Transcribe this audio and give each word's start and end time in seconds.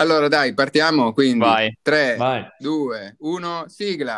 Allora 0.00 0.28
dai, 0.28 0.54
partiamo 0.54 1.12
quindi. 1.12 1.44
Vai. 1.44 1.76
3, 1.82 2.16
Vai. 2.16 2.48
2, 2.58 3.16
1, 3.18 3.64
sigla. 3.68 4.16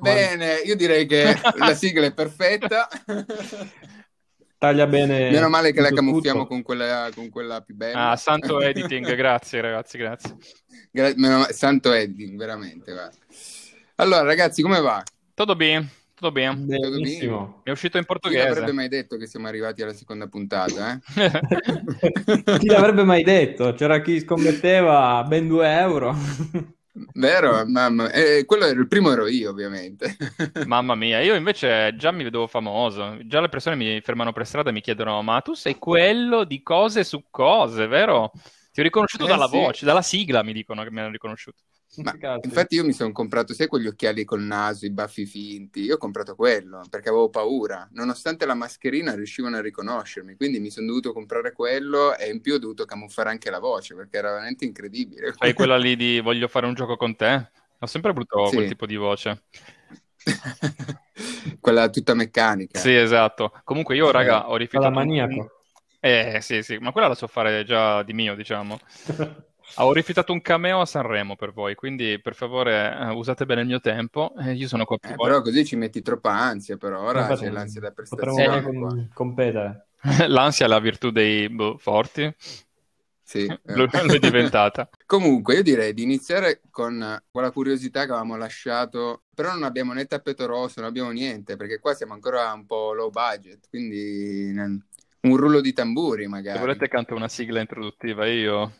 Bene, 0.00 0.56
io 0.66 0.76
direi 0.76 1.06
che 1.06 1.34
la 1.54 1.74
sigla 1.74 2.04
è 2.04 2.12
perfetta. 2.12 2.86
Taglia 4.58 4.86
bene. 4.86 5.30
Meno 5.30 5.48
male 5.48 5.72
che 5.72 5.80
la 5.80 5.90
camuffiamo 5.92 6.46
con 6.46 6.60
quella, 6.60 7.08
con 7.14 7.30
quella 7.30 7.62
più 7.62 7.74
bella. 7.74 8.10
Ah, 8.10 8.16
santo 8.16 8.60
editing, 8.60 9.14
grazie 9.14 9.62
ragazzi, 9.62 9.96
grazie. 9.96 10.36
Gra- 10.90 11.14
meno 11.16 11.46
santo 11.52 11.92
editing, 11.94 12.36
veramente. 12.36 12.92
guarda. 12.92 13.16
Allora, 13.94 14.22
ragazzi, 14.24 14.60
come 14.60 14.80
va? 14.80 15.02
Tutto 15.38 15.54
bene, 15.56 15.88
tutto 16.14 16.32
bene. 16.32 16.56
Benissimo. 16.56 17.60
Mi 17.64 17.70
è 17.70 17.70
uscito 17.70 17.96
in 17.98 18.04
Chi 18.20 18.36
avrebbe 18.36 18.72
portoghese. 18.72 18.72
mai 18.72 18.88
detto 18.88 19.16
che 19.16 19.26
siamo 19.26 19.46
arrivati 19.46 19.82
alla 19.82 19.92
seconda 19.94 20.26
puntata, 20.28 20.92
eh? 20.94 21.00
Chi 22.58 22.66
l'avrebbe 22.66 23.04
mai 23.04 23.22
detto? 23.22 23.72
C'era 23.74 24.00
chi 24.02 24.20
scommetteva 24.20 25.22
ben 25.24 25.46
2 25.46 25.78
euro. 25.78 26.14
Vero? 27.14 27.64
Mamma. 27.66 28.10
eh, 28.10 28.44
quello 28.44 28.64
era 28.66 28.78
il 28.80 28.88
primo 28.88 29.12
ero 29.12 29.26
io, 29.28 29.50
ovviamente. 29.50 30.16
Mamma 30.64 30.94
mia, 30.94 31.20
io 31.20 31.34
invece 31.34 31.94
già 31.96 32.10
mi 32.10 32.24
vedevo 32.24 32.46
famoso. 32.46 33.18
Già 33.24 33.40
le 33.40 33.48
persone 33.48 33.76
mi 33.76 34.00
fermano 34.00 34.32
per 34.32 34.46
strada 34.46 34.70
e 34.70 34.72
mi 34.72 34.80
chiedono: 34.80 35.22
Ma 35.22 35.40
tu 35.40 35.54
sei 35.54 35.76
quello 35.78 36.44
di 36.44 36.62
cose 36.62 37.04
su 37.04 37.24
cose, 37.30 37.86
vero? 37.86 38.32
Ti 38.72 38.80
ho 38.80 38.82
riconosciuto 38.82 39.24
Eh, 39.24 39.28
dalla 39.28 39.46
sì. 39.46 39.56
voce, 39.56 39.84
dalla 39.86 40.02
sigla 40.02 40.42
mi 40.42 40.52
dicono 40.52 40.82
che 40.82 40.90
mi 40.90 41.00
hanno 41.00 41.10
riconosciuto. 41.10 41.62
Ma 41.96 42.14
infatti 42.42 42.76
io 42.76 42.84
mi 42.84 42.92
sono 42.92 43.10
comprato, 43.12 43.54
sai, 43.54 43.66
quegli 43.66 43.86
occhiali 43.86 44.24
col 44.24 44.42
naso, 44.42 44.84
i 44.86 44.90
baffi 44.90 45.26
finti. 45.26 45.80
Io 45.80 45.94
ho 45.94 45.98
comprato 45.98 46.34
quello 46.36 46.84
perché 46.88 47.08
avevo 47.08 47.28
paura. 47.28 47.88
Nonostante 47.92 48.46
la 48.46 48.54
mascherina 48.54 49.14
riuscivano 49.14 49.56
a 49.56 49.60
riconoscermi, 49.60 50.36
quindi 50.36 50.60
mi 50.60 50.70
sono 50.70 50.86
dovuto 50.86 51.12
comprare 51.12 51.52
quello 51.52 52.14
e 52.16 52.30
in 52.30 52.40
più 52.40 52.54
ho 52.54 52.58
dovuto 52.58 52.84
camuffare 52.84 53.30
anche 53.30 53.50
la 53.50 53.58
voce 53.58 53.94
perché 53.94 54.18
era 54.18 54.30
veramente 54.32 54.64
incredibile. 54.64 55.32
Sai 55.32 55.54
quella 55.54 55.76
lì 55.76 55.96
di 55.96 56.20
voglio 56.22 56.46
fare 56.46 56.66
un 56.66 56.74
gioco 56.74 56.96
con 56.96 57.16
te? 57.16 57.50
Ho 57.80 57.86
sempre 57.86 58.10
avuto 58.10 58.46
Sì. 58.46 58.54
quel 58.54 58.68
tipo 58.68 58.86
di 58.86 58.96
voce. 58.96 59.44
Quella 61.60 61.88
tutta 61.90 62.14
meccanica. 62.14 62.78
Sì, 62.78 62.94
esatto. 62.94 63.52
Comunque 63.64 63.96
io, 63.96 64.10
raga, 64.10 64.48
ho 64.50 64.56
rifiutato 64.56 64.90
un- 64.90 64.94
maniaco. 64.94 65.50
Eh, 66.00 66.38
sì, 66.42 66.62
sì, 66.62 66.76
ma 66.78 66.92
quella 66.92 67.08
la 67.08 67.14
so 67.16 67.26
fare 67.26 67.64
già 67.64 68.02
di 68.04 68.12
mio, 68.12 68.34
diciamo. 68.36 68.78
Ho 69.76 69.92
rifiutato 69.92 70.32
un 70.32 70.40
cameo 70.40 70.80
a 70.80 70.86
Sanremo 70.86 71.36
per 71.36 71.52
voi, 71.52 71.74
quindi 71.74 72.20
per 72.20 72.34
favore 72.34 72.96
eh, 72.98 73.08
usate 73.10 73.44
bene 73.46 73.60
il 73.62 73.66
mio 73.68 73.80
tempo. 73.80 74.34
Eh, 74.38 74.52
io 74.54 74.66
sono 74.68 74.84
qua 74.84 74.98
per 74.98 75.12
Eh, 75.12 75.14
voi. 75.14 75.28
però 75.28 75.40
così 75.42 75.64
ci 75.64 75.76
metti 75.76 76.02
troppa 76.02 76.32
ansia, 76.32 76.76
però 76.76 77.00
ora 77.02 77.20
Infatti, 77.20 77.44
c'è 77.44 77.50
l'ansia 77.50 77.80
da 77.80 77.92
Potremmo 78.06 78.34
prestazione. 78.34 78.62
com- 78.62 79.08
competere. 79.12 79.86
L'ansia 80.28 80.66
è 80.66 80.68
la 80.68 80.78
virtù 80.80 81.10
dei 81.10 81.48
boh, 81.48 81.76
forti. 81.78 82.32
Sì, 83.22 83.44
eh. 83.66 83.74
Lo 83.74 83.86
è 83.86 84.18
diventata. 84.18 84.88
Comunque, 85.06 85.54
io 85.56 85.62
direi 85.62 85.92
di 85.94 86.02
iniziare 86.02 86.62
con 86.70 87.22
quella 87.30 87.50
curiosità 87.50 88.00
che 88.04 88.10
avevamo 88.12 88.36
lasciato, 88.36 89.24
però 89.34 89.52
non 89.52 89.64
abbiamo 89.64 89.92
né 89.92 90.06
tappeto 90.06 90.46
rosso, 90.46 90.80
non 90.80 90.88
abbiamo 90.88 91.10
niente, 91.10 91.56
perché 91.56 91.78
qua 91.78 91.94
siamo 91.94 92.14
ancora 92.14 92.52
un 92.52 92.66
po' 92.66 92.92
low 92.94 93.10
budget, 93.10 93.68
quindi 93.68 94.50
un 95.20 95.36
rullo 95.36 95.60
di 95.60 95.72
tamburi 95.72 96.22
Se 96.22 96.28
magari. 96.28 96.58
volete 96.58 96.88
canto 96.88 97.14
una 97.14 97.28
sigla 97.28 97.60
introduttiva 97.60 98.26
io. 98.26 98.72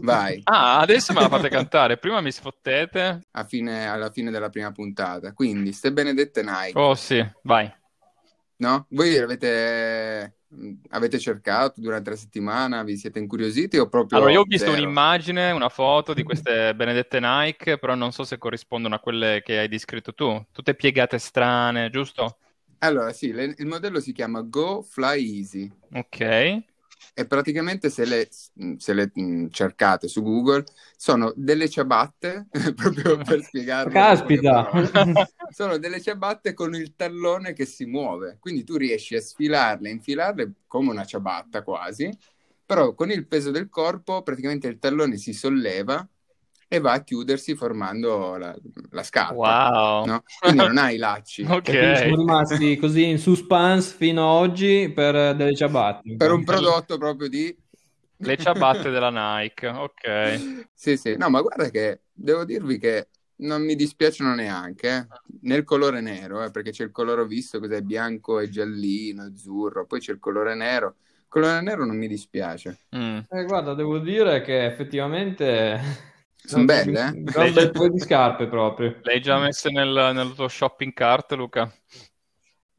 Vai, 0.00 0.44
Ah, 0.44 0.80
adesso 0.80 1.12
me 1.12 1.20
la 1.20 1.28
fate 1.28 1.48
cantare. 1.50 1.96
Prima 1.98 2.20
mi 2.20 2.32
sfottete. 2.32 3.20
a 3.32 3.44
fine- 3.44 3.86
alla 3.88 4.10
fine 4.10 4.30
della 4.30 4.50
prima 4.50 4.72
puntata. 4.72 5.32
Quindi, 5.32 5.72
ste 5.72 5.92
benedette 5.92 6.42
Nike, 6.42 6.84
Oh 6.84 6.94
sì, 6.96 7.22
vai. 7.44 7.72
no? 8.56 8.86
Voi 8.90 9.16
avete, 9.18 10.36
mm, 10.54 10.74
avete 10.90 11.18
cercato 11.18 11.80
durante 11.80 12.10
la 12.10 12.16
settimana, 12.16 12.82
vi 12.82 12.96
siete 12.96 13.18
incuriositi 13.18 13.78
o 13.78 13.88
proprio 13.88 14.22
Allora, 14.22 14.30
io 14.32 14.40
ho 14.40 14.44
visto 14.44 14.70
zero? 14.70 14.72
un'immagine, 14.72 15.52
una 15.52 15.68
foto 15.68 16.14
di 16.14 16.22
queste 16.24 16.74
benedette 16.74 17.20
Nike, 17.20 17.78
però 17.78 17.94
non 17.94 18.10
so 18.12 18.24
se 18.24 18.38
corrispondono 18.38 18.96
a 18.96 18.98
quelle 19.00 19.40
che 19.42 19.58
hai 19.58 19.68
descritto 19.68 20.12
tu. 20.14 20.44
Tutte 20.50 20.74
piegate 20.74 21.18
strane, 21.18 21.90
giusto? 21.90 22.38
Allora, 22.78 23.12
sì, 23.12 23.32
le- 23.32 23.54
il 23.58 23.66
modello 23.66 24.00
si 24.00 24.12
chiama 24.12 24.42
Go 24.42 24.82
Fly 24.82 25.38
Easy. 25.38 25.72
Ok. 25.94 26.20
E 27.14 27.26
praticamente 27.26 27.90
se 27.90 28.04
le, 28.04 28.28
se 28.78 28.92
le, 28.92 29.10
mh, 29.12 29.48
cercate 29.48 30.08
su 30.08 30.22
Google 30.22 30.64
sono 30.96 31.32
delle 31.36 31.68
ciabatte, 31.68 32.48
proprio 32.74 33.18
per 33.18 33.42
spiegarlo. 33.44 33.92
Caspita! 33.92 34.70
Sono 35.50 35.78
delle 35.78 36.00
ciabatte 36.00 36.54
con 36.54 36.74
il 36.74 36.94
tallone 36.94 37.52
che 37.52 37.64
si 37.64 37.84
muove, 37.84 38.36
quindi 38.38 38.62
tu 38.62 38.76
riesci 38.76 39.16
a 39.16 39.20
sfilarle, 39.20 39.90
infilarle 39.90 40.52
come 40.68 40.90
una 40.90 41.04
ciabatta 41.04 41.62
quasi, 41.62 42.08
però 42.64 42.94
con 42.94 43.10
il 43.10 43.26
peso 43.26 43.50
del 43.50 43.68
corpo 43.68 44.22
praticamente 44.22 44.68
il 44.68 44.78
tallone 44.78 45.16
si 45.16 45.32
solleva 45.32 46.08
e 46.72 46.78
va 46.78 46.92
a 46.92 47.02
chiudersi 47.02 47.56
formando 47.56 48.36
la, 48.36 48.56
la 48.90 49.02
scarpa. 49.02 49.34
Wow. 49.34 50.04
no? 50.04 50.22
Quindi 50.38 50.58
non 50.58 50.78
hai 50.78 50.94
i 50.94 50.98
lacci. 50.98 51.42
Ok. 51.50 51.68
Siamo 51.68 52.14
rimasti 52.14 52.76
così 52.76 53.08
in 53.08 53.18
suspense 53.18 53.92
fino 53.96 54.22
ad 54.22 54.48
oggi 54.48 54.88
per 54.94 55.34
delle 55.34 55.56
ciabatte. 55.56 56.14
Per 56.16 56.30
un 56.30 56.44
prodotto 56.44 56.96
proprio 56.96 57.28
di 57.28 57.52
Le 58.18 58.36
ciabatte 58.36 58.90
della 58.90 59.10
Nike, 59.10 59.66
ok. 59.66 60.68
Sì, 60.72 60.96
sì, 60.96 61.16
no, 61.16 61.28
ma 61.28 61.40
guarda 61.40 61.68
che 61.70 62.02
devo 62.12 62.44
dirvi 62.44 62.78
che 62.78 63.08
non 63.38 63.64
mi 63.64 63.74
dispiacciono 63.74 64.32
neanche, 64.36 64.88
eh. 64.96 65.06
Nel 65.42 65.64
colore 65.64 66.00
nero, 66.00 66.44
eh, 66.44 66.52
perché 66.52 66.70
c'è 66.70 66.84
il 66.84 66.92
colore 66.92 67.22
ho 67.22 67.26
visto, 67.26 67.58
cos'è 67.58 67.80
bianco 67.80 68.38
e 68.38 68.48
giallino, 68.48 69.24
azzurro, 69.24 69.86
poi 69.86 69.98
c'è 69.98 70.12
il 70.12 70.20
colore 70.20 70.54
nero. 70.54 70.94
Il 70.98 71.26
colore 71.26 71.60
nero 71.62 71.84
non 71.84 71.96
mi 71.96 72.06
dispiace. 72.06 72.78
Mm. 72.94 73.18
Eh, 73.28 73.44
guarda, 73.44 73.74
devo 73.74 73.98
dire 73.98 74.40
che 74.42 74.66
effettivamente 74.66 76.09
Sono 76.50 76.64
belle, 76.64 77.00
eh? 77.00 77.38
Un 77.38 77.52
bel 77.52 77.70
po' 77.70 77.88
di 77.88 78.00
scarpe 78.00 78.48
proprio. 78.48 78.98
Le 79.02 79.12
hai 79.12 79.20
già 79.20 79.38
messe 79.38 79.70
nel, 79.70 80.10
nel 80.12 80.32
tuo 80.34 80.48
shopping 80.48 80.92
cart, 80.92 81.32
Luca? 81.34 81.72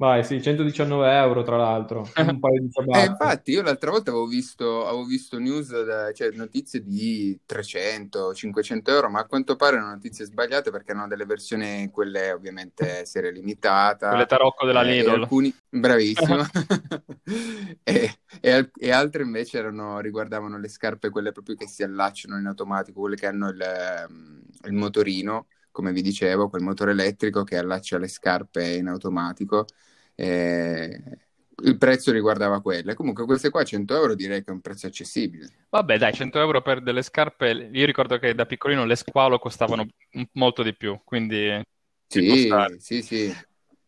Vai, 0.04 0.24
sì, 0.26 0.42
119 0.42 1.12
euro 1.16 1.44
tra 1.44 1.56
l'altro. 1.58 2.02
Un 2.18 2.40
paio 2.40 2.60
di 2.62 2.70
Eh, 2.94 3.06
ciabatte. 3.06 3.06
infatti, 3.06 3.52
io 3.52 3.62
l'altra 3.62 3.92
volta 3.92 4.12
avevo 4.12 4.26
visto, 4.26 4.86
avevo 4.86 5.06
visto 5.06 5.38
news, 5.40 5.70
da- 5.84 6.12
cioè 6.14 6.32
notizie 6.32 6.84
di 6.84 7.40
300, 7.46 8.34
500 8.34 8.92
euro, 8.92 9.10
ma 9.10 9.20
a 9.22 9.26
quanto 9.26 9.56
pare 9.56 9.76
erano 9.78 9.92
notizie 9.94 10.26
sbagliate 10.26 10.72
perché 10.72 10.92
erano 10.92 11.08
delle 11.08 11.26
versioni, 11.26 11.90
quelle 11.92 12.32
ovviamente 12.32 13.06
serie 13.06 13.32
limitata. 13.32 14.22
Quelle 14.22 14.28
tarocco 14.28 14.68
della 14.68 14.84
Eh, 14.84 14.96
e 15.00 15.10
Lidl. 15.10 15.12
alcuni... 15.12 15.54
Bravissimo. 15.70 16.44
e, 17.84 18.20
e 18.42 18.52
al- 18.52 18.72
e 18.78 18.92
altre 18.92 19.24
invece 19.24 19.58
erano, 19.58 20.00
riguardavano 20.00 20.58
le 20.58 20.68
scarpe, 20.70 21.10
quelle 21.10 21.32
proprio 21.32 21.56
che 21.56 21.68
si 21.68 21.84
allacciano 21.84 22.38
in 22.38 22.46
automatico, 22.46 23.00
quelle 23.02 23.16
che 23.16 23.28
hanno 23.28 23.50
il, 23.50 23.62
ehm, 23.62 24.42
il 24.66 24.74
motorino, 24.74 25.48
come 25.72 25.92
vi 25.94 26.02
dicevo, 26.02 26.50
quel 26.50 26.62
motore 26.64 26.92
elettrico 26.92 27.44
che 27.44 27.58
allaccia 27.58 27.98
le 27.98 28.08
scarpe 28.08 28.66
in 28.76 28.88
automatico. 28.88 29.66
Eh, 30.22 31.02
il 31.64 31.78
prezzo 31.78 32.12
riguardava 32.12 32.62
quelle. 32.62 32.94
Comunque, 32.94 33.26
queste 33.26 33.50
qua 33.50 33.64
100 33.64 33.96
euro 33.96 34.14
direi 34.14 34.44
che 34.44 34.52
è 34.52 34.54
un 34.54 34.62
prezzo 34.62 34.86
accessibile. 34.86 35.66
Vabbè, 35.70 35.98
dai, 35.98 36.14
100 36.14 36.40
euro 36.40 36.62
per 36.62 36.82
delle 36.82 37.02
scarpe. 37.02 37.70
Io 37.72 37.86
ricordo 37.86 38.20
che 38.20 38.36
da 38.36 38.46
piccolino 38.46 38.86
le 38.86 38.96
squalo 38.96 39.40
costavano 39.40 39.88
molto 40.34 40.62
di 40.62 40.76
più, 40.76 41.00
quindi 41.04 41.60
Sì, 42.08 42.54
sì, 42.78 43.02
sì. 43.02 43.36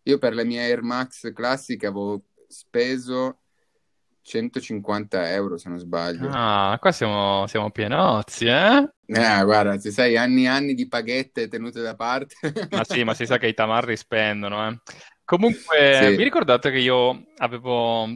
Io 0.05 0.17
per 0.17 0.33
le 0.33 0.44
mie 0.44 0.61
Air 0.61 0.81
Max 0.81 1.31
classiche 1.31 1.85
avevo 1.85 2.23
speso 2.47 3.38
150 4.23 5.31
euro, 5.31 5.57
se 5.57 5.69
non 5.69 5.77
sbaglio. 5.77 6.29
Ah, 6.31 6.77
qua 6.79 6.91
siamo, 6.91 7.45
siamo 7.47 7.69
pienozzi, 7.71 8.45
eh? 8.45 8.89
Eh, 9.05 9.44
guarda, 9.44 9.77
se 9.77 9.91
sai, 9.91 10.17
anni 10.17 10.44
e 10.44 10.47
anni 10.47 10.73
di 10.73 10.88
paghette 10.88 11.47
tenute 11.47 11.81
da 11.81 11.95
parte. 11.95 12.35
Ma 12.71 12.83
sì, 12.83 13.03
ma 13.03 13.13
si 13.13 13.25
sa 13.25 13.38
che 13.38 13.47
i 13.47 13.53
tamarri 13.53 13.95
spendono, 13.95 14.68
eh. 14.68 14.79
Comunque, 15.33 16.00
Sì. 16.00 16.15
vi 16.15 16.24
ricordate 16.24 16.69
che 16.69 16.77
io 16.77 17.24
avevo, 17.38 18.07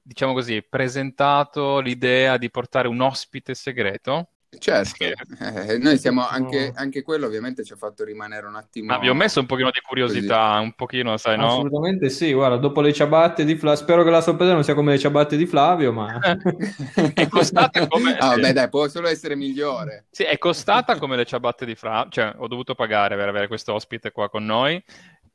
diciamo 0.00 0.32
così, 0.32 0.64
presentato 0.66 1.80
l'idea 1.80 2.38
di 2.38 2.50
portare 2.50 2.88
un 2.88 2.98
ospite 3.02 3.54
segreto? 3.54 4.28
Certo, 4.58 5.04
eh, 5.04 5.78
noi 5.78 5.96
siamo 5.96 6.26
anche, 6.26 6.72
anche 6.74 7.02
quello 7.02 7.24
ovviamente 7.26 7.64
ci 7.64 7.72
ha 7.72 7.76
fatto 7.76 8.04
rimanere 8.04 8.46
un 8.46 8.54
attimo 8.54 8.92
Ma 8.92 8.98
vi 8.98 9.08
ho 9.08 9.14
messo 9.14 9.40
un 9.40 9.46
pochino 9.46 9.70
di 9.70 9.80
curiosità, 9.80 10.58
un 10.60 10.72
pochino, 10.72 11.16
sai, 11.16 11.38
no? 11.38 11.46
Assolutamente 11.46 12.10
sì, 12.10 12.32
guarda, 12.32 12.56
dopo 12.56 12.82
le 12.82 12.92
ciabatte 12.92 13.44
di 13.44 13.56
Flavio, 13.56 13.80
spero 13.80 14.04
che 14.04 14.10
la 14.10 14.20
sorpresa 14.20 14.52
non 14.52 14.62
sia 14.62 14.74
come 14.74 14.92
le 14.92 14.98
ciabatte 14.98 15.36
di 15.38 15.46
Flavio, 15.46 15.92
ma 15.92 16.20
È 17.14 17.28
costata 17.28 17.86
come... 17.86 18.16
Ah, 18.18 18.28
vabbè, 18.28 18.52
dai, 18.52 18.68
può 18.68 18.88
solo 18.88 19.08
essere 19.08 19.36
migliore. 19.36 20.06
Sì, 20.10 20.24
è 20.24 20.36
costata 20.36 20.98
come 20.98 21.16
le 21.16 21.24
ciabatte 21.24 21.64
di 21.64 21.74
Fra, 21.74 22.06
cioè 22.10 22.34
ho 22.36 22.46
dovuto 22.46 22.74
pagare 22.74 23.16
per 23.16 23.28
avere 23.28 23.48
questo 23.48 23.72
ospite 23.72 24.12
qua 24.12 24.28
con 24.28 24.44
noi, 24.44 24.82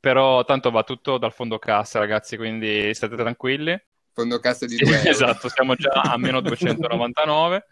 però 0.07 0.45
tanto 0.45 0.71
va 0.71 0.83
tutto 0.83 1.17
dal 1.17 1.33
fondo 1.33 1.59
cassa, 1.59 1.99
ragazzi, 1.99 2.37
quindi 2.37 2.93
state 2.93 3.17
tranquilli. 3.17 3.77
Fondo 4.13 4.39
cassa 4.39 4.65
di 4.65 4.77
Sì, 4.77 4.85
2 4.85 4.95
euro. 4.99 5.09
esatto, 5.09 5.49
siamo 5.49 5.75
già 5.75 5.89
a 5.89 6.15
meno 6.15 6.39
299. 6.39 7.65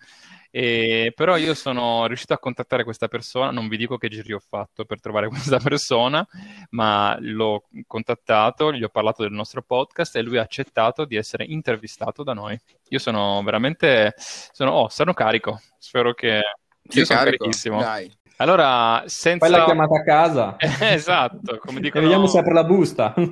E, 0.51 1.13
però 1.15 1.37
io 1.37 1.53
sono 1.53 2.05
riuscito 2.07 2.33
a 2.33 2.37
contattare 2.37 2.83
questa 2.83 3.07
persona, 3.07 3.51
non 3.51 3.69
vi 3.69 3.77
dico 3.77 3.97
che 3.97 4.09
giri 4.09 4.33
ho 4.33 4.41
fatto 4.45 4.83
per 4.83 4.99
trovare 4.99 5.29
questa 5.55 5.59
persona, 5.59 6.27
ma 6.71 7.15
l'ho 7.21 7.63
contattato, 7.87 8.73
gli 8.73 8.83
ho 8.83 8.89
parlato 8.89 9.21
del 9.23 9.31
nostro 9.31 9.61
podcast 9.61 10.17
e 10.17 10.21
lui 10.21 10.37
ha 10.37 10.41
accettato 10.41 11.05
di 11.05 11.15
essere 11.15 11.45
intervistato 11.45 12.21
da 12.21 12.33
noi. 12.33 12.59
Io 12.89 12.99
sono 12.99 13.41
veramente, 13.43 14.13
sono, 14.17 14.71
oh, 14.71 14.89
sono 14.89 15.13
carico, 15.13 15.61
spero 15.77 16.13
che... 16.13 16.41
Sei 16.85 16.99
io 16.99 17.05
sono 17.05 17.19
carico? 17.19 17.37
carichissimo. 17.37 17.79
Dai. 17.79 18.11
Allora, 18.37 19.03
senza... 19.05 19.47
Fai 19.47 19.57
la 19.57 19.63
chiamata 19.63 19.95
a 19.95 20.03
casa 20.03 20.55
esatto, 20.59 21.57
come 21.57 21.77
e 21.79 21.81
dicono... 21.81 22.03
vediamo 22.03 22.27
se 22.27 22.39
apre 22.39 22.53
la 22.53 22.63
busta. 22.63 23.13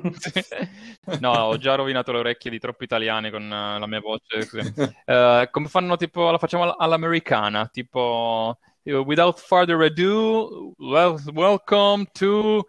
No, 1.20 1.32
ho 1.32 1.58
già 1.58 1.74
rovinato 1.74 2.12
le 2.12 2.18
orecchie 2.20 2.50
di 2.50 2.58
troppi 2.58 2.84
italiani 2.84 3.30
con 3.30 3.42
eh, 3.42 3.78
la 3.78 3.86
mia 3.86 4.00
voce. 4.00 4.48
Eh, 5.04 5.48
come 5.50 5.68
fanno 5.68 5.96
tipo, 5.96 6.30
la 6.30 6.38
facciamo 6.38 6.62
all- 6.62 6.76
all'americana, 6.78 7.68
tipo 7.70 8.56
eh, 8.82 8.94
without 8.94 9.38
further 9.38 9.82
ado, 9.82 10.72
well, 10.78 11.20
welcome 11.34 12.06
to 12.12 12.64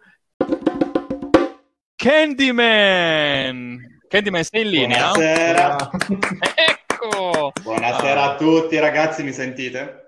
Candyman. 1.94 3.80
Candyman, 4.08 4.44
sei 4.44 4.62
in 4.62 4.68
linea? 4.68 5.12
Buonasera. 5.12 5.90
Ecco! 6.54 7.52
Buonasera 7.62 8.22
a 8.22 8.36
tutti 8.36 8.78
ragazzi, 8.78 9.22
mi 9.22 9.32
sentite? 9.32 10.05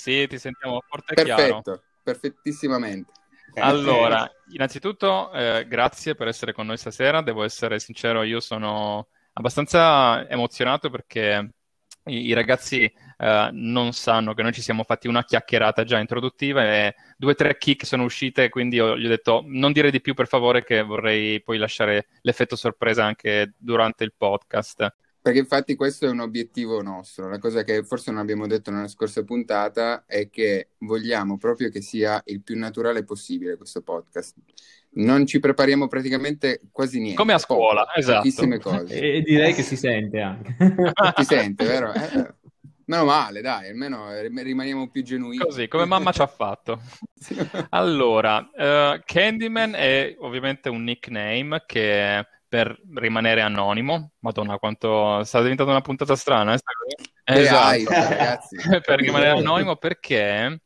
Sì, 0.00 0.28
ti 0.28 0.38
sentiamo 0.38 0.80
forte 0.88 1.14
e 1.14 1.24
chiaro. 1.24 1.60
Perfetto, 1.60 1.82
perfettissimamente. 2.04 3.10
Allora, 3.56 4.30
innanzitutto, 4.52 5.32
eh, 5.32 5.66
grazie 5.66 6.14
per 6.14 6.28
essere 6.28 6.52
con 6.52 6.66
noi 6.66 6.76
stasera. 6.76 7.20
Devo 7.20 7.42
essere 7.42 7.80
sincero, 7.80 8.22
io 8.22 8.38
sono 8.38 9.08
abbastanza 9.32 10.24
emozionato 10.28 10.88
perché 10.88 11.50
i, 12.04 12.26
i 12.26 12.32
ragazzi 12.32 12.84
eh, 12.84 13.48
non 13.50 13.92
sanno 13.92 14.34
che 14.34 14.42
noi 14.42 14.52
ci 14.52 14.62
siamo 14.62 14.84
fatti 14.84 15.08
una 15.08 15.24
chiacchierata 15.24 15.82
già 15.82 15.98
introduttiva 15.98 16.62
e 16.62 16.94
due 17.16 17.32
o 17.32 17.34
tre 17.34 17.58
kick 17.58 17.84
sono 17.84 18.04
uscite, 18.04 18.50
quindi 18.50 18.78
ho- 18.78 18.96
gli 18.96 19.04
ho 19.04 19.08
detto 19.08 19.42
non 19.46 19.72
dire 19.72 19.90
di 19.90 20.00
più 20.00 20.14
per 20.14 20.28
favore 20.28 20.62
che 20.62 20.82
vorrei 20.82 21.42
poi 21.42 21.58
lasciare 21.58 22.06
l'effetto 22.20 22.54
sorpresa 22.54 23.04
anche 23.04 23.54
durante 23.58 24.04
il 24.04 24.14
podcast. 24.16 24.94
Perché 25.20 25.40
infatti 25.40 25.74
questo 25.74 26.06
è 26.06 26.10
un 26.10 26.20
obiettivo 26.20 26.80
nostro. 26.80 27.28
La 27.28 27.38
cosa 27.38 27.62
che 27.62 27.84
forse 27.84 28.10
non 28.10 28.20
abbiamo 28.20 28.46
detto 28.46 28.70
nella 28.70 28.88
scorsa 28.88 29.24
puntata 29.24 30.04
è 30.06 30.30
che 30.30 30.70
vogliamo 30.78 31.36
proprio 31.36 31.70
che 31.70 31.82
sia 31.82 32.20
il 32.26 32.40
più 32.42 32.56
naturale 32.56 33.04
possibile 33.04 33.56
questo 33.56 33.82
podcast. 33.82 34.36
Non 34.90 35.26
ci 35.26 35.38
prepariamo 35.38 35.86
praticamente 35.86 36.60
quasi 36.72 36.98
niente. 36.98 37.16
Come 37.16 37.34
a 37.34 37.38
scuola, 37.38 37.84
poco, 37.84 37.98
esatto. 37.98 38.18
Pochissime 38.18 38.58
cose. 38.58 38.98
e 38.98 39.20
direi 39.22 39.52
che 39.52 39.62
si 39.62 39.76
sente 39.76 40.20
anche. 40.20 40.56
Ti 41.14 41.24
sente, 41.24 41.64
vero? 41.64 41.92
Eh, 41.92 42.34
meno 42.86 43.04
male, 43.04 43.40
dai, 43.42 43.68
almeno 43.68 44.08
rimaniamo 44.20 44.88
più 44.88 45.02
genuini. 45.02 45.44
Così, 45.44 45.68
come 45.68 45.84
mamma 45.84 46.12
ci 46.12 46.22
ha 46.22 46.26
fatto. 46.26 46.80
Allora, 47.70 48.50
eh, 48.56 49.02
Candyman 49.04 49.74
è 49.74 50.14
ovviamente 50.20 50.68
un 50.68 50.84
nickname 50.84 51.64
che 51.66 52.26
per 52.48 52.80
rimanere 52.94 53.42
anonimo, 53.42 54.12
madonna 54.20 54.56
quanto 54.58 55.22
sta 55.24 55.40
diventando 55.42 55.70
una 55.72 55.80
puntata 55.82 56.16
strana, 56.16 56.54
eh? 56.54 56.58
Che 57.24 57.40
Esatto. 57.40 57.74
hype, 57.74 57.92
ragazzi. 58.08 58.56
per 58.84 58.98
rimanere 59.00 59.38
anonimo 59.38 59.76
perché 59.76 60.62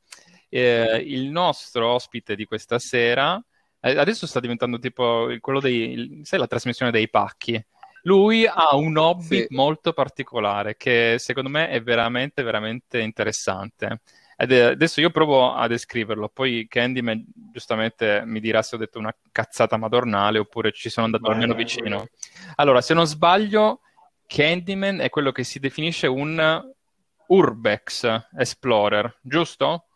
eh, 0.48 1.02
il 1.04 1.28
nostro 1.30 1.88
ospite 1.88 2.36
di 2.36 2.44
questa 2.44 2.78
sera 2.78 3.42
eh, 3.80 3.98
adesso 3.98 4.28
sta 4.28 4.38
diventando 4.38 4.78
tipo 4.78 5.26
quello 5.40 5.58
dei, 5.58 6.20
sai 6.22 6.38
la 6.38 6.46
trasmissione 6.46 6.92
dei 6.92 7.10
pacchi. 7.10 7.62
Lui 8.04 8.46
ha 8.46 8.74
un 8.76 8.96
hobby 8.96 9.40
Sì. 9.40 9.46
molto 9.50 9.92
particolare 9.92 10.76
che 10.76 11.16
secondo 11.18 11.48
me 11.48 11.68
è 11.68 11.82
veramente, 11.82 12.42
veramente 12.42 13.00
interessante. 13.00 14.00
Ed 14.42 14.50
è- 14.50 14.60
adesso 14.72 15.00
io 15.00 15.10
provo 15.10 15.52
a 15.54 15.68
descriverlo, 15.68 16.28
poi 16.28 16.66
Candyman 16.68 17.24
giustamente 17.52 18.22
mi 18.24 18.40
dirà 18.40 18.60
se 18.62 18.74
ho 18.74 18.78
detto 18.78 18.98
una 18.98 19.14
cazzata 19.30 19.76
madornale 19.76 20.40
oppure 20.40 20.72
ci 20.72 20.88
sono 20.90 21.06
andato 21.06 21.30
almeno 21.30 21.54
vicino. 21.54 22.08
Allora, 22.56 22.80
se 22.80 22.92
non 22.92 23.06
sbaglio, 23.06 23.82
Candyman 24.26 24.98
è 24.98 25.10
quello 25.10 25.30
che 25.30 25.44
si 25.44 25.60
definisce 25.60 26.08
un 26.08 26.60
Urbex 27.28 28.26
Explorer, 28.36 29.16
giusto? 29.22 29.86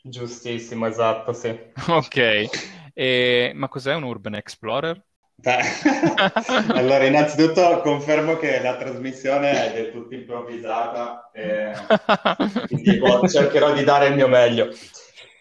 Giustissimo, 0.00 0.86
esatto, 0.86 1.34
sì. 1.34 1.54
Ok. 1.88 2.48
E- 2.94 3.52
Ma 3.54 3.68
cos'è 3.68 3.94
un 3.94 4.04
Urban 4.04 4.36
Explorer? 4.36 5.04
Allora, 6.74 7.04
innanzitutto 7.04 7.80
confermo 7.80 8.36
che 8.36 8.60
la 8.60 8.76
trasmissione 8.76 9.70
è 9.70 9.72
del 9.72 9.92
tutto 9.92 10.14
improvvisata, 10.14 11.30
e 11.32 11.72
quindi 12.66 12.98
boh, 12.98 13.26
cercherò 13.28 13.72
di 13.72 13.84
dare 13.84 14.08
il 14.08 14.14
mio 14.14 14.26
meglio. 14.26 14.68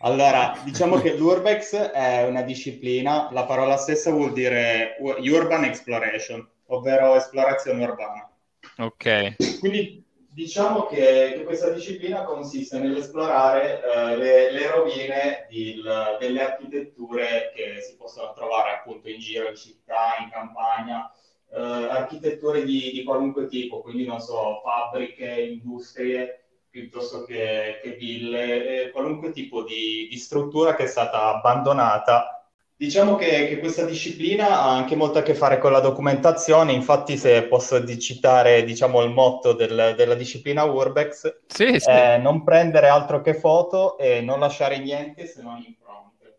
Allora, 0.02 0.56
diciamo 0.64 1.00
che 1.02 1.16
l'Urbex 1.16 1.76
è 1.76 2.24
una 2.28 2.44
disciplina, 2.44 3.30
la 3.32 3.46
parola 3.46 3.78
stessa 3.78 4.12
vuol 4.12 4.34
dire 4.34 4.98
Urban 5.00 5.64
Exploration, 5.64 6.48
ovvero 6.68 7.16
esplorazione 7.16 7.84
urbana. 7.84 8.30
Ok. 8.78 9.60
Quindi 9.60 10.07
diciamo 10.38 10.86
che, 10.86 11.42
questa 11.44 11.72
disciplina 11.72 12.22
consiste 12.24 12.78
nell'esplorare 12.78 13.82
eh, 13.82 14.18
le, 14.18 14.52
le 14.52 14.70
rovine 14.70 15.48
di- 15.50 15.82
l- 15.82 16.18
delle 16.20 16.42
architetture 16.44 17.52
che 17.56 17.82
si 17.82 17.96
possono 17.96 18.34
trovare 18.34 18.76
appunto 18.76 19.10
in 19.10 19.18
giro, 19.18 19.50
in 19.50 19.56
città, 19.56 20.18
in 20.22 20.30
campagna, 20.30 21.12
eh, 21.50 21.60
architetture 21.60 22.64
di, 22.64 22.92
di 22.92 23.04
qualunque 23.04 23.48
tipo, 23.48 23.82
quindi 23.82 24.06
non 24.06 24.20
so, 24.20 24.62
fabbriche, 24.64 25.26
industrie, 25.26 26.44
piuttosto 26.70 27.24
che, 27.24 27.80
che 27.82 27.94
ville, 27.94 28.84
eh, 28.84 28.92
qualunque 28.92 29.32
tipo 29.32 29.64
di, 29.64 30.08
di 30.08 30.18
struttura 30.18 30.76
che 30.76 30.84
è 30.84 30.88
stata 30.88 31.34
abbandonata 31.34 32.37
Diciamo 32.80 33.16
che, 33.16 33.48
che 33.48 33.58
questa 33.58 33.86
disciplina 33.86 34.50
ha 34.62 34.70
anche 34.76 34.96
molto 34.96 35.18
a 35.18 35.24
che 35.24 35.34
fare 35.34 35.58
con 35.58 35.72
la 35.72 35.80
documentazione, 35.80 36.74
infatti 36.74 37.18
se 37.18 37.48
posso 37.48 37.84
citare 37.98 38.64
diciamo, 38.64 39.02
il 39.02 39.10
motto 39.10 39.54
del- 39.54 39.96
della 39.98 40.14
disciplina 40.14 40.64
Urbex, 40.64 41.40
Sì, 41.48 41.80
sì. 41.80 41.90
è 41.90 42.20
non 42.20 42.44
prendere 42.44 42.88
altro 42.88 43.22
che 43.22 43.34
foto 43.34 43.98
e 43.98 44.22
non 44.22 44.40
lasciare 44.40 44.78
niente 44.78 45.26
se 45.26 45.42
non 45.42 45.58
impronte. 45.66 46.38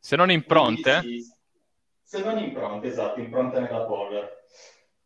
Se 0.00 0.16
non 0.16 0.32
impronte? 0.32 0.98
Quindi 1.00 1.22
si- 1.22 1.32
se 2.02 2.24
non 2.24 2.38
impronte, 2.38 2.88
esatto, 2.88 3.20
impronte 3.20 3.60
nella 3.60 3.82
polvere. 3.84 4.46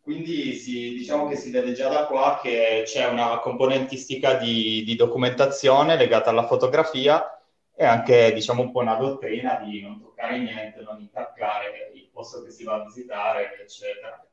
Quindi 0.00 0.54
si- 0.54 0.94
diciamo 0.94 1.28
che 1.28 1.36
si 1.36 1.50
vede 1.50 1.74
già 1.74 1.90
da 1.90 2.06
qua 2.06 2.40
che 2.42 2.84
c'è 2.86 3.06
una 3.08 3.40
componentistica 3.40 4.34
di, 4.34 4.82
di 4.84 4.96
documentazione 4.96 5.96
legata 5.98 6.30
alla 6.30 6.46
fotografia 6.46 7.41
e 7.82 7.84
anche, 7.84 8.32
diciamo, 8.32 8.62
un 8.62 8.70
po' 8.70 8.78
una 8.78 8.94
dottrina 8.94 9.56
di 9.56 9.82
non 9.82 10.00
toccare 10.00 10.38
niente, 10.38 10.82
non 10.82 11.00
intaccare 11.00 11.90
il 11.94 12.08
posto 12.12 12.40
che 12.44 12.50
si 12.52 12.62
va 12.62 12.74
a 12.76 12.84
visitare, 12.84 13.60
eccetera. 13.60 14.24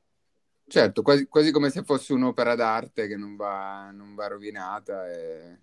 Certo, 0.67 1.01
quasi, 1.01 1.27
quasi 1.27 1.51
come 1.51 1.71
se 1.71 1.81
fosse 1.81 2.13
un'opera 2.13 2.53
d'arte 2.53 3.07
che 3.07 3.17
non 3.17 3.35
va, 3.35 3.89
non 3.91 4.13
va 4.13 4.27
rovinata 4.27 5.09
e 5.09 5.57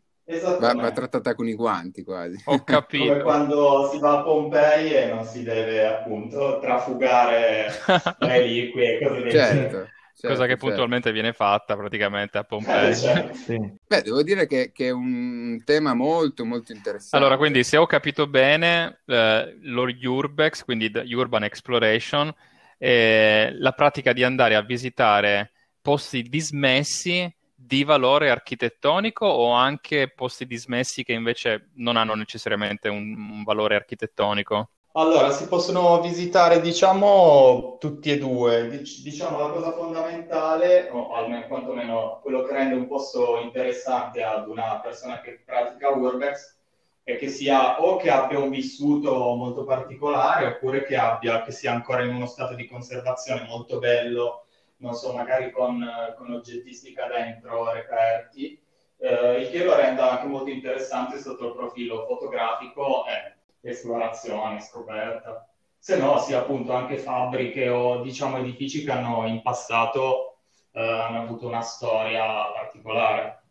va, 0.58 0.74
va 0.74 0.90
trattata 0.90 1.36
con 1.36 1.46
i 1.46 1.54
guanti 1.54 2.02
quasi. 2.02 2.34
Ho 2.46 2.58
Come 2.58 2.64
capito. 2.64 3.22
quando 3.22 3.88
si 3.92 4.00
va 4.00 4.18
a 4.18 4.22
Pompei 4.24 4.92
e 4.92 5.06
non 5.06 5.24
si 5.24 5.44
deve 5.44 5.86
appunto 5.86 6.58
trafugare 6.58 7.68
reliquie 8.18 8.98
e 8.98 9.06
cose 9.06 9.20
del 9.20 9.30
genere. 9.30 9.92
Certo, 10.16 10.34
Cosa 10.34 10.46
che 10.46 10.56
certo. 10.56 10.64
puntualmente 10.64 11.12
viene 11.12 11.32
fatta 11.32 11.76
praticamente 11.76 12.38
a 12.38 12.42
Eh, 12.42 12.44
Pompei. 12.44 12.96
certo. 12.96 13.34
Sì. 13.44 13.56
Beh, 13.86 14.02
devo 14.02 14.22
dire 14.22 14.46
che, 14.46 14.72
che 14.72 14.88
è 14.88 14.90
un 14.90 15.62
tema 15.64 15.94
molto, 15.94 16.44
molto 16.44 16.72
interessante. 16.72 17.16
Allora, 17.16 17.36
quindi 17.36 17.64
se 17.64 17.76
ho 17.76 17.86
capito 17.86 18.26
bene, 18.26 19.00
eh, 19.06 19.56
lo 19.62 19.84
Urbex, 19.84 20.64
quindi 20.64 20.90
the 20.90 21.00
Urban 21.14 21.44
Exploration, 21.44 22.34
è 22.76 23.50
la 23.54 23.72
pratica 23.72 24.12
di 24.12 24.22
andare 24.22 24.54
a 24.54 24.62
visitare 24.62 25.52
posti 25.80 26.22
dismessi 26.22 27.32
di 27.54 27.84
valore 27.84 28.28
architettonico 28.30 29.24
o 29.26 29.52
anche 29.52 30.10
posti 30.14 30.46
dismessi 30.46 31.04
che 31.04 31.12
invece 31.12 31.70
non 31.76 31.96
hanno 31.96 32.14
necessariamente 32.14 32.88
un, 32.88 33.14
un 33.30 33.42
valore 33.44 33.76
architettonico? 33.76 34.70
Allora, 34.98 35.30
si 35.30 35.46
possono 35.46 36.00
visitare, 36.00 36.58
diciamo, 36.58 37.76
tutti 37.78 38.10
e 38.10 38.16
due. 38.16 38.66
Dic- 38.70 39.02
diciamo, 39.02 39.38
la 39.38 39.50
cosa 39.50 39.72
fondamentale, 39.72 40.88
o 40.90 41.12
almeno 41.12 41.46
quantomeno 41.48 42.18
quello 42.22 42.42
che 42.44 42.54
rende 42.54 42.76
un 42.76 42.86
posto 42.86 43.38
interessante 43.40 44.22
ad 44.22 44.48
una 44.48 44.80
persona 44.82 45.20
che 45.20 45.42
pratica 45.44 45.90
Urbex, 45.90 46.56
è 47.02 47.18
che 47.18 47.28
sia 47.28 47.82
o 47.82 47.96
che 47.96 48.08
abbia 48.08 48.38
un 48.38 48.48
vissuto 48.48 49.12
molto 49.34 49.64
particolare, 49.64 50.46
oppure 50.46 50.82
che 50.84 50.96
abbia, 50.96 51.42
che 51.42 51.52
sia 51.52 51.72
ancora 51.72 52.02
in 52.02 52.14
uno 52.14 52.26
stato 52.26 52.54
di 52.54 52.66
conservazione 52.66 53.44
molto 53.46 53.78
bello, 53.78 54.46
non 54.78 54.94
so, 54.94 55.12
magari 55.12 55.50
con, 55.50 55.82
eh, 55.82 56.14
con 56.16 56.32
oggettistica 56.32 57.06
dentro, 57.06 57.70
reperti, 57.70 58.58
eh, 58.96 59.42
il 59.42 59.50
che 59.50 59.62
lo 59.62 59.76
renda 59.76 60.12
anche 60.12 60.26
molto 60.26 60.48
interessante 60.48 61.18
sotto 61.18 61.48
il 61.48 61.54
profilo 61.54 62.06
fotografico 62.06 63.04
e 63.04 63.35
esplorazione, 63.70 64.60
scoperta. 64.60 65.48
Se 65.78 65.96
no, 65.98 66.18
sia 66.18 66.38
appunto 66.40 66.72
anche 66.72 66.98
fabbriche 66.98 67.68
o 67.68 68.02
diciamo 68.02 68.38
edifici 68.38 68.84
che 68.84 68.90
hanno 68.90 69.26
in 69.26 69.42
passato 69.42 70.38
eh, 70.72 70.80
hanno 70.82 71.22
avuto 71.22 71.46
una 71.46 71.62
storia 71.62 72.22
particolare. 72.52 73.42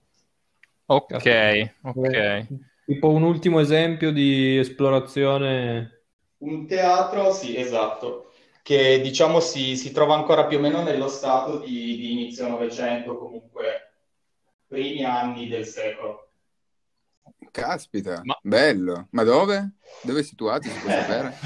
Ok, 0.87 1.75
ok. 1.81 2.47
Tipo 2.85 3.09
un 3.09 3.23
ultimo 3.23 3.59
esempio 3.59 4.11
di 4.11 4.57
esplorazione 4.57 6.03
Un 6.37 6.67
teatro, 6.67 7.31
sì, 7.31 7.57
esatto, 7.57 8.31
che 8.61 9.01
diciamo 9.01 9.39
si, 9.39 9.75
si 9.75 9.91
trova 9.91 10.13
ancora 10.15 10.45
più 10.45 10.57
o 10.57 10.61
meno 10.61 10.83
nello 10.83 11.07
stato 11.07 11.59
di, 11.59 11.95
di 11.97 12.11
inizio 12.11 12.47
Novecento, 12.47 13.17
comunque 13.17 13.93
primi 14.67 15.03
anni 15.03 15.47
del 15.47 15.65
secolo. 15.65 16.24
Caspita, 17.55 18.19
Ma... 18.25 18.37
bello. 18.41 19.07
Ma 19.11 19.23
dove? 19.23 19.75
Dove 20.01 20.19
è 20.19 20.23
situato, 20.23 20.67
si 20.67 20.77
può 20.77 20.89
sapere? 20.89 21.37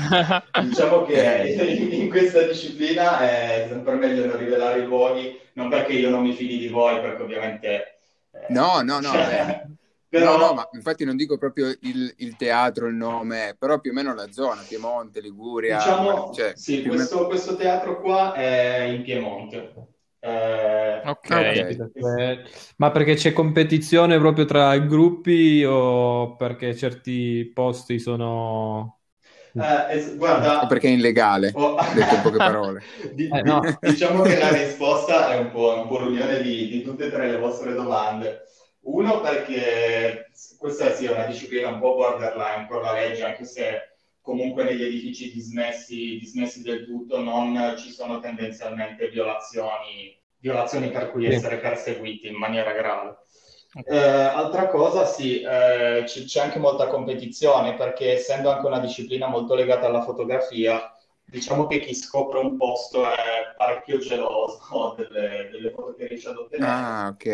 diciamo 0.65 1.05
che 1.05 1.55
in 1.91 2.09
questa 2.09 2.41
disciplina 2.47 3.19
è 3.19 3.67
sempre 3.69 3.93
meglio 3.93 4.25
non 4.25 4.37
rivelare 4.37 4.79
i 4.79 4.85
luoghi, 4.85 5.39
non 5.53 5.69
perché 5.69 5.93
io 5.93 6.09
non 6.09 6.23
mi 6.23 6.33
fidi 6.33 6.57
di 6.57 6.67
voi, 6.67 6.99
perché 6.99 7.21
ovviamente... 7.21 7.99
Eh, 8.31 8.45
no, 8.49 8.81
no, 8.81 8.99
no, 8.99 9.11
cioè, 9.11 9.67
però... 10.09 10.35
no, 10.35 10.47
no, 10.47 10.53
ma 10.55 10.69
infatti 10.71 11.05
non 11.05 11.15
dico 11.15 11.37
proprio 11.37 11.67
il, 11.67 12.11
il, 12.17 12.35
teatro, 12.35 12.87
il 12.87 12.95
nome, 12.95 13.55
però 13.59 13.79
più 13.79 13.91
o 13.91 13.93
meno 13.93 14.15
la 14.15 14.31
zona, 14.31 14.63
Piemonte, 14.67 15.21
Liguria. 15.21 15.77
Diciamo, 15.77 16.33
cioè, 16.33 16.53
sì, 16.55 16.81
questo, 16.81 17.17
meno... 17.17 17.27
questo 17.27 17.55
teatro 17.55 18.01
qua 18.01 18.33
è 18.33 18.81
in 18.85 19.03
Piemonte. 19.03 19.73
Eh, 20.21 21.01
okay. 21.05 21.77
ok, 21.79 22.73
ma 22.75 22.91
perché 22.91 23.15
c'è 23.15 23.31
competizione 23.31 24.17
proprio 24.17 24.43
tra 24.43 24.73
i 24.73 24.85
gruppi 24.85 25.63
o 25.63 26.35
perché 26.35 26.75
certi 26.75 27.49
posti 27.53 27.99
sono... 27.99 28.99
Eh, 29.53 29.95
es- 29.95 30.17
guarda, 30.17 30.63
o 30.63 30.67
perché 30.67 30.89
è 30.89 30.91
illegale, 30.91 31.51
oh. 31.55 31.75
detto 31.95 32.15
in 32.15 32.21
poche 32.21 32.37
parole. 32.37 32.83
di- 33.13 33.29
eh, 33.29 33.41
no. 33.41 33.61
Diciamo 33.79 34.21
che 34.23 34.37
la 34.37 34.51
risposta 34.51 35.31
è 35.31 35.37
un 35.37 35.51
po', 35.51 35.81
un 35.81 35.87
po 35.87 35.99
l'unione 35.99 36.41
di, 36.41 36.67
di, 36.67 36.81
tutte 36.83 37.05
e 37.05 37.11
tre 37.11 37.31
le 37.31 37.37
vostre 37.37 37.73
domande. 37.73 38.41
Uno 38.81 39.21
perché 39.21 40.31
questa 40.57 40.91
sia 40.91 41.11
una 41.11 41.25
disciplina 41.25 41.69
un 41.69 41.79
po' 41.79 41.95
borderline 41.95 42.67
con 42.69 42.81
la 42.81 42.93
legge, 42.93 43.23
anche 43.23 43.45
se 43.45 43.97
comunque 44.21 44.63
negli 44.63 44.83
edifici 44.83 45.31
dismessi, 45.31 46.17
dismessi 46.19 46.61
del 46.61 46.85
tutto 46.85 47.19
non 47.21 47.75
ci 47.77 47.91
sono 47.91 48.19
tendenzialmente 48.19 49.09
violazioni, 49.09 50.17
violazioni 50.37 50.91
per 50.91 51.11
cui 51.11 51.25
essere 51.27 51.59
perseguiti 51.59 52.27
in 52.27 52.35
maniera 52.35 52.71
grave. 52.73 53.17
Eh, 53.83 53.97
altra 53.97 54.67
cosa, 54.67 55.05
sì, 55.05 55.41
eh, 55.41 56.03
c- 56.05 56.25
c'è 56.25 56.41
anche 56.41 56.59
molta 56.59 56.87
competizione 56.87 57.75
perché 57.75 58.13
essendo 58.13 58.49
anche 58.51 58.65
una 58.65 58.79
disciplina 58.79 59.27
molto 59.27 59.53
legata 59.55 59.85
alla 59.87 60.03
fotografia, 60.03 60.93
diciamo 61.23 61.67
che 61.67 61.79
chi 61.79 61.93
scopre 61.95 62.39
un 62.39 62.57
posto 62.57 63.03
è 63.09 63.53
parecchio 63.55 63.97
geloso 63.99 64.95
delle, 64.97 65.49
delle 65.51 65.71
foto 65.71 65.93
che 65.95 66.07
riesce 66.07 66.29
ad 66.29 66.37
ottenere. 66.37 66.71
Ah, 66.71 67.09
ok. 67.11 67.25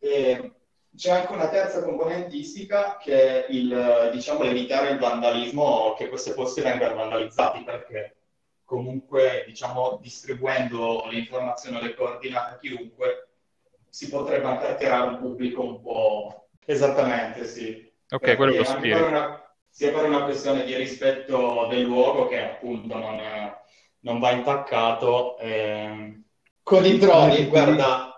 E, 0.00 0.52
c'è 0.96 1.12
anche 1.12 1.32
una 1.32 1.48
terza 1.48 1.82
componentistica 1.82 2.96
che 2.98 3.46
è 3.46 3.50
il, 3.50 4.10
diciamo, 4.12 4.42
evitare 4.42 4.90
il 4.90 4.98
vandalismo, 4.98 5.94
che 5.96 6.08
questi 6.08 6.32
posti 6.32 6.60
vengano 6.60 6.96
vandalizzati, 6.96 7.62
perché 7.62 8.16
comunque, 8.64 9.44
diciamo, 9.46 9.98
distribuendo 10.00 11.06
le 11.10 11.18
informazioni 11.18 11.76
o 11.76 11.80
le 11.80 11.94
coordinate 11.94 12.54
a 12.54 12.58
chiunque, 12.58 13.28
si 13.88 14.08
potrebbe 14.08 14.46
anche 14.46 14.66
attirare 14.66 15.08
un 15.08 15.18
pubblico 15.18 15.62
un 15.62 15.80
po'... 15.80 16.48
Esattamente, 16.64 17.46
sì. 17.46 17.90
Ok, 18.10 18.20
perché 18.20 18.36
quello 18.36 18.54
è 18.54 18.58
lo 18.58 18.64
spirito. 18.64 19.06
Una, 19.06 19.54
sia 19.68 19.92
per 19.92 20.04
una 20.04 20.24
questione 20.24 20.64
di 20.64 20.74
rispetto 20.74 21.66
del 21.68 21.82
luogo 21.82 22.26
che 22.26 22.40
appunto 22.42 22.96
non, 22.96 23.20
non 24.00 24.18
va 24.18 24.30
intaccato. 24.32 25.38
Eh... 25.38 26.22
Con 26.62 26.84
i 26.84 26.98
droni, 26.98 27.46
guarda, 27.46 28.10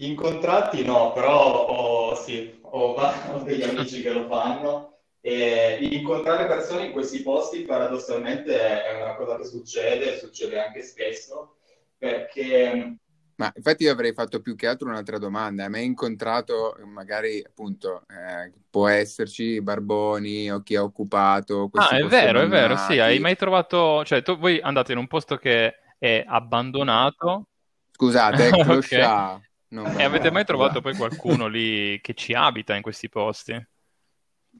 Incontrati 0.00 0.84
no, 0.84 1.12
però 1.12 1.66
ho, 1.66 1.97
sì, 2.14 2.58
ho, 2.62 2.94
ho 2.94 3.38
degli 3.40 3.62
amici 3.62 4.02
che 4.02 4.10
lo 4.10 4.26
fanno 4.26 4.98
e 5.20 5.78
incontrare 5.80 6.46
persone 6.46 6.86
in 6.86 6.92
questi 6.92 7.22
posti 7.22 7.62
paradossalmente 7.62 8.84
è 8.84 9.02
una 9.02 9.14
cosa 9.14 9.36
che 9.36 9.44
succede, 9.44 10.18
succede 10.18 10.64
anche 10.64 10.82
spesso, 10.82 11.56
perché... 11.98 12.96
Ma 13.34 13.52
infatti 13.54 13.84
io 13.84 13.92
avrei 13.92 14.12
fatto 14.14 14.40
più 14.40 14.56
che 14.56 14.66
altro 14.66 14.88
un'altra 14.88 15.18
domanda. 15.18 15.64
A 15.64 15.68
me 15.68 15.82
incontrato, 15.82 16.76
magari 16.86 17.40
appunto, 17.46 18.02
eh, 18.08 18.52
può 18.68 18.88
esserci 18.88 19.60
Barboni 19.60 20.50
o 20.50 20.60
chi 20.62 20.74
ha 20.74 20.82
occupato. 20.82 21.70
Ah, 21.74 21.98
è 21.98 22.02
vero, 22.04 22.40
è 22.40 22.48
vero, 22.48 22.76
sì. 22.76 22.98
Hai 22.98 23.20
mai 23.20 23.36
trovato... 23.36 24.04
Cioè, 24.04 24.22
tu, 24.22 24.36
voi 24.38 24.60
andate 24.60 24.90
in 24.90 24.98
un 24.98 25.06
posto 25.06 25.36
che 25.36 25.72
è 25.98 26.24
abbandonato. 26.26 27.46
Scusate, 27.92 28.48
okay. 28.66 29.47
E 29.70 30.02
avete 30.02 30.30
mai 30.30 30.44
trovato 30.44 30.80
poi 30.82 30.96
qualcuno 30.96 31.46
lì 31.46 32.00
che 32.00 32.14
ci 32.14 32.32
abita 32.32 32.74
in 32.74 32.82
questi 32.82 33.08
posti? 33.08 33.66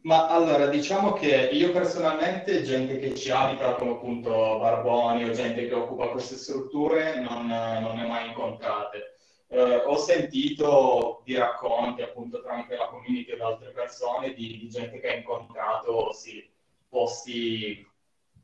Ma 0.03 0.29
allora, 0.29 0.67
diciamo 0.67 1.13
che 1.13 1.49
io 1.53 1.73
personalmente, 1.73 2.63
gente 2.63 2.99
che 2.99 3.15
ci 3.17 3.31
abita, 3.31 3.75
come 3.75 3.93
appunto 3.93 4.31
Barboni 4.59 5.25
o 5.25 5.33
gente 5.33 5.67
che 5.67 5.75
occupa 5.75 6.09
queste 6.09 6.37
strutture, 6.37 7.19
non, 7.21 7.47
non 7.47 7.97
ne 7.97 8.05
ho 8.05 8.09
mai 8.09 8.29
incontrate. 8.29 9.15
Eh, 9.49 9.77
ho 9.77 9.97
sentito 9.97 11.23
di 11.25 11.35
racconti, 11.35 12.03
appunto, 12.03 12.43
tramite 12.43 12.77
la 12.77 12.87
community 12.87 13.33
e 13.33 13.37
da 13.37 13.47
altre 13.47 13.71
persone, 13.71 14.35
di, 14.35 14.59
di 14.59 14.69
gente 14.69 15.01
che 15.01 15.09
ha 15.09 15.17
incontrato, 15.17 16.13
sì, 16.13 16.49
posti, 16.89 17.85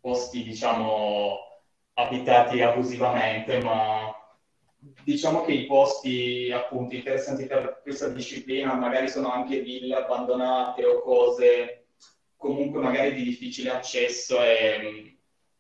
posti, 0.00 0.42
diciamo, 0.42 1.38
abitati 1.94 2.62
abusivamente, 2.62 3.62
ma 3.62 4.12
diciamo 5.04 5.42
che 5.42 5.52
i 5.52 5.66
posti 5.66 6.50
appunto 6.52 6.94
interessanti 6.94 7.46
per 7.46 7.80
questa 7.82 8.08
disciplina 8.08 8.74
magari 8.74 9.08
sono 9.08 9.30
anche 9.32 9.60
ville 9.60 9.94
abbandonate 9.94 10.84
o 10.84 11.00
cose 11.00 11.86
comunque 12.36 12.80
magari 12.80 13.14
di 13.14 13.22
difficile 13.22 13.70
accesso 13.70 14.38
e 14.42 14.78
mm, 14.82 15.06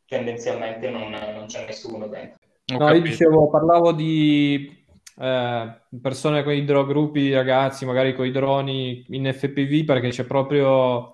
tendenzialmente 0.06 0.90
non, 0.90 1.10
non 1.10 1.46
c'è 1.46 1.64
nessuno 1.66 2.06
dentro. 2.08 2.38
No, 2.66 2.92
io 2.92 3.00
dicevo, 3.00 3.48
parlavo 3.48 3.92
di 3.92 4.84
eh, 5.18 5.80
persone 6.00 6.42
con 6.42 6.52
i 6.52 7.32
ragazzi, 7.32 7.84
magari 7.84 8.14
con 8.14 8.26
i 8.26 8.30
droni 8.30 9.04
in 9.08 9.30
FPV, 9.32 9.84
perché 9.84 10.08
c'è 10.08 10.24
proprio 10.24 11.12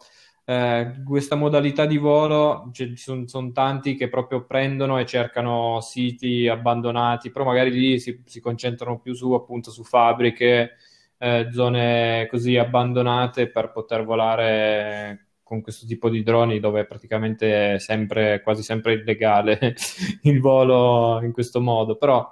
eh, 0.51 1.03
questa 1.05 1.37
modalità 1.37 1.87
di 1.87 1.97
volo, 1.97 2.71
ci 2.73 2.97
sono, 2.97 3.29
sono, 3.29 3.53
tanti 3.53 3.95
che 3.95 4.09
proprio 4.09 4.45
prendono 4.45 4.99
e 4.99 5.07
cercano 5.07 5.81
siti 5.81 6.49
abbandonati, 6.49 7.31
però 7.31 7.45
magari 7.45 7.71
lì 7.71 8.01
si, 8.01 8.21
si 8.25 8.41
concentrano 8.41 8.99
più 8.99 9.15
su 9.15 9.33
appunto 9.33 9.71
su 9.71 9.85
fabbriche, 9.85 10.73
eh, 11.19 11.49
zone 11.53 12.27
così 12.29 12.57
abbandonate 12.57 13.49
per 13.49 13.71
poter 13.71 14.05
volare 14.05 15.27
con 15.45 15.61
questo 15.63 15.87
tipo 15.87 16.09
di 16.09 16.23
droni 16.25 16.59
dove 16.59 16.81
è 16.81 16.87
praticamente 16.87 17.79
sempre, 17.79 18.41
quasi 18.43 18.63
sempre 18.65 18.95
illegale 18.95 19.77
il 20.23 20.41
volo 20.41 21.21
in 21.23 21.33
questo 21.33 21.61
modo, 21.61 21.97
però 21.97 22.27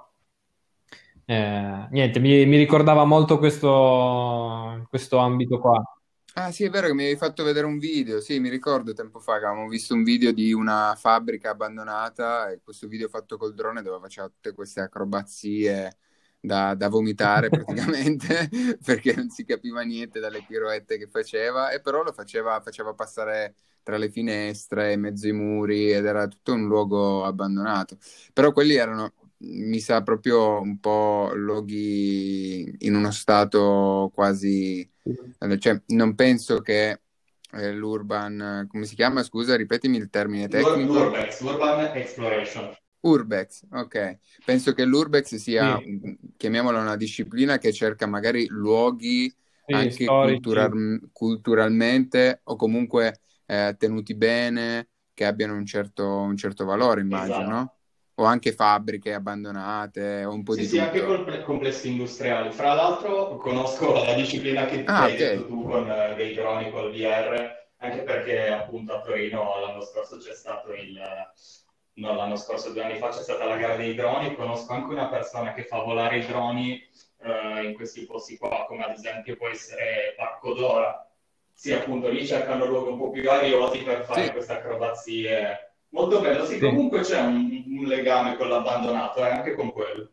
eh, 1.25 1.87
niente, 1.91 2.19
mi, 2.19 2.45
mi, 2.45 2.57
ricordava 2.57 3.05
molto 3.05 3.37
questo, 3.37 4.85
questo 4.89 5.17
ambito 5.19 5.59
qua. 5.59 5.81
Ah 6.41 6.51
sì, 6.53 6.63
è 6.63 6.69
vero 6.69 6.87
che 6.87 6.93
mi 6.93 7.03
hai 7.03 7.17
fatto 7.17 7.43
vedere 7.43 7.65
un 7.65 7.77
video, 7.79 8.21
sì, 8.21 8.39
mi 8.39 8.47
ricordo 8.47 8.93
tempo 8.93 9.19
fa 9.19 9.39
che 9.39 9.45
avevamo 9.45 9.67
visto 9.67 9.93
un 9.93 10.03
video 10.03 10.31
di 10.31 10.53
una 10.53 10.95
fabbrica 10.95 11.49
abbandonata 11.49 12.49
e 12.49 12.61
questo 12.63 12.87
video 12.87 13.09
fatto 13.09 13.35
col 13.35 13.53
drone 13.53 13.81
dove 13.81 13.99
faceva 13.99 14.29
tutte 14.29 14.53
queste 14.53 14.79
acrobazie 14.79 15.97
da, 16.39 16.75
da 16.75 16.87
vomitare 16.87 17.49
praticamente 17.51 18.47
perché 18.81 19.13
non 19.15 19.29
si 19.29 19.43
capiva 19.43 19.81
niente 19.81 20.21
dalle 20.21 20.41
piroette 20.47 20.97
che 20.97 21.07
faceva 21.07 21.71
e 21.71 21.81
però 21.81 22.03
lo 22.03 22.13
faceva, 22.13 22.61
faceva 22.61 22.93
passare 22.93 23.55
tra 23.83 23.97
le 23.97 24.09
finestre, 24.09 24.93
in 24.93 25.01
mezzo 25.01 25.25
ai 25.27 25.33
muri 25.33 25.91
ed 25.91 26.05
era 26.05 26.25
tutto 26.27 26.53
un 26.53 26.67
luogo 26.67 27.25
abbandonato. 27.25 27.97
Però 28.31 28.53
quelli 28.53 28.75
erano, 28.75 29.11
mi 29.39 29.79
sa, 29.79 30.01
proprio 30.03 30.59
un 30.59 30.79
po' 30.79 31.31
luoghi 31.33 32.75
in 32.79 32.95
uno 32.95 33.11
stato 33.11 34.11
quasi 34.13 34.89
cioè, 35.57 35.81
non 35.87 36.15
penso 36.15 36.59
che 36.61 37.01
eh, 37.51 37.71
l'urban, 37.73 38.67
come 38.69 38.85
si 38.85 38.95
chiama? 38.95 39.23
Scusa, 39.23 39.55
ripetimi 39.55 39.97
il 39.97 40.09
termine 40.09 40.47
tecnico. 40.47 40.91
Urbex, 40.91 41.39
Urban 41.41 41.97
Exploration. 41.97 42.71
Urbex, 43.01 43.63
ok. 43.71 44.17
Penso 44.43 44.73
che 44.73 44.83
l'Urbex 44.83 45.35
sia, 45.35 45.79
sì. 45.79 46.17
chiamiamola 46.35 46.81
una 46.81 46.97
disciplina 46.97 47.57
che 47.57 47.71
cerca 47.71 48.05
magari 48.05 48.45
luoghi 48.47 49.33
sì, 49.65 49.73
anche 49.73 50.05
cultural, 50.05 51.09
culturalmente 51.11 52.41
o 52.43 52.55
comunque 52.55 53.21
eh, 53.45 53.75
tenuti 53.79 54.15
bene, 54.15 54.89
che 55.13 55.25
abbiano 55.25 55.55
un 55.55 55.65
certo, 55.65 56.07
un 56.07 56.35
certo 56.35 56.65
valore, 56.65 57.01
immagino, 57.01 57.39
esatto. 57.39 57.78
O 58.19 58.25
anche 58.25 58.51
fabbriche 58.51 59.13
abbandonate 59.13 60.25
o 60.25 60.33
un 60.33 60.43
po' 60.43 60.51
sì, 60.53 60.59
di 60.59 60.67
sì, 60.67 60.77
tutto. 60.77 61.13
anche 61.15 61.41
complessi 61.43 61.89
industriali. 61.89 62.51
Fra 62.51 62.73
l'altro 62.73 63.37
conosco 63.37 63.93
la 63.93 64.13
disciplina 64.13 64.65
che 64.65 64.83
ah, 64.85 65.03
hai 65.03 65.13
okay. 65.13 65.17
detto 65.17 65.47
tu 65.47 65.63
con 65.63 65.89
uh, 65.89 66.15
dei 66.15 66.33
droni 66.33 66.69
col 66.69 66.91
VR, 66.91 67.49
anche 67.77 68.01
perché 68.01 68.49
appunto 68.49 68.93
a 68.93 69.01
Torino 69.01 69.59
l'anno 69.61 69.81
scorso 69.81 70.17
c'è 70.17 70.33
stato 70.33 70.73
il... 70.73 70.99
No, 71.93 72.15
l'anno 72.15 72.37
scorso, 72.37 72.71
due 72.71 72.83
anni 72.83 72.97
fa, 72.97 73.09
c'è 73.09 73.21
stata 73.21 73.43
la 73.43 73.57
gara 73.57 73.75
dei 73.75 73.93
droni. 73.93 74.35
Conosco 74.35 74.71
anche 74.71 74.93
una 74.93 75.07
persona 75.07 75.53
che 75.53 75.63
fa 75.63 75.79
volare 75.79 76.19
i 76.19 76.25
droni 76.25 76.81
uh, 77.17 77.63
in 77.63 77.73
questi 77.73 78.05
posti 78.05 78.37
qua, 78.37 78.65
come 78.67 78.83
ad 78.83 78.91
esempio 78.91 79.35
può 79.35 79.47
essere 79.47 80.13
Parco 80.17 80.53
d'Ora. 80.53 81.05
Sì, 81.53 81.73
appunto, 81.73 82.09
lì 82.09 82.25
cercano 82.25 82.65
luoghi 82.65 82.91
un 82.91 82.97
po' 82.97 83.09
più 83.09 83.29
ariosi 83.29 83.79
per 83.79 84.03
fare 84.03 84.25
sì. 84.25 84.31
queste 84.31 84.53
acrobazie 84.53 85.68
Molto 85.91 86.21
bello, 86.21 86.45
sì, 86.45 86.53
sì. 86.53 86.59
comunque 86.59 87.01
c'è 87.01 87.19
un, 87.19 87.63
un, 87.67 87.85
legame 87.85 88.37
con 88.37 88.47
l'abbandonato, 88.47 89.25
eh, 89.25 89.29
anche 89.29 89.55
con 89.55 89.71
quello. 89.71 90.09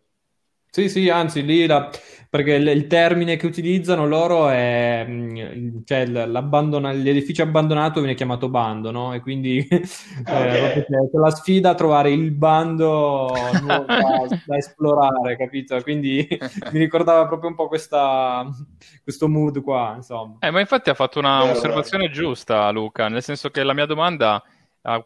Sì, 0.70 0.88
sì, 0.88 1.08
anzi, 1.08 1.42
lì 1.42 1.66
la... 1.66 1.90
perché 2.28 2.54
il, 2.54 2.66
il, 2.66 2.86
termine 2.86 3.36
che 3.36 3.46
utilizzano 3.46 4.06
loro 4.06 4.48
è, 4.48 5.04
mm, 5.06 5.84
cioè 5.84 6.06
l'edificio 6.06 7.42
abbandonato 7.42 8.00
viene 8.00 8.14
chiamato 8.14 8.48
bando, 8.48 8.90
no? 8.90 9.14
E 9.14 9.20
quindi 9.20 9.66
okay. 10.20 10.78
eh, 10.78 10.86
c'è 10.86 11.18
la 11.18 11.30
sfida 11.30 11.70
a 11.70 11.74
trovare 11.74 12.10
il 12.10 12.30
bando 12.30 13.32
da, 13.66 13.84
da, 13.86 14.56
esplorare, 14.56 15.36
capito? 15.36 15.80
Quindi 15.82 16.26
mi 16.72 16.78
ricordava 16.78 17.26
proprio 17.26 17.50
un 17.50 17.56
po' 17.56 17.68
questa, 17.68 18.46
questo 19.02 19.28
mood 19.28 19.62
qua, 19.62 19.94
insomma. 19.96 20.36
Eh, 20.40 20.50
ma 20.50 20.60
infatti 20.60 20.90
ha 20.90 20.94
fatto 20.94 21.18
un'osservazione 21.18 22.10
giusta, 22.10 22.70
Luca, 22.70 23.08
nel 23.08 23.22
senso 23.22 23.50
che 23.50 23.62
la 23.62 23.72
mia 23.74 23.86
domanda 23.86 24.42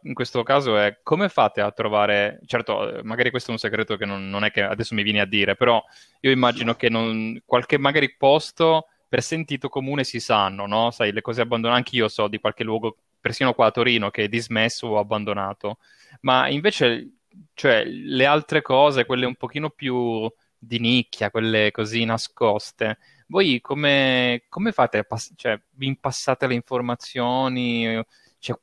in 0.02 0.14
questo 0.14 0.42
caso 0.42 0.76
è 0.76 0.98
come 1.02 1.28
fate 1.28 1.60
a 1.60 1.70
trovare, 1.70 2.40
certo, 2.44 3.00
magari 3.02 3.30
questo 3.30 3.50
è 3.50 3.52
un 3.52 3.58
segreto 3.58 3.96
che 3.96 4.04
non, 4.04 4.28
non 4.28 4.44
è 4.44 4.50
che 4.50 4.62
adesso 4.62 4.94
mi 4.94 5.02
vieni 5.02 5.20
a 5.20 5.24
dire, 5.24 5.56
però 5.56 5.82
io 6.20 6.30
immagino 6.30 6.74
che 6.74 6.88
non, 6.88 7.40
qualche 7.46 7.78
magari 7.78 8.14
posto 8.16 8.88
per 9.08 9.22
sentito 9.22 9.68
comune 9.68 10.04
si 10.04 10.20
sanno, 10.20 10.66
no? 10.66 10.90
Sai, 10.90 11.12
le 11.12 11.22
cose 11.22 11.40
abbandonate, 11.40 11.78
anche 11.78 11.96
io 11.96 12.08
so 12.08 12.28
di 12.28 12.38
qualche 12.38 12.62
luogo, 12.62 12.96
persino 13.20 13.54
qua 13.54 13.66
a 13.66 13.70
Torino, 13.70 14.10
che 14.10 14.24
è 14.24 14.28
dismesso 14.28 14.86
o 14.88 14.98
abbandonato, 14.98 15.78
ma 16.20 16.48
invece, 16.48 17.14
cioè, 17.54 17.84
le 17.84 18.26
altre 18.26 18.62
cose, 18.62 19.06
quelle 19.06 19.26
un 19.26 19.36
pochino 19.36 19.70
più 19.70 20.30
di 20.58 20.78
nicchia, 20.78 21.30
quelle 21.30 21.70
così 21.70 22.04
nascoste, 22.04 22.98
voi 23.28 23.60
come, 23.60 24.44
come 24.48 24.72
fate? 24.72 25.04
Pass- 25.04 25.32
cioè, 25.36 25.60
vi 25.70 25.86
impassate 25.86 26.46
le 26.46 26.54
informazioni? 26.54 28.02
Cioè, 28.38 28.58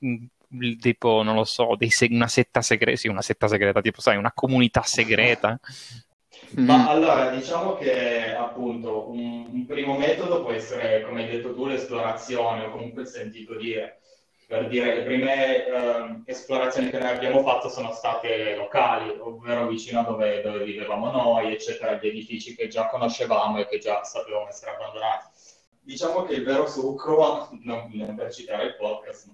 tipo, 0.79 1.23
non 1.23 1.35
lo 1.35 1.43
so, 1.43 1.75
seg- 1.87 2.11
una 2.11 2.27
setta 2.27 2.61
segreta, 2.61 2.97
sì, 2.97 3.07
una 3.07 3.21
setta 3.21 3.47
segreta, 3.47 3.81
tipo, 3.81 4.01
sai, 4.01 4.17
una 4.17 4.31
comunità 4.33 4.81
segreta. 4.83 5.59
Ma 6.55 6.77
mm. 6.77 6.87
allora, 6.87 7.29
diciamo 7.29 7.75
che 7.75 8.33
appunto 8.33 9.09
un, 9.09 9.47
un, 9.51 9.65
primo 9.65 9.97
metodo 9.97 10.41
può 10.43 10.51
essere, 10.51 11.01
come 11.01 11.23
hai 11.23 11.29
detto 11.29 11.53
tu, 11.53 11.65
l'esplorazione 11.65 12.65
o 12.65 12.71
comunque 12.71 13.01
il 13.01 13.07
sentito 13.07 13.55
dire. 13.55 13.99
Per 14.47 14.69
dire, 14.69 14.95
le 14.95 15.03
prime 15.03 15.65
eh, 15.65 16.21
esplorazioni 16.25 16.89
che 16.89 16.99
noi 16.99 17.09
abbiamo 17.09 17.41
fatto 17.43 17.67
sono 17.67 17.91
state 17.91 18.55
locali, 18.55 19.09
ovvero 19.19 19.67
vicino 19.67 19.99
a 19.99 20.03
dove, 20.03 20.41
dove 20.41 20.63
vivevamo 20.63 21.11
noi, 21.11 21.51
eccetera, 21.51 21.95
gli 21.95 22.07
edifici 22.07 22.55
che 22.55 22.69
già 22.69 22.87
conoscevamo 22.87 23.59
e 23.59 23.67
che 23.67 23.79
già 23.79 24.05
sapevamo 24.05 24.47
essere 24.47 24.71
abbandonati. 24.71 25.25
Diciamo 25.81 26.23
che 26.23 26.35
il 26.35 26.45
vero 26.45 26.65
succo, 26.65 27.49
non, 27.63 27.89
non 27.91 28.15
per 28.15 28.33
citare 28.33 28.67
il 28.67 28.75
podcast, 28.77 29.27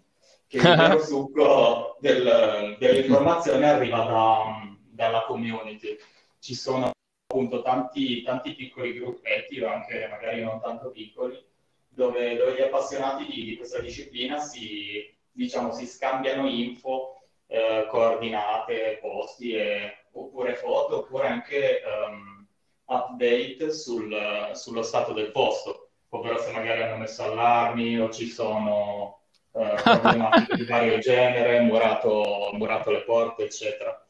che 0.60 0.68
il 0.70 0.76
vero 0.76 1.00
succo 1.04 1.98
del, 2.00 2.76
dell'informazione 2.80 3.70
arriva 3.70 4.04
da, 4.04 4.76
dalla 4.90 5.24
community. 5.26 5.98
Ci 6.40 6.54
sono 6.54 6.92
appunto 7.26 7.62
tanti, 7.62 8.22
tanti 8.22 8.54
piccoli 8.54 8.94
gruppetti, 8.94 9.60
o 9.62 9.70
anche 9.70 10.08
magari 10.10 10.44
non 10.44 10.60
tanto 10.62 10.92
piccoli, 10.92 11.44
dove, 11.88 12.36
dove 12.36 12.56
gli 12.56 12.62
appassionati 12.62 13.26
di, 13.26 13.44
di, 13.46 13.58
questa 13.58 13.80
disciplina 13.80 14.40
si, 14.40 15.12
diciamo, 15.32 15.72
si 15.72 15.88
scambiano 15.88 16.48
info, 16.48 17.22
eh, 17.48 17.88
coordinate, 17.90 19.00
posti, 19.02 19.54
e, 19.54 20.06
oppure 20.12 20.56
foto, 20.56 21.00
oppure 21.00 21.28
anche 21.28 21.82
um, 22.08 22.46
update 22.86 23.72
sul, 23.72 24.52
sullo 24.54 24.84
stato 24.84 25.14
del 25.14 25.32
posto, 25.32 25.90
ovvero 26.10 26.38
se 26.38 26.52
magari 26.52 26.84
hanno 26.84 26.98
messo 26.98 27.24
allarmi 27.24 28.00
o 28.00 28.12
ci 28.12 28.28
sono 28.28 29.23
eh, 29.56 29.76
problematiche 29.84 30.56
di 30.56 30.66
vario 30.66 30.98
genere, 30.98 31.60
murato, 31.60 32.50
murato, 32.54 32.92
le 32.92 33.04
porte, 33.04 33.44
eccetera. 33.44 34.04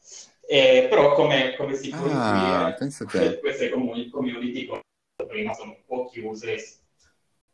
E, 0.46 0.86
però 0.88 1.14
come, 1.14 1.54
come 1.56 1.74
si 1.74 1.90
può 1.90 2.06
ah, 2.06 2.74
dire, 2.78 3.38
queste 3.40 3.70
community, 3.70 4.66
come 4.66 4.80
prima, 5.28 5.52
sono 5.52 5.72
un 5.72 5.84
po' 5.86 6.06
chiuse, 6.06 6.56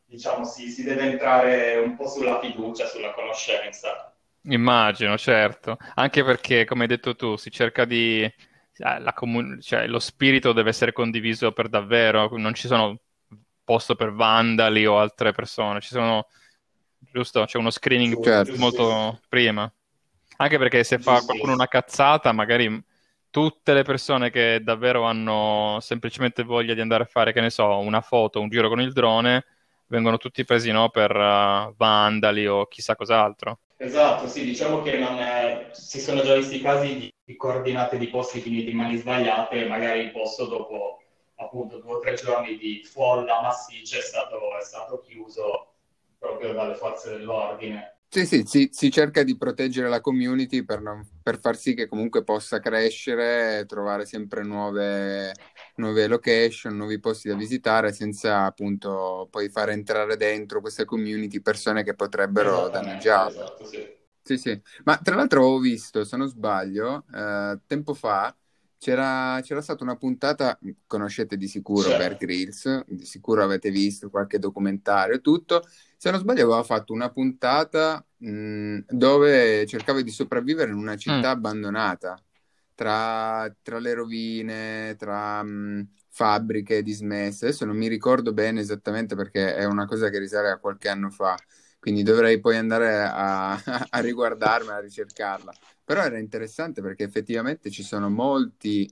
diciamo, 0.04 0.44
si, 0.44 0.70
si 0.70 0.84
deve 0.84 1.02
entrare 1.10 1.76
un 1.78 1.96
po' 1.96 2.08
sulla 2.08 2.40
fiducia, 2.40 2.86
sulla 2.86 3.12
conoscenza. 3.12 4.14
Immagino, 4.42 5.18
certo, 5.18 5.76
anche 5.94 6.24
perché, 6.24 6.64
come 6.64 6.82
hai 6.82 6.88
detto 6.88 7.14
tu, 7.14 7.36
si 7.36 7.50
cerca 7.50 7.84
di... 7.84 8.22
Eh, 8.22 9.12
comun- 9.14 9.60
cioè, 9.60 9.86
lo 9.86 9.98
spirito 9.98 10.52
deve 10.52 10.70
essere 10.70 10.92
condiviso 10.92 11.52
per 11.52 11.68
davvero, 11.68 12.30
non 12.36 12.54
ci 12.54 12.66
sono 12.66 12.98
posto 13.62 13.94
per 13.94 14.12
vandali 14.12 14.86
o 14.86 14.98
altre 14.98 15.32
persone, 15.32 15.80
ci 15.80 15.90
sono 15.90 16.26
giusto? 17.12 17.44
C'è 17.44 17.58
uno 17.58 17.70
screening 17.70 18.22
certo. 18.22 18.56
molto 18.56 19.20
prima. 19.28 19.72
Anche 20.36 20.58
perché 20.58 20.84
se 20.84 20.98
fa 20.98 21.20
qualcuno 21.20 21.52
una 21.52 21.68
cazzata, 21.68 22.32
magari 22.32 22.82
tutte 23.30 23.74
le 23.74 23.82
persone 23.82 24.30
che 24.30 24.60
davvero 24.62 25.04
hanno 25.04 25.78
semplicemente 25.80 26.42
voglia 26.42 26.74
di 26.74 26.80
andare 26.80 27.04
a 27.04 27.06
fare, 27.06 27.32
che 27.32 27.40
ne 27.40 27.50
so, 27.50 27.78
una 27.78 28.00
foto, 28.00 28.40
un 28.40 28.48
giro 28.48 28.68
con 28.68 28.80
il 28.80 28.92
drone, 28.92 29.44
vengono 29.86 30.16
tutti 30.16 30.44
presi 30.44 30.70
no, 30.70 30.88
per 30.88 31.14
uh, 31.14 31.74
vandali 31.76 32.46
o 32.46 32.66
chissà 32.66 32.96
cos'altro. 32.96 33.60
Esatto, 33.76 34.28
sì, 34.28 34.44
diciamo 34.44 34.82
che 34.82 34.98
è... 34.98 35.68
si 35.72 36.00
sono 36.00 36.22
già 36.22 36.34
visti 36.34 36.60
casi 36.60 36.98
di, 36.98 37.14
di 37.24 37.36
coordinate 37.36 37.98
di 37.98 38.08
posti 38.08 38.40
finiti 38.40 38.70
in 38.70 38.76
mani 38.76 38.96
sbagliate, 38.96 39.66
magari 39.66 40.00
il 40.00 40.10
posto 40.10 40.46
dopo 40.46 41.02
appunto 41.36 41.78
due 41.78 41.94
o 41.94 41.98
tre 42.00 42.14
giorni 42.14 42.58
di 42.58 42.82
folla 42.84 43.40
massiccia 43.40 43.96
è 43.96 44.02
stato, 44.02 44.36
è 44.58 44.62
stato 44.62 45.00
chiuso 45.00 45.68
proprio 46.20 46.52
dalle 46.52 46.76
forze 46.76 47.10
dell'ordine. 47.10 47.94
Sì, 48.12 48.26
sì, 48.26 48.42
si, 48.44 48.68
si, 48.72 48.90
cerca 48.90 49.22
di 49.22 49.36
proteggere 49.36 49.88
la 49.88 50.00
community 50.00 50.64
per, 50.64 50.80
non, 50.80 51.06
per, 51.22 51.38
far 51.38 51.56
sì 51.56 51.74
che 51.74 51.86
comunque 51.86 52.24
possa 52.24 52.58
crescere, 52.58 53.64
trovare 53.66 54.04
sempre 54.04 54.42
nuove, 54.42 55.32
nuove, 55.76 56.08
location, 56.08 56.76
nuovi 56.76 56.98
posti 56.98 57.28
da 57.28 57.36
visitare, 57.36 57.92
senza 57.92 58.44
appunto 58.46 59.28
poi 59.30 59.48
far 59.48 59.70
entrare 59.70 60.16
dentro 60.16 60.60
questa 60.60 60.84
community 60.84 61.40
persone 61.40 61.84
che 61.84 61.94
potrebbero 61.94 62.68
danneggiarla. 62.68 63.44
Esatto, 63.44 63.64
sì. 63.64 63.86
Sì, 64.22 64.36
sì. 64.38 64.60
Ma 64.84 64.98
tra 64.98 65.14
l'altro 65.14 65.44
ho 65.44 65.58
visto, 65.60 66.04
se 66.04 66.16
non 66.16 66.28
sbaglio, 66.28 67.04
eh, 67.14 67.60
tempo 67.66 67.94
fa 67.94 68.34
c'era, 68.80 69.38
c'era, 69.42 69.60
stata 69.60 69.84
una 69.84 69.96
puntata, 69.96 70.58
conoscete 70.86 71.36
di 71.36 71.46
sicuro 71.48 71.82
certo. 71.82 71.98
Bear 71.98 72.16
Grylls, 72.16 72.84
di 72.86 73.04
sicuro 73.04 73.42
avete 73.42 73.70
visto 73.70 74.08
qualche 74.08 74.38
documentario 74.38 75.16
e 75.16 75.20
tutto. 75.20 75.62
Se 75.98 76.10
non 76.10 76.18
sbaglio 76.18 76.44
aveva 76.44 76.62
fatto 76.62 76.94
una 76.94 77.10
puntata 77.10 78.02
mh, 78.16 78.78
dove 78.88 79.66
cercava 79.66 80.00
di 80.00 80.10
sopravvivere 80.10 80.70
in 80.70 80.78
una 80.78 80.96
città 80.96 81.28
mm. 81.28 81.36
abbandonata, 81.36 82.24
tra, 82.74 83.54
tra, 83.60 83.78
le 83.78 83.92
rovine, 83.92 84.96
tra 84.96 85.42
mh, 85.42 85.88
fabbriche 86.08 86.82
dismesse. 86.82 87.48
Adesso 87.48 87.66
non 87.66 87.76
mi 87.76 87.86
ricordo 87.86 88.32
bene 88.32 88.60
esattamente 88.60 89.14
perché 89.14 89.56
è 89.56 89.66
una 89.66 89.84
cosa 89.84 90.08
che 90.08 90.18
risale 90.18 90.48
a 90.48 90.56
qualche 90.56 90.88
anno 90.88 91.10
fa, 91.10 91.36
quindi 91.80 92.02
dovrei 92.02 92.38
poi 92.40 92.56
andare 92.56 93.02
a, 93.02 93.52
a 93.90 94.00
riguardarmela, 94.00 94.76
a 94.76 94.80
ricercarla 94.80 95.52
però 95.84 96.02
era 96.04 96.18
interessante 96.18 96.82
perché 96.82 97.02
effettivamente 97.04 97.68
ci 97.70 97.82
sono 97.82 98.08
molti 98.08 98.88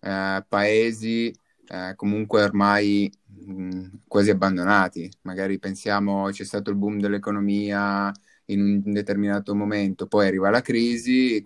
eh, 0.00 0.44
paesi 0.48 1.34
eh, 1.68 1.94
comunque 1.96 2.42
ormai 2.42 3.10
mh, 3.26 3.86
quasi 4.06 4.30
abbandonati. 4.30 5.10
Magari 5.22 5.58
pensiamo 5.58 6.28
c'è 6.30 6.44
stato 6.44 6.70
il 6.70 6.76
boom 6.76 7.00
dell'economia 7.00 8.12
in 8.46 8.60
un 8.60 8.92
determinato 8.92 9.54
momento, 9.54 10.06
poi 10.06 10.26
arriva 10.26 10.50
la 10.50 10.60
crisi, 10.60 11.40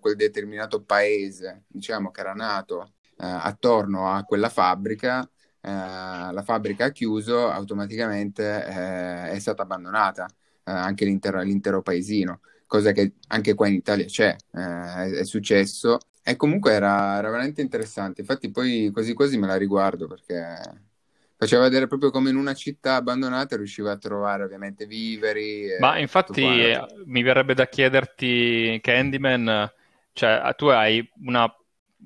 quel 0.00 0.16
determinato 0.16 0.82
paese, 0.82 1.64
diciamo 1.68 2.10
che 2.10 2.20
era 2.20 2.32
nato 2.32 2.94
eh, 3.18 3.26
attorno 3.26 4.10
a 4.10 4.24
quella 4.24 4.48
fabbrica, 4.48 5.28
eh, 5.62 5.70
la 5.70 6.42
fabbrica 6.44 6.86
ha 6.86 6.90
chiuso, 6.90 7.50
automaticamente 7.50 8.64
eh, 8.66 9.30
è 9.30 9.38
stata 9.38 9.62
abbandonata 9.62 10.26
eh, 10.64 10.70
anche 10.70 11.04
l'intero, 11.04 11.40
l'intero 11.40 11.82
paesino 11.82 12.40
cosa 12.72 12.92
che 12.92 13.16
anche 13.28 13.52
qua 13.52 13.68
in 13.68 13.74
Italia 13.74 14.06
c'è, 14.06 14.34
eh, 14.54 15.18
è, 15.18 15.24
successo. 15.24 15.98
E 16.22 16.36
comunque 16.36 16.72
era, 16.72 17.18
era, 17.18 17.28
veramente 17.28 17.60
interessante. 17.60 18.22
Infatti, 18.22 18.50
poi 18.50 18.88
quasi 18.90 19.12
quasi 19.12 19.36
me 19.36 19.46
la 19.46 19.56
riguardo 19.56 20.06
perché 20.06 20.58
faceva 21.36 21.64
vedere 21.64 21.86
proprio 21.86 22.10
come 22.10 22.30
in 22.30 22.36
una 22.36 22.54
città 22.54 22.94
abbandonata 22.94 23.56
riusciva 23.56 23.90
a 23.90 23.98
trovare 23.98 24.44
ovviamente 24.44 24.86
viveri. 24.86 25.76
Ma 25.80 25.98
infatti 25.98 26.46
mi 27.04 27.22
verrebbe 27.22 27.52
da 27.52 27.66
chiederti, 27.66 28.80
Candyman, 28.82 29.70
cioè 30.14 30.54
tu 30.56 30.68
hai 30.68 31.06
una, 31.24 31.54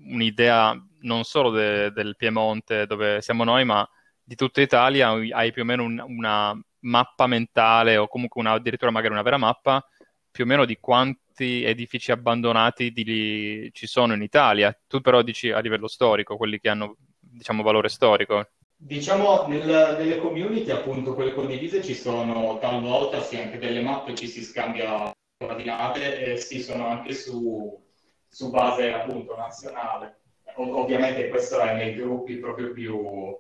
un'idea 0.08 0.84
non 1.06 1.24
solo 1.24 1.50
de, 1.50 1.90
del 1.92 2.16
Piemonte 2.16 2.86
dove 2.86 3.22
siamo 3.22 3.44
noi, 3.44 3.64
ma 3.64 3.88
di 4.22 4.34
tutta 4.34 4.60
Italia, 4.60 5.10
hai 5.10 5.52
più 5.52 5.62
o 5.62 5.64
meno 5.64 5.84
un, 5.84 6.02
una 6.06 6.58
mappa 6.80 7.26
mentale 7.26 7.96
o 7.96 8.08
comunque 8.08 8.40
una, 8.40 8.52
addirittura 8.52 8.90
magari 8.90 9.12
una 9.12 9.22
vera 9.22 9.38
mappa 9.38 9.84
più 10.30 10.44
o 10.44 10.46
meno 10.46 10.64
di 10.64 10.76
quanti 10.78 11.64
edifici 11.64 12.12
abbandonati 12.12 12.92
di, 12.92 13.70
ci 13.72 13.86
sono 13.86 14.12
in 14.12 14.22
Italia. 14.22 14.76
Tu 14.86 15.00
però 15.00 15.22
dici 15.22 15.50
a 15.50 15.60
livello 15.60 15.86
storico, 15.86 16.36
quelli 16.36 16.60
che 16.60 16.68
hanno, 16.68 16.96
diciamo, 17.18 17.62
valore 17.62 17.88
storico. 17.88 18.50
Diciamo, 18.76 19.46
nel, 19.46 20.18
community, 20.20 20.70
appunto, 20.70 21.14
quelle 21.14 21.32
condivise 21.32 21.82
ci 21.82 21.94
sono 21.94 22.58
talvolta, 22.60 23.22
sì, 23.22 23.38
anche 23.38 23.58
delle 23.58 23.80
mappe 23.80 24.14
ci 24.14 24.26
si 24.26 24.44
scambia 24.44 25.10
coordinate 25.38 26.18
e 26.18 26.36
sì, 26.36 26.62
sono 26.62 26.86
anche 26.86 27.14
su, 27.14 27.82
su 28.28 28.50
base 28.50 28.92
appunto 28.92 29.34
nazionale. 29.36 30.20
Ov- 30.56 30.74
ovviamente 30.74 31.28
questo 31.28 31.58
è 31.60 31.74
nei 31.74 31.94
gruppi 31.94 32.36
proprio 32.36 32.72
più, 32.72 33.36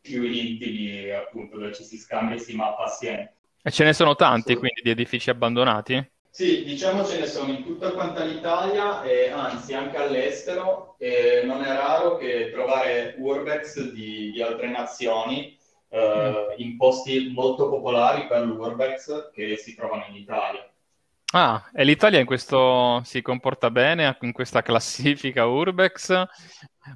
più 0.00 0.22
intimi, 0.22 1.10
appunto, 1.10 1.58
dove 1.58 1.72
ci 1.72 1.84
si 1.84 1.96
scambia 1.96 2.36
e 2.36 2.38
si 2.38 2.54
mappa 2.54 2.84
assieme. 2.84 3.34
E 3.62 3.70
ce 3.70 3.84
ne 3.84 3.92
sono 3.92 4.14
tanti, 4.14 4.54
quindi, 4.54 4.80
di 4.82 4.90
edifici 4.90 5.30
abbandonati? 5.30 6.10
Sì, 6.30 6.64
diciamo 6.64 7.02
ce 7.02 7.18
ne 7.18 7.26
sono 7.26 7.50
in 7.50 7.64
tutta 7.64 7.92
quanta 7.92 8.22
l'Italia 8.22 9.02
e 9.02 9.30
anzi 9.30 9.72
anche 9.72 9.96
all'estero 9.96 10.94
e 10.98 11.40
non 11.44 11.62
è 11.62 11.68
raro 11.68 12.18
che 12.18 12.50
trovare 12.52 13.14
urbex 13.16 13.90
di, 13.92 14.32
di 14.32 14.42
altre 14.42 14.68
nazioni 14.68 15.56
eh, 15.88 16.54
in 16.58 16.76
posti 16.76 17.30
molto 17.34 17.70
popolari 17.70 18.26
per 18.26 18.44
l'urbex 18.44 19.30
che 19.32 19.56
si 19.56 19.74
trovano 19.74 20.04
in 20.10 20.16
Italia. 20.16 20.70
Ah, 21.32 21.68
e 21.74 21.84
l'Italia 21.84 22.20
in 22.20 22.26
questo 22.26 23.02
si 23.04 23.20
comporta 23.20 23.70
bene 23.70 24.16
in 24.20 24.32
questa 24.32 24.62
classifica 24.62 25.46
Urbex? 25.46 26.24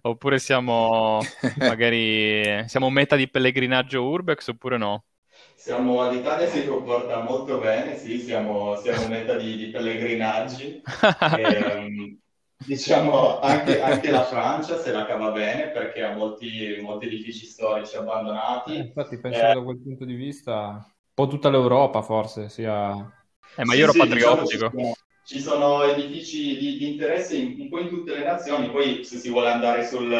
Oppure 0.02 0.38
siamo 0.38 1.18
magari 1.58 2.68
siamo 2.68 2.90
meta 2.90 3.16
di 3.16 3.28
pellegrinaggio 3.28 4.04
Urbex 4.04 4.48
oppure 4.48 4.76
no? 4.76 5.04
Siamo, 5.56 6.10
l'Italia 6.10 6.46
si 6.46 6.66
comporta 6.66 7.22
molto 7.22 7.58
bene, 7.58 7.96
sì, 7.96 8.18
siamo, 8.20 8.76
siamo 8.76 9.08
meta 9.08 9.36
di, 9.36 9.56
di 9.56 9.66
pellegrinaggi. 9.70 10.82
e, 11.36 11.42
ehm, 11.42 12.18
diciamo 12.64 13.40
anche, 13.40 13.80
anche, 13.80 14.10
la 14.10 14.24
Francia 14.24 14.78
se 14.78 14.90
la 14.90 15.04
cava 15.06 15.30
bene 15.32 15.68
perché 15.70 16.02
ha 16.02 16.14
molti, 16.14 16.78
molti 16.80 17.06
edifici 17.06 17.44
storici 17.44 17.96
abbandonati. 17.96 18.74
Eh, 18.74 18.78
infatti 18.78 19.18
penso 19.18 19.38
eh, 19.38 19.46
che 19.48 19.54
da 19.54 19.62
quel 19.62 19.80
punto 19.80 20.04
di 20.04 20.14
vista 20.14 20.82
un 20.82 21.12
po' 21.12 21.26
tutta 21.26 21.50
l'Europa 21.50 22.00
forse 22.00 22.48
sia... 22.48 23.14
Eh, 23.56 23.64
ma 23.64 23.74
io 23.74 23.84
ero 23.84 23.92
sì, 23.92 23.98
patriottico. 23.98 24.68
Diciamo, 24.68 24.70
ci, 24.70 24.78
sono, 24.78 24.94
ci, 25.24 25.40
sono, 25.40 25.82
edifici 25.84 26.58
di, 26.58 26.78
di 26.78 26.92
interesse 26.92 27.36
in, 27.36 27.60
un 27.60 27.68
po' 27.68 27.80
in 27.80 27.88
tutte 27.88 28.14
le 28.14 28.24
nazioni, 28.24 28.70
poi 28.70 29.04
se 29.04 29.18
si 29.18 29.30
vuole 29.30 29.50
andare 29.50 29.86
sul, 29.86 30.14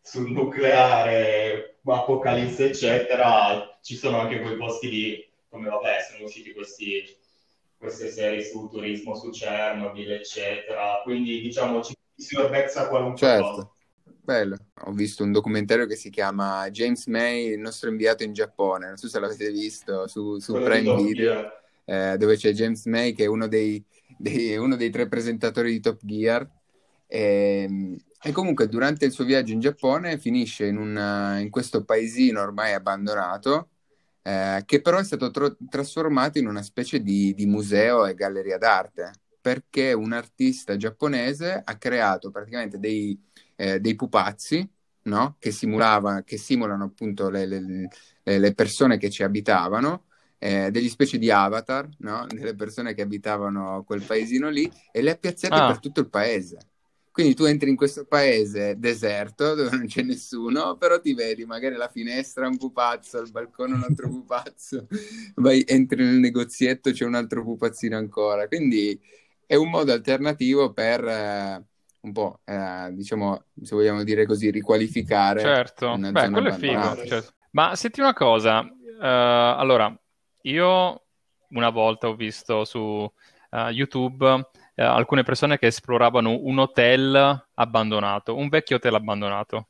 sul 0.00 0.30
nucleare, 0.30 1.78
apocalisse 1.84 2.70
eccetera, 2.70 3.78
ci 3.82 3.96
sono 3.96 4.20
anche 4.20 4.40
quei 4.40 4.56
posti 4.56 4.88
lì, 4.88 5.28
come 5.48 5.68
vabbè 5.68 5.98
sono 6.10 6.24
usciti 6.24 6.52
questi 6.52 7.22
queste 7.84 8.10
serie 8.10 8.42
su 8.42 8.68
turismo 8.70 9.14
su 9.14 9.28
Chernobyl, 9.28 10.12
eccetera. 10.12 11.00
Quindi 11.02 11.40
diciamo 11.42 11.82
ci 11.82 11.94
si 12.16 12.34
urbezza 12.36 12.88
qualunque 12.88 13.18
certo. 13.18 13.50
cosa. 13.50 13.72
Bello, 14.24 14.56
ho 14.86 14.92
visto 14.92 15.22
un 15.22 15.32
documentario 15.32 15.86
che 15.86 15.96
si 15.96 16.08
chiama 16.08 16.66
James 16.70 17.06
May, 17.08 17.52
il 17.52 17.58
nostro 17.58 17.90
inviato 17.90 18.22
in 18.22 18.32
Giappone, 18.32 18.86
non 18.86 18.96
so 18.96 19.06
se 19.06 19.20
l'avete 19.20 19.50
visto 19.50 20.06
su, 20.08 20.38
su 20.38 20.54
Prime 20.54 20.94
Video, 20.96 21.52
eh, 21.84 22.16
dove 22.18 22.36
c'è 22.36 22.52
James 22.52 22.84
May 22.86 23.12
che 23.12 23.24
è 23.24 23.28
uno 23.28 23.46
dei, 23.48 23.84
dei, 24.18 24.56
uno 24.56 24.76
dei 24.76 24.90
tre 24.90 25.08
presentatori 25.08 25.72
di 25.72 25.80
Top 25.80 26.00
Gear 26.02 26.48
e, 27.06 27.66
ehm, 27.68 27.96
e, 28.22 28.32
comunque 28.32 28.68
durante 28.68 29.04
il 29.04 29.12
suo 29.12 29.24
viaggio 29.24 29.52
in 29.52 29.60
Giappone 29.60 30.18
finisce 30.18 30.66
in, 30.66 30.78
una, 30.78 31.38
in 31.38 31.50
questo 31.50 31.84
paesino 31.84 32.40
ormai 32.40 32.72
abbandonato 32.72 33.68
eh, 34.26 34.62
che 34.64 34.80
però 34.80 34.98
è 34.98 35.04
stato 35.04 35.30
tro- 35.30 35.56
trasformato 35.68 36.38
in 36.38 36.46
una 36.46 36.62
specie 36.62 37.02
di, 37.02 37.34
di, 37.34 37.44
museo 37.44 38.06
e 38.06 38.14
galleria 38.14 38.56
d'arte, 38.56 39.10
perché 39.38 39.92
un 39.92 40.12
artista 40.12 40.76
giapponese 40.76 41.60
ha 41.62 41.76
creato 41.76 42.30
praticamente 42.30 42.78
dei, 42.78 43.20
eh, 43.54 43.80
dei 43.80 43.94
pupazzi 43.94 44.66
no? 45.02 45.36
che, 45.38 45.50
che, 46.24 46.38
simulano 46.38 46.84
appunto 46.84 47.28
le, 47.28 47.44
le, 47.46 47.88
le, 48.22 48.54
persone 48.54 48.96
che 48.96 49.10
ci 49.10 49.22
abitavano, 49.22 50.06
eh, 50.44 50.70
degli 50.70 50.90
specie 50.90 51.16
di 51.16 51.30
avatar, 51.30 51.88
no? 52.00 52.26
delle 52.28 52.54
persone 52.54 52.92
che 52.92 53.00
abitavano 53.00 53.82
quel 53.86 54.02
paesino 54.02 54.50
lì, 54.50 54.70
e 54.92 55.00
le 55.00 55.12
ha 55.12 55.16
piazzate 55.16 55.54
ah. 55.54 55.66
per 55.68 55.78
tutto 55.80 56.00
il 56.00 56.10
paese. 56.10 56.58
Quindi 57.10 57.34
tu 57.34 57.44
entri 57.44 57.70
in 57.70 57.76
questo 57.76 58.04
paese 58.04 58.74
deserto 58.76 59.54
dove 59.54 59.74
non 59.74 59.86
c'è 59.86 60.02
nessuno, 60.02 60.76
però 60.76 61.00
ti 61.00 61.14
vedi 61.14 61.46
magari 61.46 61.76
la 61.76 61.88
finestra 61.88 62.46
un 62.46 62.58
pupazzo, 62.58 63.20
al 63.20 63.30
balcone 63.30 63.72
un 63.72 63.84
altro 63.84 64.10
pupazzo, 64.10 64.86
vai, 65.36 65.64
entri 65.66 66.04
nel 66.04 66.16
negozietto 66.16 66.90
c'è 66.90 67.06
un 67.06 67.14
altro 67.14 67.42
pupazzino 67.42 67.96
ancora. 67.96 68.46
Quindi 68.46 69.00
è 69.46 69.54
un 69.54 69.70
modo 69.70 69.92
alternativo 69.92 70.74
per 70.74 71.04
eh, 71.04 71.64
un 72.00 72.12
po', 72.12 72.40
eh, 72.44 72.90
diciamo, 72.92 73.44
se 73.62 73.74
vogliamo 73.74 74.02
dire 74.02 74.26
così, 74.26 74.50
riqualificare. 74.50 75.40
Certo, 75.40 75.96
beh, 75.96 76.30
quello 76.30 76.48
è 76.48 76.52
figo. 76.52 76.96
Certo. 77.06 77.32
Ma 77.52 77.74
senti 77.76 78.00
una 78.00 78.12
cosa, 78.12 78.60
uh, 78.60 78.98
allora, 78.98 79.96
io 80.44 81.02
una 81.48 81.68
volta 81.70 82.08
ho 82.08 82.14
visto 82.14 82.64
su 82.64 82.78
uh, 82.78 83.56
YouTube 83.68 84.48
eh, 84.74 84.82
alcune 84.82 85.22
persone 85.22 85.58
che 85.58 85.66
esploravano 85.66 86.36
un 86.40 86.58
hotel 86.58 87.46
abbandonato, 87.54 88.36
un 88.36 88.48
vecchio 88.48 88.76
hotel 88.76 88.94
abbandonato. 88.94 89.68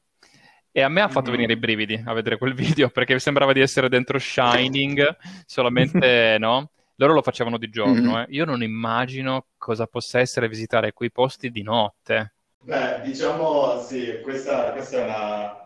E 0.72 0.82
a 0.82 0.88
me 0.88 1.02
ha 1.02 1.08
fatto 1.08 1.30
mm. 1.30 1.32
venire 1.32 1.52
i 1.52 1.56
brividi 1.56 2.02
a 2.04 2.12
vedere 2.12 2.38
quel 2.38 2.54
video 2.54 2.88
perché 2.88 3.18
sembrava 3.18 3.52
di 3.52 3.60
essere 3.60 3.88
dentro 3.88 4.18
Shining, 4.18 5.16
solamente 5.46 6.37
no? 6.40 6.70
Loro 6.96 7.12
lo 7.12 7.22
facevano 7.22 7.58
di 7.58 7.68
giorno, 7.70 8.12
mm. 8.12 8.16
eh. 8.16 8.26
io 8.30 8.44
non 8.44 8.62
immagino 8.62 9.46
cosa 9.58 9.87
possa 9.87 10.20
essere 10.20 10.48
visitare 10.48 10.92
quei 10.92 11.10
posti 11.10 11.50
di 11.50 11.62
notte. 11.62 12.34
Beh, 12.62 13.00
diciamo 13.02 13.80
sì, 13.80 14.20
questa, 14.22 14.70
questa 14.70 14.98
è 14.98 15.04
una, 15.04 15.56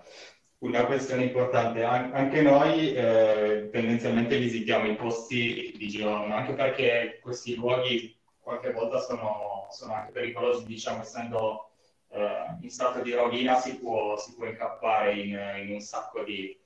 una 0.58 0.84
questione 0.86 1.24
importante. 1.24 1.82
An- 1.84 2.12
anche 2.14 2.42
noi 2.42 2.94
eh, 2.94 3.68
tendenzialmente 3.70 4.38
visitiamo 4.38 4.86
i 4.86 4.96
posti 4.96 5.74
di 5.76 5.88
giorno, 5.88 6.34
anche 6.34 6.54
perché 6.54 7.18
questi 7.22 7.54
luoghi 7.54 8.16
qualche 8.40 8.72
volta 8.72 8.98
sono, 9.00 9.66
sono 9.70 9.92
anche 9.92 10.12
pericolosi, 10.12 10.64
diciamo, 10.64 11.02
essendo 11.02 11.70
eh, 12.10 12.56
in 12.62 12.70
stato 12.70 13.02
di 13.02 13.12
rovina 13.12 13.56
si 13.56 13.78
può, 13.78 14.16
si 14.16 14.34
può 14.34 14.46
incappare 14.46 15.12
in, 15.12 15.38
in, 15.62 15.72
un 15.74 15.80
sacco 15.80 16.24
di, 16.24 16.58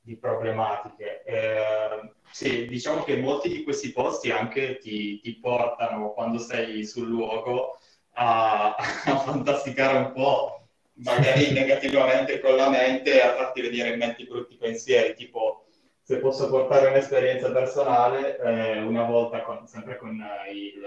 di 0.00 0.16
problematiche. 0.16 1.22
Eh, 1.24 2.12
sì, 2.30 2.66
diciamo 2.66 3.02
che 3.04 3.18
molti 3.18 3.48
di 3.48 3.62
questi 3.62 3.92
posti 3.92 4.30
anche 4.30 4.78
ti, 4.78 5.20
ti 5.20 5.38
portano, 5.38 6.12
quando 6.12 6.38
sei 6.38 6.86
sul 6.86 7.08
luogo, 7.08 7.78
a, 8.14 8.74
a 9.04 9.18
fantasticare 9.18 9.98
un 9.98 10.12
po', 10.12 10.57
magari 10.98 11.52
negativamente 11.52 12.40
con 12.40 12.56
la 12.56 12.68
mente, 12.68 13.20
a 13.20 13.34
farti 13.34 13.60
venire 13.60 13.90
in 13.90 13.98
mente 13.98 14.24
brutti 14.24 14.56
pensieri, 14.56 15.14
tipo 15.14 15.64
se 16.02 16.18
posso 16.18 16.48
portare 16.48 16.88
un'esperienza 16.88 17.52
personale, 17.52 18.38
eh, 18.38 18.80
una 18.80 19.04
volta, 19.04 19.42
con, 19.42 19.66
sempre 19.66 19.98
con 19.98 20.18
eh, 20.18 20.50
il, 20.52 20.82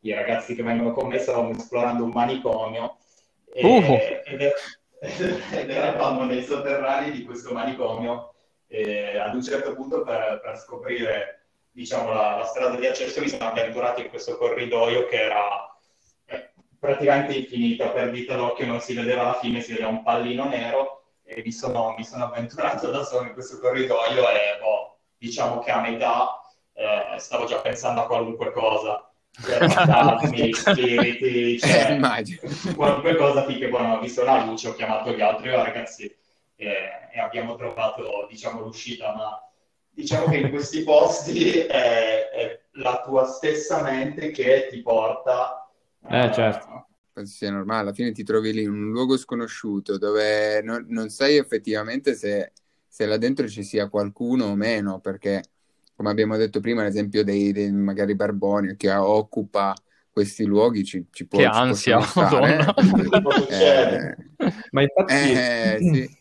i 0.00 0.12
ragazzi 0.12 0.54
che 0.54 0.62
vengono 0.62 0.92
con 0.92 1.08
me, 1.08 1.18
stavamo 1.18 1.50
esplorando 1.50 2.04
un 2.04 2.10
manicomio 2.10 2.98
e, 3.52 3.66
uh. 3.66 4.30
ed, 4.30 4.52
ed, 5.52 5.70
eravamo 5.70 6.24
nei 6.24 6.42
sotterranei 6.42 7.10
di 7.10 7.24
questo 7.24 7.52
manicomio 7.52 8.34
e 8.66 9.18
ad 9.18 9.34
un 9.34 9.42
certo 9.42 9.74
punto 9.74 10.02
per, 10.02 10.40
per 10.42 10.58
scoprire 10.58 11.46
diciamo, 11.70 12.12
la, 12.12 12.36
la, 12.36 12.44
strada 12.44 12.76
di 12.76 12.86
accesso 12.86 13.20
mi 13.20 13.28
sono 13.28 13.48
avventurato 13.48 14.02
in 14.02 14.08
questo 14.10 14.36
corridoio 14.36 15.06
che 15.06 15.22
era 15.22 15.69
praticamente 16.80 17.34
infinito, 17.34 17.92
per 17.92 18.10
dita 18.10 18.34
d'occhio 18.34 18.66
non 18.66 18.80
si 18.80 18.94
vedeva 18.94 19.22
la 19.22 19.38
fine, 19.38 19.60
si 19.60 19.72
vedeva 19.72 19.90
un 19.90 20.02
pallino 20.02 20.48
nero 20.48 21.02
e 21.22 21.42
mi 21.44 21.52
sono, 21.52 21.94
mi 21.96 22.04
sono 22.04 22.24
avventurato 22.24 22.90
da 22.90 23.04
solo 23.04 23.26
in 23.26 23.34
questo 23.34 23.60
corridoio 23.60 24.28
e 24.30 24.58
boh, 24.58 24.98
diciamo 25.18 25.60
che 25.60 25.70
a 25.70 25.80
metà 25.80 26.40
eh, 26.72 27.18
stavo 27.18 27.44
già 27.44 27.60
pensando 27.60 28.00
a 28.00 28.06
qualunque 28.06 28.50
cosa. 28.50 29.04
fantasmi, 29.40 30.52
spiriti, 30.52 31.58
cioè, 31.60 32.00
qualunque 32.74 33.14
cosa 33.14 33.44
finché 33.44 33.68
poi 33.68 33.82
non 33.82 33.90
ho 33.92 34.00
visto 34.00 34.24
la 34.24 34.44
luce, 34.44 34.68
ho 34.68 34.74
chiamato 34.74 35.12
gli 35.12 35.20
altri 35.20 35.50
ragazzi 35.50 36.12
e, 36.56 36.74
e 37.12 37.20
abbiamo 37.20 37.54
trovato 37.54 38.26
diciamo, 38.28 38.60
l'uscita, 38.60 39.14
ma 39.14 39.40
diciamo 39.88 40.26
che 40.26 40.38
in 40.38 40.50
questi 40.50 40.82
posti 40.82 41.60
è, 41.60 42.28
è 42.30 42.60
la 42.72 43.02
tua 43.02 43.24
stessa 43.26 43.82
mente 43.82 44.32
che 44.32 44.66
ti 44.68 44.82
porta 44.82 45.59
eh, 46.08 46.30
certo. 46.32 46.88
penso 47.12 47.34
sia 47.34 47.50
normale, 47.50 47.80
alla 47.82 47.92
fine 47.92 48.12
ti 48.12 48.22
trovi 48.22 48.52
lì 48.52 48.62
in 48.62 48.70
un 48.70 48.90
luogo 48.90 49.16
sconosciuuto 49.16 49.98
dove 49.98 50.62
non, 50.62 50.86
non 50.88 51.08
sai 51.08 51.36
effettivamente 51.36 52.14
se, 52.14 52.52
se, 52.86 53.06
là 53.06 53.16
dentro 53.16 53.48
ci 53.48 53.62
sia 53.62 53.88
qualcuno 53.88 54.46
o 54.46 54.54
meno, 54.54 55.00
perché 55.00 55.42
come 55.94 56.10
abbiamo 56.10 56.36
detto 56.36 56.60
prima, 56.60 56.82
l'esempio 56.82 57.22
dei, 57.22 57.52
dei 57.52 57.70
magari 57.70 58.14
barboni 58.14 58.76
che 58.76 58.90
occupa 58.92 59.74
questi 60.10 60.44
luoghi 60.44 60.84
ci, 60.84 61.06
ci 61.10 61.26
può 61.26 61.38
Che 61.38 61.44
ansia, 61.44 61.98
eh, 63.50 64.16
Ma 64.70 64.82
infatti... 64.82 65.12
Eh, 65.12 65.76
sì. 65.80 66.18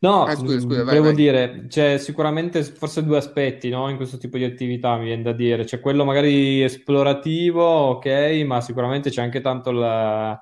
No, 0.00 0.24
ah, 0.24 0.34
scusa, 0.34 0.60
scusa, 0.60 0.84
vai, 0.84 0.84
volevo 0.84 1.04
vai. 1.06 1.14
dire, 1.14 1.66
c'è 1.68 1.98
sicuramente 1.98 2.62
forse 2.62 3.04
due 3.04 3.16
aspetti 3.16 3.68
no? 3.68 3.88
in 3.88 3.96
questo 3.96 4.18
tipo 4.18 4.36
di 4.36 4.44
attività, 4.44 4.96
mi 4.96 5.06
viene 5.06 5.22
da 5.22 5.32
dire. 5.32 5.64
C'è 5.64 5.80
quello 5.80 6.04
magari 6.04 6.62
esplorativo, 6.62 7.62
ok, 7.62 8.42
ma 8.46 8.60
sicuramente 8.60 9.10
c'è 9.10 9.22
anche 9.22 9.40
tanto 9.40 9.70
la... 9.70 10.40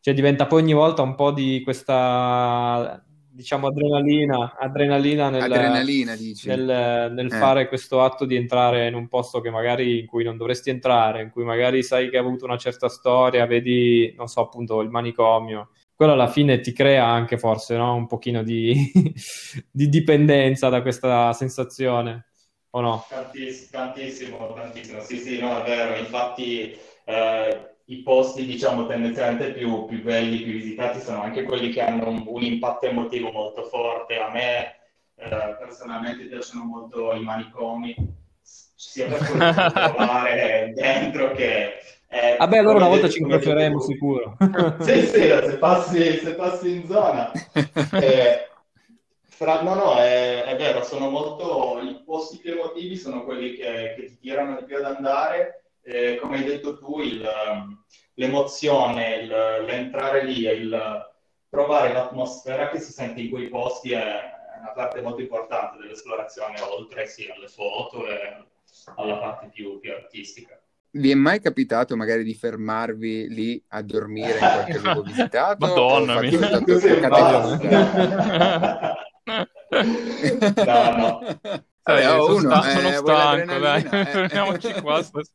Cioè 0.00 0.14
diventa 0.14 0.46
poi 0.46 0.62
ogni 0.62 0.72
volta 0.72 1.02
un 1.02 1.14
po' 1.14 1.30
di 1.30 1.60
questa 1.62 3.04
diciamo 3.34 3.68
adrenalina, 3.68 4.56
adrenalina 4.58 5.30
nel, 5.30 5.42
Adrenalina, 5.42 6.14
nel, 6.44 7.12
nel 7.12 7.26
eh. 7.26 7.36
fare 7.36 7.66
questo 7.66 8.02
atto 8.02 8.26
di 8.26 8.36
entrare 8.36 8.88
in 8.88 8.94
un 8.94 9.08
posto 9.08 9.40
che 9.40 9.50
magari 9.50 10.00
in 10.00 10.06
cui 10.06 10.22
non 10.22 10.36
dovresti 10.36 10.68
entrare, 10.68 11.22
in 11.22 11.30
cui 11.30 11.42
magari 11.42 11.82
sai 11.82 12.10
che 12.10 12.18
ha 12.18 12.20
avuto 12.20 12.44
una 12.44 12.58
certa 12.58 12.88
storia, 12.88 13.46
vedi, 13.46 14.12
non 14.16 14.28
so, 14.28 14.42
appunto 14.42 14.80
il 14.82 14.90
manicomio. 14.90 15.70
Quello 16.02 16.16
alla 16.16 16.32
fine 16.32 16.58
ti 16.58 16.72
crea 16.72 17.06
anche 17.06 17.38
forse 17.38 17.76
no? 17.76 17.94
un 17.94 18.08
pochino 18.08 18.42
di, 18.42 18.74
di 19.70 19.88
dipendenza 19.88 20.68
da 20.68 20.82
questa 20.82 21.32
sensazione, 21.32 22.26
o 22.70 22.80
no? 22.80 23.04
Tantiss- 23.08 23.70
tantissimo, 23.70 24.52
tantissimo, 24.52 25.04
sì, 25.04 25.16
sì, 25.16 25.38
no, 25.38 25.62
è 25.62 25.64
vero, 25.64 25.96
infatti 25.96 26.76
eh, 27.04 27.74
i 27.84 28.02
posti, 28.02 28.44
diciamo, 28.44 28.88
tendenzialmente 28.88 29.52
più, 29.52 29.84
più 29.84 30.02
belli, 30.02 30.42
più 30.42 30.54
visitati 30.54 30.98
sono 30.98 31.22
anche 31.22 31.44
quelli 31.44 31.70
che 31.70 31.82
hanno 31.82 32.08
un, 32.08 32.24
un 32.26 32.42
impatto 32.42 32.86
emotivo 32.86 33.30
molto 33.30 33.62
forte. 33.62 34.18
A 34.18 34.28
me 34.32 34.74
eh, 35.14 35.56
personalmente 35.56 36.24
piacciono 36.24 36.64
molto 36.64 37.12
i 37.12 37.22
manicomi, 37.22 37.94
sia 38.42 39.06
per 39.06 39.18
quello 39.18 39.52
che 39.52 39.72
trovare 39.72 40.72
dentro 40.74 41.30
che... 41.34 41.74
eh, 42.12 42.36
Vabbè, 42.38 42.58
allora 42.58 42.76
una 42.76 42.88
volta 42.88 43.08
ci 43.08 43.20
incroceremo 43.20 43.80
sicuro. 43.80 44.36
Sì, 44.80 45.00
sì, 45.00 45.20
se 45.22 45.56
passi, 45.58 46.18
se 46.18 46.34
passi 46.34 46.70
in 46.76 46.86
zona. 46.86 47.30
Eh, 48.00 48.48
fra- 49.28 49.62
no, 49.62 49.74
no, 49.74 49.96
è, 49.96 50.44
è 50.44 50.56
vero, 50.56 50.82
sono 50.82 51.08
molto, 51.08 51.80
i 51.82 52.02
posti 52.04 52.38
più 52.38 52.52
emotivi 52.52 52.96
sono 52.96 53.24
quelli 53.24 53.54
che, 53.54 53.94
che 53.96 54.04
ti 54.06 54.18
tirano 54.18 54.56
di 54.56 54.64
più 54.64 54.76
ad 54.76 54.84
andare. 54.84 55.64
Eh, 55.82 56.18
come 56.20 56.36
hai 56.36 56.44
detto 56.44 56.78
tu, 56.78 57.00
il, 57.00 57.28
l'emozione, 58.14 59.16
il- 59.16 59.64
l'entrare 59.66 60.24
lì 60.24 60.46
il 60.46 61.10
provare 61.48 61.92
l'atmosfera 61.92 62.68
che 62.70 62.80
si 62.80 62.92
sente 62.92 63.20
in 63.20 63.30
quei 63.30 63.48
posti 63.48 63.92
è 63.92 64.30
è 64.52 64.58
una 64.58 64.72
parte 64.74 65.00
molto 65.00 65.20
importante 65.20 65.78
dell'esplorazione, 65.78 66.60
oltre 66.60 67.06
sì 67.06 67.28
alle 67.28 67.48
foto 67.48 68.06
e 68.06 68.44
alla 68.96 69.16
parte 69.16 69.48
più, 69.48 69.80
più 69.80 69.92
artistica. 69.92 70.61
Vi 70.94 71.10
è 71.10 71.14
mai 71.14 71.40
capitato 71.40 71.96
magari 71.96 72.22
di 72.22 72.34
fermarvi 72.34 73.28
lì 73.28 73.64
a 73.68 73.80
dormire 73.82 74.32
in 74.32 74.38
qualche 74.38 74.78
luogo 74.78 75.02
visitato? 75.08 75.56
Madonna 75.66 76.20
mia. 76.20 76.60
No, 80.64 80.96
no. 80.96 81.20
Vabbè, 81.84 82.02
sono, 82.02 82.36
uno, 82.36 82.38
sta- 82.38 82.62
sono 82.62 82.88
eh, 82.88 82.98
vuole 83.00 83.44
stanco, 83.44 83.58
dai, 83.58 83.82
eh. 83.82 84.04
fermiamoci 84.06 84.72
qua. 84.74 85.02
stas- 85.02 85.32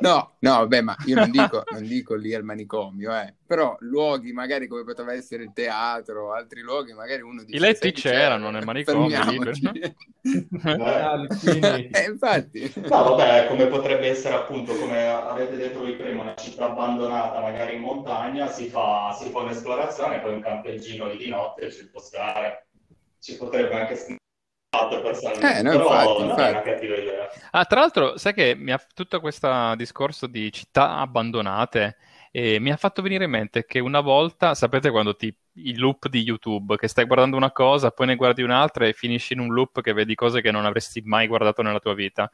No, 0.00 0.36
no, 0.40 0.50
vabbè, 0.50 0.80
ma 0.80 0.96
io 1.06 1.16
non 1.16 1.30
dico, 1.30 1.62
non 1.70 1.86
dico 1.86 2.14
lì 2.14 2.34
al 2.34 2.42
manicomio, 2.44 3.14
eh. 3.14 3.34
Però 3.46 3.76
luoghi 3.80 4.32
magari 4.32 4.66
come 4.66 4.84
poteva 4.84 5.12
essere 5.12 5.44
il 5.44 5.52
teatro, 5.52 6.32
altri 6.34 6.60
luoghi, 6.60 6.92
magari 6.92 7.22
uno 7.22 7.42
dice... 7.44 7.56
I 7.56 7.60
letti 7.60 7.78
"Sai 7.78 7.92
che 7.92 8.00
c'è? 8.00 8.10
c'erano 8.10 8.50
nel 8.50 8.64
manicomio, 8.64 9.08
Fermiamoci." 9.22 9.70
Ah, 10.76 11.26
quindi- 11.40 11.90
Eh, 11.96 12.04
infatti. 12.08 12.72
No, 12.76 13.14
vabbè, 13.14 13.46
come 13.48 13.66
potrebbe 13.66 14.08
essere 14.08 14.34
appunto, 14.34 14.74
come 14.76 15.06
avete 15.06 15.56
detto 15.56 15.78
voi 15.80 15.94
prima, 15.96 16.22
una 16.22 16.34
città 16.36 16.66
abbandonata 16.66 17.40
magari 17.40 17.76
in 17.76 17.82
montagna, 17.82 18.48
si 18.48 18.68
fa, 18.68 19.16
si 19.18 19.30
fa 19.30 19.38
un'esplorazione, 19.40 20.20
poi 20.20 20.34
un 20.34 20.40
campeggino 20.40 21.06
lì 21.08 21.16
di 21.18 21.28
notte 21.28 21.70
ci 21.70 21.88
può 21.88 22.00
stare. 22.00 22.66
Ci 23.20 23.36
potrebbe 23.36 23.74
anche 23.80 23.96
fatto 24.76 25.00
personalmente, 25.00 25.58
Eh, 25.58 25.62
no, 25.62 25.70
però 25.70 25.88
infatti, 25.90 26.22
non 26.22 26.30
è 26.30 26.34
una 26.34 26.48
infatti. 26.48 26.70
cattiva 26.70 26.96
idea. 26.96 27.28
Ah, 27.50 27.64
tra 27.64 27.80
l'altro, 27.80 28.16
sai 28.18 28.34
che 28.34 28.54
mi 28.54 28.72
ha 28.72 28.86
tutto 28.94 29.20
questo 29.20 29.74
discorso 29.76 30.26
di 30.26 30.52
città 30.52 30.98
abbandonate 30.98 31.96
eh, 32.36 32.58
mi 32.60 32.70
ha 32.70 32.76
fatto 32.76 33.00
venire 33.00 33.24
in 33.24 33.30
mente 33.30 33.64
che 33.64 33.78
una 33.78 34.00
volta, 34.00 34.54
sapete 34.54 34.90
quando 34.90 35.16
ti 35.16 35.34
il 35.58 35.78
loop 35.78 36.08
di 36.08 36.20
YouTube, 36.20 36.76
che 36.76 36.86
stai 36.86 37.06
guardando 37.06 37.34
una 37.34 37.50
cosa, 37.50 37.90
poi 37.90 38.08
ne 38.08 38.14
guardi 38.14 38.42
un'altra 38.42 38.86
e 38.86 38.92
finisci 38.92 39.32
in 39.32 39.38
un 39.40 39.54
loop 39.54 39.80
che 39.80 39.94
vedi 39.94 40.14
cose 40.14 40.42
che 40.42 40.50
non 40.50 40.66
avresti 40.66 41.00
mai 41.02 41.28
guardato 41.28 41.62
nella 41.62 41.78
tua 41.78 41.94
vita. 41.94 42.30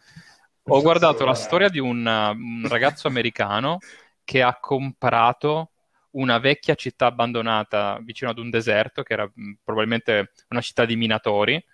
Ho 0.65 0.83
guardato 0.83 1.25
la 1.25 1.35
storia 1.35 1.69
di 1.69 1.79
un, 1.79 2.05
un 2.05 2.67
ragazzo 2.69 3.07
americano 3.07 3.79
che 4.25 4.43
ha 4.43 4.59
comprato 4.59 5.71
una 6.13 6.39
vecchia 6.39 6.75
città 6.75 7.07
abbandonata 7.07 8.01
vicino 8.03 8.31
ad 8.31 8.39
un 8.39 8.51
deserto, 8.51 9.05
che 9.05 9.13
era 9.13 9.31
probabilmente 9.63 10.33
una 10.49 10.61
città 10.61 10.85
di 10.85 10.97
minatori, 10.97 11.65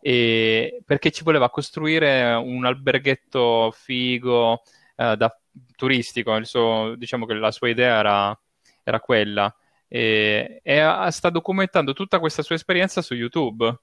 perché 0.00 1.10
ci 1.10 1.24
voleva 1.24 1.50
costruire 1.50 2.32
un 2.34 2.64
alberghetto 2.64 3.70
figo 3.72 4.62
eh, 4.96 5.16
da 5.16 5.38
turistico. 5.76 6.34
Il 6.36 6.46
suo- 6.46 6.94
diciamo 6.96 7.26
che 7.26 7.34
la 7.34 7.50
sua 7.50 7.68
idea 7.68 7.98
era, 7.98 8.40
era 8.82 9.00
quella. 9.00 9.54
E, 9.88 10.60
e 10.62 11.06
sta 11.10 11.30
documentando 11.30 11.92
tutta 11.92 12.18
questa 12.18 12.42
sua 12.42 12.54
esperienza 12.56 13.02
su 13.02 13.14
YouTube. 13.14 13.80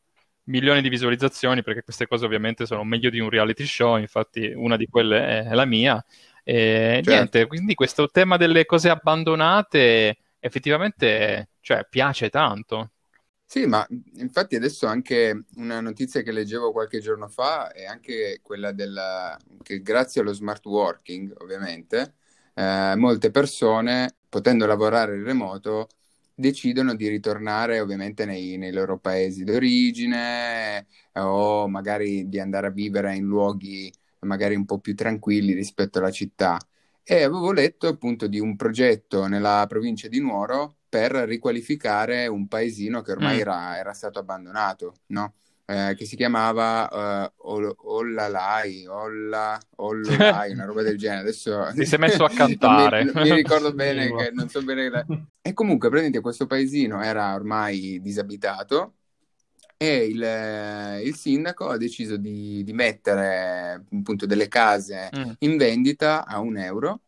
Milioni 0.48 0.82
di 0.82 0.90
visualizzazioni, 0.90 1.64
perché 1.64 1.82
queste 1.82 2.06
cose 2.08 2.24
ovviamente 2.26 2.68
sono 2.68 2.84
meglio 2.84 3.10
di 3.10 3.20
un 3.20 3.30
reality 3.32 3.66
show, 3.66 3.98
infatti 3.98 4.52
una 4.56 4.78
di 4.78 4.86
quelle 4.86 5.44
è 5.44 5.54
la 5.56 5.66
mia. 5.66 6.04
E 6.44 7.02
Certo. 7.04 7.10
niente, 7.10 7.46
quindi 7.48 7.74
questo 7.74 8.10
tema 8.10 8.38
delle 8.38 8.66
cose 8.66 8.90
abbandonate 8.90 10.18
effettivamente, 10.40 11.50
cioè, 11.62 11.88
piace 11.90 12.30
tanto. 12.30 12.92
Sì, 13.48 13.66
ma 13.68 13.86
infatti 14.16 14.56
adesso 14.56 14.88
anche 14.88 15.46
una 15.56 15.80
notizia 15.80 16.22
che 16.24 16.32
leggevo 16.32 16.72
qualche 16.72 17.00
giorno 17.00 17.28
fa 17.30 17.72
è 17.72 17.86
anche 17.86 18.40
quella 18.42 18.72
della, 18.74 19.38
che 19.62 19.82
grazie 19.82 20.22
allo 20.22 20.34
smart 20.34 20.66
working, 20.66 21.34
ovviamente, 21.42 22.16
eh, 22.54 22.94
molte 22.98 23.32
persone, 23.32 24.18
potendo 24.28 24.66
lavorare 24.66 25.16
in 25.16 25.24
remoto, 25.24 25.88
decidono 26.34 26.96
di 26.96 27.08
ritornare 27.08 27.80
ovviamente 27.80 28.26
nei, 28.26 28.58
nei 28.58 28.74
loro 28.74 28.98
paesi 29.00 29.44
d'origine 29.46 30.80
eh, 31.14 31.20
o 31.22 31.68
magari 31.70 32.28
di 32.28 32.40
andare 32.40 32.68
a 32.68 32.70
vivere 32.72 33.16
in 33.16 33.24
luoghi 33.26 33.94
magari 34.22 34.56
un 34.56 34.66
po' 34.66 34.80
più 34.80 34.96
tranquilli 34.96 35.54
rispetto 35.54 36.00
alla 36.00 36.12
città. 36.12 36.60
E 37.04 37.24
avevo 37.24 37.52
letto 37.52 37.88
appunto 37.88 38.28
di 38.28 38.40
un 38.40 38.56
progetto 38.56 39.28
nella 39.28 39.66
provincia 39.68 40.08
di 40.08 40.20
Nuoro 40.20 40.78
per 40.88 41.12
riqualificare 41.12 42.28
un 42.28 42.48
paesino 42.48 43.02
che 43.02 43.12
ormai 43.12 43.38
Mm. 43.38 43.40
era, 43.40 43.78
era 43.78 43.94
stato 43.94 44.20
abbandonato, 44.20 44.96
no? 45.08 45.34
Eh, 45.68 45.96
che 45.98 46.06
si 46.06 46.16
chiamava 46.16 47.26
eh, 47.28 47.32
Ol- 47.38 47.76
Ollalai, 47.86 48.86
Olla, 48.86 49.60
Ollolai, 49.78 50.52
una 50.54 50.66
roba 50.66 50.84
del 50.84 50.98
genere. 50.98 51.22
Adesso 51.22 51.70
Ti 51.74 51.86
sei 51.86 52.00
messo 52.00 52.24
a 52.24 52.30
mi- 52.30 52.36
cantare. 52.36 53.04
non 53.06 53.24
mi 53.24 53.34
ricordo 53.34 53.74
bene, 53.74 54.14
che 54.14 54.32
non 54.32 54.48
so 54.50 54.62
bene. 54.64 54.90
la- 54.90 55.06
E 55.42 55.54
comunque, 55.54 55.90
praticamente 55.90 56.22
questo 56.22 56.46
paesino 56.48 57.02
era 57.02 57.34
ormai 57.34 58.00
disabitato 58.02 58.94
e 59.78 60.06
il, 60.06 60.24
eh, 60.24 61.02
il 61.04 61.16
sindaco 61.16 61.68
ha 61.70 61.78
deciso 61.78 62.18
di, 62.18 62.64
di 62.64 62.74
mettere 62.74 63.84
appunto 63.94 64.26
delle 64.26 64.48
case 64.48 65.10
Mm. 65.16 65.32
in 65.40 65.58
vendita 65.58 66.26
a 66.26 66.40
un 66.40 66.58
euro 66.58 67.02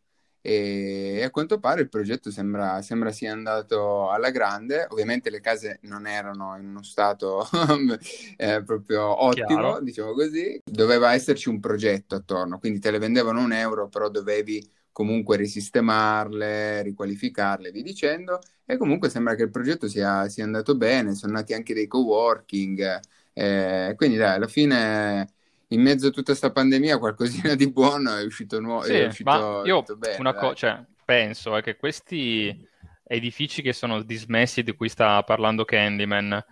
e 0.48 1.24
a 1.24 1.30
quanto 1.30 1.60
pare 1.60 1.82
il 1.82 1.90
progetto 1.90 2.32
sembra, 2.32 2.82
sembra 2.82 3.12
sia 3.12 3.34
andato 3.34 4.10
alla 4.10 4.30
grande. 4.30 4.88
Ovviamente 4.92 5.30
le 5.30 5.42
case 5.42 5.80
non 5.82 6.08
erano 6.08 6.56
in 6.58 6.68
uno 6.68 6.82
stato 6.84 7.46
eh, 8.38 8.64
proprio 8.64 9.24
ottimo, 9.24 9.44
Chiaro. 9.46 9.82
diciamo 9.82 10.14
così. 10.14 10.62
Doveva 10.64 11.12
esserci 11.14 11.50
un 11.50 11.60
progetto 11.60 12.16
attorno, 12.16 12.60
quindi 12.60 12.80
te 12.80 12.92
le 12.92 12.98
vendevano 12.98 13.42
un 13.42 13.52
euro, 13.52 13.90
però 13.90 14.08
dovevi 14.10 14.66
comunque 14.94 15.36
risistemarle, 15.36 16.82
riqualificarle, 16.82 17.70
via 17.72 17.84
dicendo. 17.84 18.40
E 18.66 18.78
comunque 18.78 19.10
sembra 19.10 19.36
che 19.36 19.44
il 19.44 19.52
progetto 19.52 19.90
sia, 19.90 20.30
sia 20.30 20.46
andato 20.46 20.78
bene, 20.78 21.14
sono 21.14 21.34
nati 21.34 21.54
anche 21.54 21.74
dei 21.74 21.88
coworking. 21.88 23.00
eh, 23.34 23.94
quindi 23.98 24.16
dai, 24.16 24.36
alla 24.36 24.48
fine 24.48 25.28
in 25.70 25.82
mezzo 25.82 26.08
a 26.08 26.10
tutta 26.12 26.24
questa 26.24 26.52
pandemia 26.52 26.98
qualcosina 26.98 27.56
di 27.56 27.70
buono 27.72 28.16
è 28.16 28.24
uscito 28.24 28.60
nuovo, 28.60 28.84
Sì, 28.84 28.94
è 28.94 29.08
uscito, 29.08 29.30
ma 29.30 29.62
io 29.66 29.84
bene, 29.98 30.34
cosa, 30.34 30.54
cioè, 30.54 30.84
penso 31.04 31.56
è 31.56 31.62
che 31.62 31.76
questi 31.76 32.68
edifici 33.04 33.62
che 33.62 33.74
sono 33.74 34.02
dismessi 34.02 34.64
di 34.64 34.76
cui 34.76 34.90
sta 34.90 35.24
parlando 35.24 35.66
Candyman, 35.66 36.44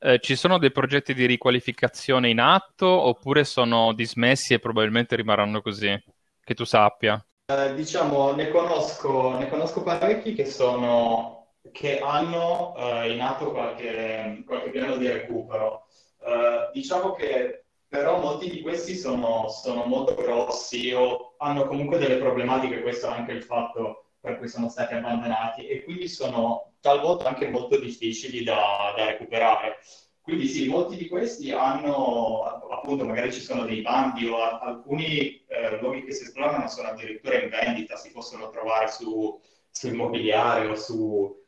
eh, 0.00 0.18
ci 0.20 0.36
sono 0.36 0.58
dei 0.58 0.70
progetti 0.70 1.14
di 1.14 1.26
riqualificazione 1.26 2.28
in 2.28 2.40
atto 2.40 2.86
oppure 2.86 3.44
sono 3.44 3.92
dismessi 3.92 4.54
e 4.54 4.58
probabilmente 4.58 5.16
rimarranno 5.16 5.62
così? 5.62 5.98
Che 6.42 6.54
tu 6.54 6.64
sappia. 6.64 7.22
Eh, 7.46 7.74
diciamo, 7.74 8.32
ne 8.32 8.48
conosco, 8.48 9.36
ne 9.38 9.48
conosco 9.48 9.82
parecchi 9.82 10.34
che 10.34 10.44
sono, 10.44 11.54
che 11.72 11.98
hanno 12.00 12.74
eh, 12.76 13.12
in 13.12 13.20
atto 13.20 13.50
qualche, 13.52 14.42
qualche 14.46 14.70
piano 14.70 14.96
di 14.96 15.08
recupero. 15.08 15.86
Eh, 16.20 16.70
diciamo 16.72 17.12
che 17.12 17.64
però 17.88 18.20
molti 18.20 18.50
di 18.50 18.60
questi 18.60 18.94
sono, 18.96 19.48
sono 19.48 19.84
molto 19.84 20.14
grossi 20.14 20.92
o 20.92 21.34
hanno 21.38 21.66
comunque 21.66 21.98
delle 21.98 22.18
problematiche, 22.18 22.82
questo 22.82 23.06
è 23.08 23.10
anche 23.12 23.32
il 23.32 23.42
fatto 23.42 24.04
per 24.20 24.38
cui 24.38 24.48
sono 24.48 24.68
stati 24.68 24.94
abbandonati 24.94 25.66
e 25.66 25.84
quindi 25.84 26.08
sono 26.08 26.74
talvolta 26.80 27.28
anche 27.28 27.48
molto 27.48 27.78
difficili 27.78 28.42
da, 28.44 28.92
da 28.96 29.06
recuperare. 29.06 29.78
Quindi 30.20 30.46
sì, 30.48 30.68
molti 30.68 30.96
di 30.96 31.08
questi 31.08 31.50
hanno, 31.52 32.42
appunto, 32.70 33.06
magari 33.06 33.32
ci 33.32 33.40
sono 33.40 33.64
dei 33.64 33.80
bandi 33.80 34.26
o 34.26 34.38
a- 34.42 34.58
alcuni 34.58 35.42
eh, 35.46 35.78
luoghi 35.80 36.04
che 36.04 36.12
si 36.12 36.24
esplorano 36.24 36.68
sono 36.68 36.88
addirittura 36.88 37.40
in 37.40 37.48
vendita, 37.48 37.96
si 37.96 38.10
possono 38.12 38.50
trovare 38.50 38.88
su, 38.88 39.40
su 39.70 39.86
immobiliare 39.88 40.66
o 40.66 40.74
su, 40.74 40.94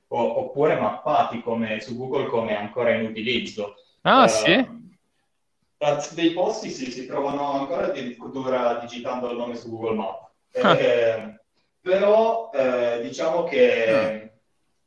o- 0.08 0.38
oppure 0.38 0.76
mappati 0.80 1.42
come, 1.42 1.80
su 1.80 1.94
Google 1.96 2.26
come 2.28 2.56
ancora 2.56 2.94
in 2.94 3.04
utilizzo. 3.04 3.74
Ah, 4.02 4.24
Eh, 4.24 4.28
sì? 4.28 4.66
Dei 6.12 6.32
posti 6.32 6.70
sì, 6.70 6.90
si 6.90 7.06
trovano 7.06 7.52
ancora 7.52 7.86
addirittura 7.86 8.74
digitando 8.74 9.30
il 9.30 9.36
nome 9.38 9.56
su 9.56 9.70
Google 9.70 9.96
Maps. 9.96 10.28
Ah. 10.62 10.78
Eh, 10.78 11.40
però 11.80 12.50
eh, 12.52 13.00
diciamo 13.02 13.44
che 13.44 14.32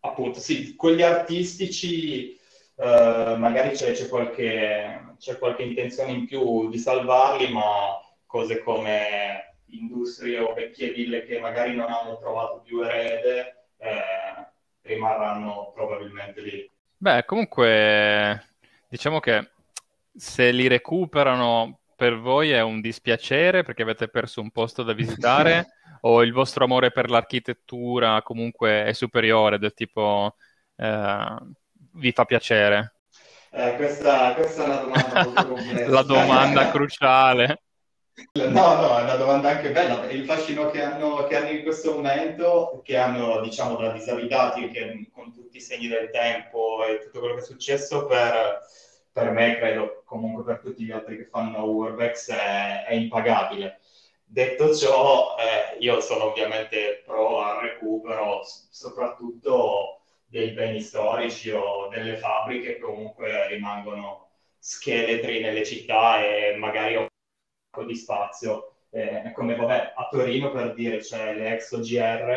appunto 0.01 0.39
sì, 0.39 0.75
quelli 0.75 1.01
artistici 1.01 2.37
eh, 2.75 3.35
magari 3.37 3.71
c'è, 3.71 3.93
c'è 3.93 4.07
qualche, 4.07 5.15
c'è 5.17 5.39
qualche 5.39 5.63
intenzione 5.63 6.11
in 6.11 6.27
più 6.27 6.69
di 6.69 6.77
salvarli, 6.77 7.51
ma 7.51 7.99
cose 8.27 8.61
come 8.61 9.57
industrie 9.71 10.37
o 10.37 10.53
vecchie 10.53 10.91
ville 10.91 11.25
che 11.25 11.39
magari 11.39 11.75
non 11.75 11.91
hanno 11.91 12.19
trovato 12.19 12.61
più 12.63 12.83
erede 12.83 13.65
eh, 13.77 14.47
rimarranno 14.81 15.71
probabilmente 15.73 16.41
lì. 16.41 16.69
Beh, 16.97 17.25
comunque, 17.25 18.49
diciamo 18.87 19.19
che 19.19 19.52
se 20.15 20.51
li 20.51 20.67
recuperano 20.67 21.79
per 21.95 22.19
voi 22.19 22.51
è 22.51 22.61
un 22.61 22.81
dispiacere 22.81 23.63
perché 23.63 23.83
avete 23.83 24.07
perso 24.07 24.41
un 24.41 24.51
posto 24.51 24.83
da 24.83 24.93
visitare 24.93 25.67
o 26.01 26.23
il 26.23 26.33
vostro 26.33 26.65
amore 26.65 26.91
per 26.91 27.09
l'architettura 27.09 28.21
comunque 28.21 28.85
è 28.85 28.93
superiore, 28.93 29.59
del 29.59 29.73
tipo 29.73 30.35
eh, 30.75 31.37
vi 31.93 32.11
fa 32.11 32.25
piacere? 32.25 32.95
Eh, 33.51 33.75
questa, 33.75 34.33
questa 34.33 34.63
è 34.63 34.65
una 34.65 34.77
domanda 34.77 35.23
molto 35.23 35.47
complessa. 35.53 35.89
La 35.89 36.01
domanda 36.01 36.71
cruciale. 36.71 37.61
No, 38.33 38.75
no, 38.75 38.97
è 38.97 39.03
una 39.03 39.15
domanda 39.15 39.49
anche 39.49 39.71
bella. 39.71 40.09
Il 40.09 40.25
fascino 40.25 40.69
che 40.69 40.81
hanno, 40.81 41.25
che 41.27 41.35
hanno 41.35 41.49
in 41.49 41.63
questo 41.63 41.93
momento, 41.93 42.81
che 42.83 42.97
hanno, 42.97 43.41
diciamo, 43.41 43.75
da 43.75 43.91
disabitati, 43.91 44.69
che 44.69 45.09
con 45.11 45.31
tutti 45.31 45.57
i 45.57 45.61
segni 45.61 45.87
del 45.87 46.09
tempo 46.11 46.83
e 46.85 46.99
tutto 47.03 47.19
quello 47.19 47.35
che 47.35 47.41
è 47.41 47.45
successo, 47.45 48.05
per, 48.05 48.61
per 49.13 49.31
me, 49.31 49.57
credo 49.57 50.01
comunque 50.05 50.43
per 50.43 50.59
tutti 50.59 50.83
gli 50.83 50.91
altri 50.91 51.17
che 51.17 51.25
fanno 51.25 51.65
Urbex, 51.65 52.31
è, 52.31 52.85
è 52.85 52.93
impagabile. 52.95 53.79
Detto 54.25 54.75
ciò, 54.75 55.35
eh, 55.37 55.77
io 55.77 56.01
sono 56.01 56.25
ovviamente 56.31 57.03
pro 57.05 57.41
al 57.41 57.61
recupero, 57.61 58.41
soprattutto 58.43 60.01
dei 60.25 60.51
beni 60.51 60.81
storici 60.81 61.51
o 61.51 61.87
delle 61.89 62.17
fabbriche 62.17 62.73
che 62.73 62.79
comunque 62.79 63.47
rimangono 63.49 64.29
scheletri 64.57 65.41
nelle 65.41 65.63
città 65.63 66.25
e 66.25 66.55
magari 66.57 66.95
un 66.95 67.07
po' 67.69 67.83
di 67.83 67.95
spazio. 67.95 68.77
Eh, 68.89 69.31
come 69.33 69.55
vabbè, 69.55 69.93
a 69.95 70.07
Torino 70.09 70.51
per 70.51 70.73
dire, 70.73 70.97
c'è 70.97 71.33
le 71.35 71.53
ex 71.53 71.71
OGR, 71.73 72.29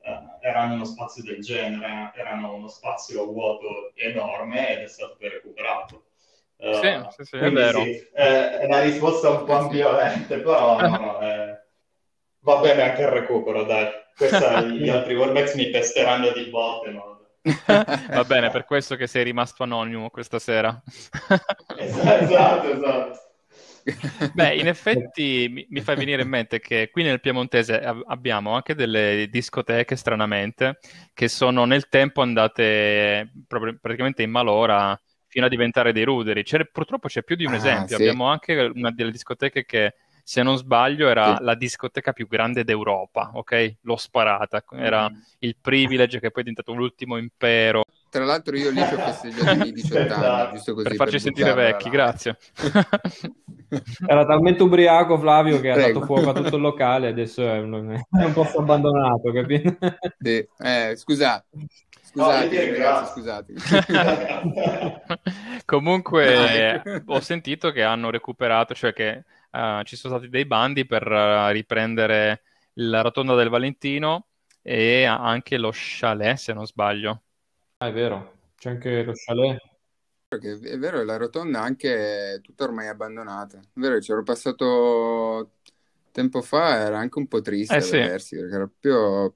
eh, 0.00 0.20
erano 0.40 0.74
uno 0.74 0.84
spazio 0.84 1.22
del 1.22 1.40
genere, 1.40 2.12
erano 2.14 2.54
uno 2.54 2.68
spazio 2.68 3.26
vuoto 3.26 3.92
enorme 3.94 4.70
ed 4.70 4.82
è 4.84 4.88
stato 4.88 5.16
recuperato. 5.18 6.04
Eh, 6.62 6.74
Sì, 6.74 7.24
sì, 7.24 7.24
sì, 7.24 7.36
è 7.36 7.50
vero. 7.50 7.82
sì, 7.82 7.90
eh, 8.14 8.58
è 8.60 8.64
una 8.66 8.80
risposta 8.80 9.30
un 9.30 9.44
po' 9.44 9.52
sì. 9.58 9.64
ambivalente, 9.64 10.38
però 10.38 10.80
no, 10.80 10.86
no, 10.96 11.20
eh, 11.20 11.60
va 12.40 12.60
bene 12.60 12.82
anche 12.82 13.02
il 13.02 13.08
recupero, 13.08 13.64
dai. 13.64 13.88
Questa, 14.16 14.60
gli 14.70 14.88
altri 14.88 15.16
Warbex 15.16 15.54
mi 15.56 15.70
pesteranno 15.70 16.30
di 16.30 16.44
botte, 16.44 16.90
ma... 16.90 17.02
Va 18.14 18.24
bene, 18.24 18.50
per 18.50 18.64
questo 18.64 18.94
che 18.94 19.08
sei 19.08 19.24
rimasto 19.24 19.64
anonimo 19.64 20.08
questa 20.10 20.38
sera. 20.38 20.80
Esatto, 21.76 22.72
esatto. 22.72 23.18
Beh, 24.34 24.54
in 24.54 24.68
effetti 24.68 25.48
mi, 25.50 25.66
mi 25.68 25.80
fa 25.80 25.96
venire 25.96 26.22
in 26.22 26.28
mente 26.28 26.60
che 26.60 26.88
qui 26.92 27.02
nel 27.02 27.20
Piemontese 27.20 27.80
ab- 27.80 28.04
abbiamo 28.06 28.54
anche 28.54 28.76
delle 28.76 29.26
discoteche, 29.28 29.96
stranamente, 29.96 30.78
che 31.12 31.26
sono 31.26 31.64
nel 31.64 31.88
tempo 31.88 32.22
andate 32.22 33.32
proprio- 33.48 33.76
praticamente 33.80 34.22
in 34.22 34.30
malora 34.30 34.96
fino 35.32 35.46
a 35.46 35.48
diventare 35.48 35.92
dei 35.94 36.04
ruderi. 36.04 36.42
C'è- 36.42 36.66
purtroppo 36.70 37.08
c'è 37.08 37.22
più 37.22 37.36
di 37.36 37.46
un 37.46 37.54
Ah, 37.54 37.56
esempio. 37.56 37.96
sì. 37.96 38.02
Abbiamo 38.02 38.26
anche 38.26 38.70
una 38.74 38.90
delle 38.90 39.10
discoteche 39.10 39.64
che, 39.64 39.94
se 40.22 40.42
non 40.42 40.58
sbaglio, 40.58 41.08
era 41.08 41.36
Sì. 41.38 41.42
la 41.42 41.54
discoteca 41.54 42.12
più 42.12 42.28
grande 42.28 42.64
d'Europa, 42.64 43.30
ok? 43.32 43.76
L'ho 43.80 43.96
sparata. 43.96 44.62
Era 44.76 45.10
il 45.38 45.56
Privilege 45.58 46.20
che 46.20 46.30
poi 46.30 46.42
è 46.42 46.44
diventato 46.44 46.74
l'ultimo 46.74 47.16
impero. 47.16 47.84
Tra 48.10 48.26
l'altro 48.26 48.54
io 48.58 48.68
lì 48.70 48.76
ci 48.86 48.92
ho 48.92 48.98
festeggiato 48.98 49.52
i 49.52 49.56
miei 49.56 49.72
18 49.72 50.12
anni, 50.12 50.22
Esatto. 50.22 50.54
giusto 50.54 50.74
così 50.74 50.88
Per 50.88 50.96
farci 50.96 51.18
sentire 51.18 51.48
buttarla 51.48 51.70
vecchi, 51.70 51.84
là. 51.84 51.90
grazie. 51.90 52.36
Era 54.06 54.26
talmente 54.26 54.62
ubriaco 54.62 55.18
Flavio 55.18 55.58
che 55.60 55.70
ha 55.70 55.74
Prego. 55.74 56.00
dato 56.00 56.04
fuoco 56.04 56.28
a 56.28 56.32
tutto 56.34 56.56
il 56.56 56.60
locale, 56.62 57.08
adesso 57.08 57.40
è 57.42 57.58
un, 57.58 57.90
è 58.10 58.22
un 58.24 58.32
posto 58.34 58.58
abbandonato, 58.58 59.32
capito? 59.32 59.78
Sì. 60.20 60.46
Eh, 60.58 60.92
scusa, 60.96 61.42
scusate, 62.12 62.48
ti 62.48 62.70
ragazzi, 62.70 63.12
scusate. 63.12 63.54
Comunque 65.64 66.82
ho 67.06 67.20
sentito 67.20 67.70
che 67.70 67.82
hanno 67.82 68.10
recuperato, 68.10 68.74
cioè 68.74 68.92
che 68.92 69.24
eh, 69.50 69.82
ci 69.84 69.96
sono 69.96 70.14
stati 70.14 70.30
dei 70.30 70.44
bandi 70.44 70.86
per 70.86 71.10
eh, 71.10 71.52
riprendere 71.52 72.42
la 72.74 73.00
Rotonda 73.00 73.34
del 73.34 73.48
Valentino 73.48 74.26
e 74.62 75.04
anche 75.04 75.58
lo 75.58 75.70
chalet, 75.72 76.36
se 76.36 76.52
non 76.52 76.66
sbaglio. 76.66 77.22
Ah, 77.78 77.88
è 77.88 77.92
vero, 77.92 78.34
c'è 78.56 78.70
anche 78.70 79.02
lo 79.02 79.12
chalet. 79.14 79.60
È 80.28 80.78
vero, 80.78 81.04
la 81.04 81.18
rotonda 81.18 81.60
anche 81.60 82.34
è 82.34 82.40
tutta 82.40 82.64
ormai 82.64 82.88
abbandonata. 82.88 83.58
È 83.58 83.64
vero, 83.74 83.98
c'ero 83.98 84.22
passato 84.22 85.56
tempo 86.10 86.40
fa, 86.40 86.76
era 86.76 86.98
anche 86.98 87.18
un 87.18 87.28
po' 87.28 87.42
triste 87.42 87.76
Eh 87.76 87.80
sì. 87.82 87.96
vedersi, 87.96 88.36
perché 88.36 88.54
era 88.54 88.66
proprio 88.66 89.34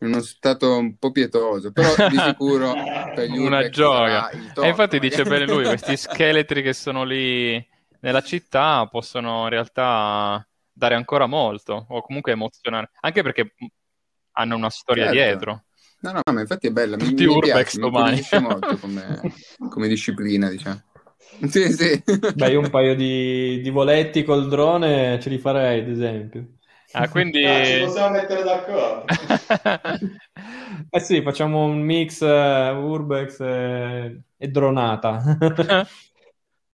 uno 0.00 0.20
stato 0.20 0.76
un 0.78 0.96
po' 0.98 1.10
pietoso, 1.12 1.72
però 1.72 1.96
di 2.04 2.18
sicuro 2.20 2.80
per 3.12 3.26
gli 3.28 3.36
Una 3.38 3.68
gioia. 3.68 4.30
il 4.32 4.52
E 4.58 4.68
torto, 4.68 4.68
infatti 4.68 4.98
dice 4.98 5.26
bene 5.26 5.46
lui, 5.46 5.66
questi 5.66 5.96
scheletri 5.96 6.62
che 6.62 6.72
sono 6.72 7.04
lì 7.04 7.64
nella 8.00 8.20
città 8.22 8.86
possono 8.88 9.44
in 9.44 9.48
realtà 9.50 10.46
dare 10.72 10.94
ancora 10.94 11.26
molto, 11.26 11.86
o 11.88 12.02
comunque 12.02 12.32
emozionare, 12.32 12.90
anche 13.00 13.22
perché 13.22 13.54
hanno 14.32 14.56
una 14.56 14.70
storia 14.70 15.06
Certo. 15.06 15.08
dietro. 15.08 15.64
No, 16.02 16.12
no, 16.12 16.20
ma 16.32 16.40
infatti 16.40 16.66
è 16.68 16.70
bella, 16.70 16.96
mi, 16.96 17.08
Tutti 17.08 17.24
mi 17.24 17.38
Urbex 17.38 17.38
piace, 17.38 17.78
mi 17.78 17.86
domani. 17.86 17.86
incuriosisce 17.86 18.38
molto 18.38 18.78
come, 18.78 19.32
come 19.68 19.88
disciplina, 19.88 20.48
diciamo. 20.48 20.82
Sì, 21.48 21.70
sì. 21.72 22.02
Beh, 22.32 22.50
io 22.50 22.60
un 22.60 22.70
paio 22.70 22.94
di, 22.94 23.60
di 23.60 23.70
voletti 23.70 24.22
col 24.24 24.48
drone 24.48 25.18
ce 25.20 25.28
li 25.30 25.38
farei, 25.38 25.80
ad 25.80 25.88
esempio. 25.88 26.58
Ah, 26.92 27.08
quindi... 27.10 27.44
Ah, 27.44 27.64
ci 27.64 27.80
possiamo 27.84 28.10
mettere 28.10 28.42
d'accordo. 28.42 29.04
Eh 30.92 31.00
sì, 31.00 31.22
facciamo 31.22 31.64
un 31.64 31.80
mix 31.80 32.22
eh, 32.22 32.70
Urbex 32.70 33.40
e, 33.40 34.20
e 34.36 34.48
dronata. 34.48 35.22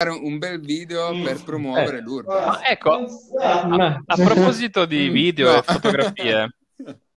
Un 0.03 0.37
bel 0.37 0.59
video 0.59 1.11
per 1.23 1.41
promuovere 1.43 1.97
Eh. 1.97 2.01
l'Urbex. 2.01 2.35
Ah, 2.35 2.59
ecco, 2.69 3.05
a, 3.39 4.01
a 4.05 4.15
proposito 4.15 4.85
di 4.85 5.07
video 5.07 5.53
No. 5.53 5.57
e 5.59 5.61
fotografie, 5.63 6.55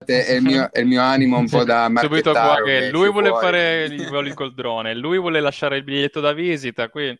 È 0.04 0.32
il 0.32 0.42
mio, 0.42 0.70
è 0.70 0.80
il 0.80 0.86
mio 0.86 1.02
animo 1.02 1.38
un 1.38 1.48
po' 1.48 1.64
da 1.64 1.90
subito 2.00 2.32
qua 2.32 2.62
che 2.64 2.90
lui 2.90 3.10
vuole 3.10 3.28
fuori. 3.28 3.44
fare 3.44 3.84
i 3.86 4.06
voli 4.06 4.34
col 4.34 4.54
drone, 4.54 4.94
lui 4.94 5.18
vuole 5.18 5.40
lasciare 5.40 5.76
il 5.76 5.84
biglietto 5.84 6.20
da 6.20 6.32
visita, 6.32 6.88
quindi... 6.88 7.18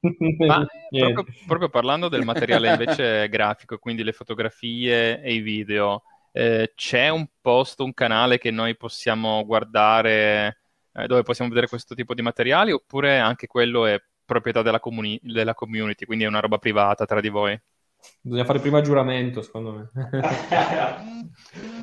Ma 0.46 0.66
Niente. 0.90 1.12
proprio, 1.12 1.34
proprio 1.46 1.68
parlando 1.68 2.08
del 2.08 2.24
materiale 2.24 2.70
invece 2.70 3.28
grafico, 3.28 3.78
quindi 3.78 4.02
le 4.02 4.12
fotografie 4.12 5.20
e 5.20 5.32
i 5.32 5.40
video, 5.40 6.02
eh, 6.32 6.72
c'è 6.74 7.08
un 7.08 7.26
post, 7.40 7.80
un 7.80 7.94
canale 7.94 8.38
che 8.38 8.50
noi 8.50 8.76
possiamo 8.76 9.44
guardare 9.44 10.58
eh, 10.92 11.06
dove 11.06 11.22
possiamo 11.22 11.50
vedere 11.50 11.68
questo 11.68 11.94
tipo 11.94 12.14
di 12.14 12.22
materiali 12.22 12.72
oppure 12.72 13.18
anche 13.18 13.46
quello 13.46 13.86
è 13.86 14.00
proprietà 14.24 14.62
della, 14.62 14.80
comuni- 14.80 15.20
della 15.22 15.54
community, 15.54 16.04
quindi 16.04 16.24
è 16.24 16.28
una 16.28 16.40
roba 16.40 16.58
privata 16.58 17.04
tra 17.04 17.20
di 17.20 17.28
voi? 17.28 17.60
Bisogna 18.22 18.44
fare 18.44 18.60
prima 18.60 18.80
giuramento, 18.80 19.42
secondo 19.42 19.72
me. 19.72 19.90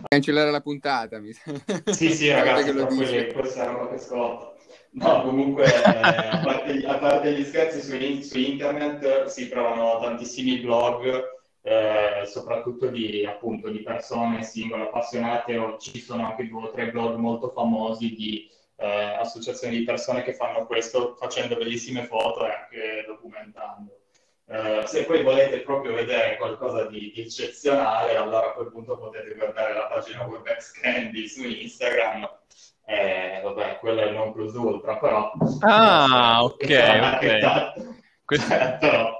Cancellare 0.07 0.51
la 0.51 0.61
puntata, 0.61 1.19
mi 1.19 1.33
sa. 1.33 1.51
Sì, 1.91 2.11
sì, 2.11 2.29
ragazzi, 2.31 2.73
quelli- 2.73 3.33
questa 3.33 3.65
è 3.65 3.67
una 3.67 3.77
roba 3.77 3.91
che 3.91 3.97
scotta. 3.97 4.53
No, 4.91 5.21
comunque, 5.23 5.65
eh, 5.65 6.27
a 6.27 6.39
parte, 6.43 6.85
a 6.85 6.97
parte 6.97 7.33
gli 7.33 7.43
scherzi 7.43 7.81
su, 7.81 7.95
in- 7.95 8.23
su 8.23 8.37
internet, 8.39 9.25
si 9.25 9.49
trovano 9.49 9.99
tantissimi 9.99 10.59
blog, 10.59 11.23
eh, 11.61 12.23
soprattutto 12.25 12.87
di, 12.87 13.25
appunto, 13.25 13.69
di 13.69 13.81
persone 13.81 14.43
singole 14.43 14.83
appassionate, 14.83 15.57
o 15.57 15.77
ci 15.77 15.99
sono 15.99 16.25
anche 16.27 16.47
due 16.47 16.63
o 16.63 16.71
tre 16.71 16.89
blog 16.91 17.15
molto 17.15 17.49
famosi 17.49 18.13
di 18.13 18.49
eh, 18.77 19.17
associazioni 19.19 19.77
di 19.77 19.83
persone 19.83 20.23
che 20.23 20.33
fanno 20.33 20.65
questo 20.65 21.15
facendo 21.15 21.55
bellissime 21.57 22.03
foto 22.05 22.45
e 22.45 22.49
anche 22.51 23.03
documentando. 23.07 23.96
Eh, 24.49 24.83
se 24.85 25.03
poi 25.03 25.23
volete 25.23 25.59
proprio 25.59 25.93
vedere 25.93 26.37
qualcosa 26.37 26.85
di, 26.87 27.11
di 27.13 27.21
eccezionale, 27.21 28.15
allora 28.15 28.47
a 28.47 28.51
quel 28.53 28.71
punto 28.71 28.97
potete 28.97 29.35
guardare 29.35 29.73
la 29.73 29.87
pagina 29.87 30.25
Urbex 30.25 30.71
Candy 30.71 31.27
su 31.27 31.43
Instagram. 31.45 32.29
Eh, 32.85 33.41
vabbè, 33.43 33.77
quello 33.79 33.99
è 34.01 34.05
il 34.05 34.13
non 34.13 34.31
plus 34.31 34.53
ultra, 34.53 34.95
però... 34.97 35.31
Ah, 35.59 36.37
No, 36.39 36.43
ok, 36.45 36.69
ok. 37.13 37.73
Questo 38.23 38.47
Però, 38.79 39.19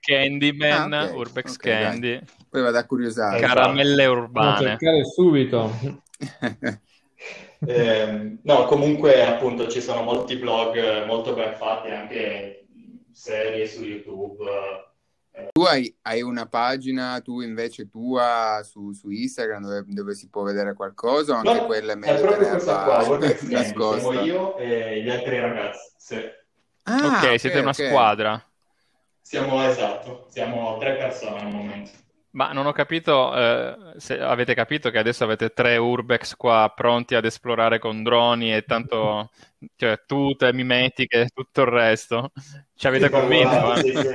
Candyman, 0.00 0.92
Ah, 0.92 1.04
ok, 1.06 1.14
Urbex 1.16 1.54
ok, 1.56 1.64
dai. 1.64 1.82
Candy, 1.82 2.20
Poi 2.48 2.62
vado 2.62 2.78
a 2.78 2.84
curiosare. 2.86 3.40
Caramelle 3.40 4.06
urbane. 4.06 4.66
cercare 4.78 5.04
subito. 5.04 5.72
Eh, 7.66 8.38
no, 8.42 8.64
comunque 8.64 9.22
appunto 9.26 9.68
ci 9.68 9.80
sono 9.82 10.02
molti 10.02 10.36
blog 10.36 11.04
molto 11.04 11.34
ben 11.34 11.54
fatti, 11.56 11.90
anche 11.90 12.59
serie 13.20 13.66
su 13.66 13.84
YouTube. 13.84 14.44
Tu 15.52 15.62
hai, 15.62 15.94
hai 16.02 16.22
una 16.22 16.46
pagina, 16.46 17.20
tu 17.20 17.40
invece 17.40 17.88
tua 17.88 18.62
su, 18.64 18.92
su 18.92 19.10
Instagram 19.10 19.62
dove, 19.62 19.84
dove, 19.86 20.14
si 20.14 20.28
può 20.28 20.42
vedere 20.42 20.74
qualcosa 20.74 21.34
o 21.34 21.36
anche 21.36 21.60
no, 21.60 21.66
quella 21.66 21.92
è 21.92 21.96
meglio 21.96 22.20
proprio 22.20 22.48
questa 22.48 22.82
qua, 22.84 23.18
nascosta? 23.48 24.00
Siamo 24.00 24.24
io 24.24 24.56
e 24.56 25.02
gli 25.02 25.10
altri 25.10 25.38
ragazzi. 25.38 25.94
Sì. 25.98 26.16
Ah, 26.84 27.06
ok, 27.06 27.16
okay, 27.16 27.38
siete 27.38 27.58
una 27.60 27.70
okay. 27.70 27.88
squadra. 27.88 28.44
Siamo, 29.20 29.62
esatto, 29.64 30.26
siamo 30.30 30.78
tre 30.78 30.96
persone 30.96 31.40
al 31.40 31.52
momento. 31.52 31.90
Ma 32.32 32.52
non 32.52 32.66
ho 32.66 32.72
capito, 32.72 33.34
eh, 33.34 33.94
se 33.96 34.20
avete 34.20 34.54
capito 34.54 34.90
che 34.90 34.98
adesso 34.98 35.24
avete 35.24 35.50
tre 35.50 35.76
urbex 35.76 36.36
qua 36.36 36.72
pronti 36.74 37.16
ad 37.16 37.24
esplorare 37.24 37.80
con 37.80 38.04
droni 38.04 38.54
e 38.54 38.62
tanto, 38.62 39.30
cioè, 39.74 40.00
tutte 40.06 40.52
mimetiche 40.52 41.22
e 41.22 41.28
tutto 41.34 41.62
il 41.62 41.66
resto. 41.66 42.30
Ci 42.74 42.86
avete 42.86 43.06
sì, 43.06 43.10
convinto? 43.10 43.74
Eh? 43.74 43.82
Sì, 43.82 43.96
sì. 43.96 44.08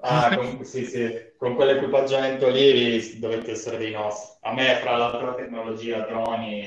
Ah, 0.00 0.34
con, 0.34 0.64
sì, 0.64 0.84
sì. 0.84 1.14
con 1.36 1.56
quell'equipaggiamento 1.56 2.48
lì 2.48 3.18
dovete 3.18 3.50
essere 3.50 3.76
dei 3.76 3.92
nostri. 3.92 4.38
A 4.42 4.54
me, 4.54 4.76
fra 4.76 4.96
l'altro, 4.96 5.26
la 5.26 5.34
tecnologia 5.34 6.06
droni 6.06 6.66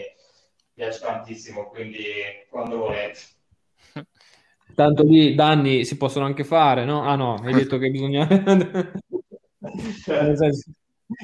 piace 0.74 1.00
tantissimo, 1.00 1.70
quindi 1.70 2.04
quando 2.50 2.78
volete. 2.78 3.20
Tanto 4.76 5.04
lì 5.04 5.34
danni 5.34 5.84
si 5.84 5.98
possono 5.98 6.26
anche 6.26 6.44
fare, 6.44 6.86
no? 6.86 7.04
Ah 7.04 7.16
no, 7.16 7.42
hai 7.44 7.54
detto 7.66 7.80
che 7.80 7.90
bisogna... 7.90 8.28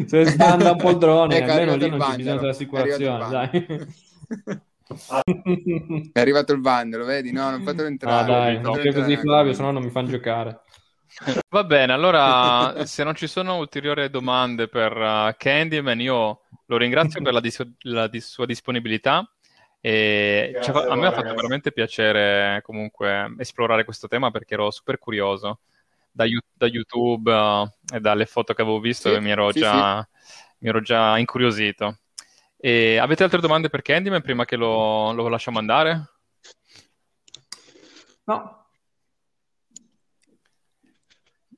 Se 0.05 0.25
sbanda 0.25 0.71
un 0.71 0.77
po' 0.77 0.89
il 0.89 0.97
drone, 0.97 1.37
ecco, 1.37 1.51
almeno 1.51 1.75
lì 1.75 1.89
non 1.89 1.99
c'è 1.99 2.15
bisogno 2.15 2.39
dell'assicurazione, 2.39 3.29
dai. 3.29 3.67
È 6.11 6.19
arrivato 6.19 6.53
il 6.53 6.61
vandalo, 6.61 7.05
vedi? 7.05 7.31
No, 7.31 7.49
non 7.49 7.61
fatelo 7.61 7.87
entrare. 7.87 8.21
Ah, 8.21 8.25
dai, 8.25 8.61
non 8.61 8.79
così 8.93 9.17
Flavio, 9.17 9.53
se 9.53 9.61
no 9.61 9.71
non 9.71 9.83
mi 9.83 9.89
fanno 9.89 10.09
giocare. 10.09 10.61
Va 11.49 11.63
bene, 11.63 11.93
allora 11.93 12.85
se 12.85 13.03
non 13.03 13.15
ci 13.15 13.27
sono 13.27 13.57
ulteriori 13.57 14.09
domande 14.09 14.67
per 14.67 14.95
uh, 14.95 15.33
Candyman, 15.35 15.99
io 15.99 16.41
lo 16.65 16.77
ringrazio 16.77 17.21
per 17.21 17.33
la, 17.33 17.39
dis- 17.39 17.67
la 17.81 18.07
dis- 18.07 18.27
sua 18.29 18.45
disponibilità. 18.45 19.29
E 19.79 20.49
Grazie, 20.53 20.73
a 20.73 20.95
me 20.95 21.07
ha 21.07 21.11
fatto 21.11 21.33
veramente 21.33 21.71
piacere 21.71 22.61
comunque 22.63 23.33
esplorare 23.37 23.83
questo 23.83 24.07
tema 24.07 24.31
perché 24.31 24.55
ero 24.55 24.69
super 24.69 24.97
curioso 24.97 25.59
da, 26.17 26.25
da 26.53 26.65
YouTube 26.65 27.31
uh, 27.31 27.69
e 27.93 27.99
dalle 27.99 28.25
foto 28.25 28.53
che 28.53 28.63
avevo 28.63 28.79
visto 28.79 29.13
sì, 29.13 29.19
mi, 29.19 29.29
ero 29.29 29.51
sì, 29.51 29.59
già, 29.59 30.01
sì. 30.01 30.55
mi 30.59 30.69
ero 30.69 30.81
già 30.81 31.17
incuriosito. 31.17 31.99
E 32.57 32.97
avete 32.97 33.23
altre 33.23 33.39
domande 33.39 33.69
per 33.69 33.83
Candyman 33.83 34.23
prima 34.23 34.43
che 34.43 34.55
lo, 34.55 35.11
lo 35.13 35.27
lasciamo 35.27 35.59
andare? 35.59 36.09
No, 38.23 38.56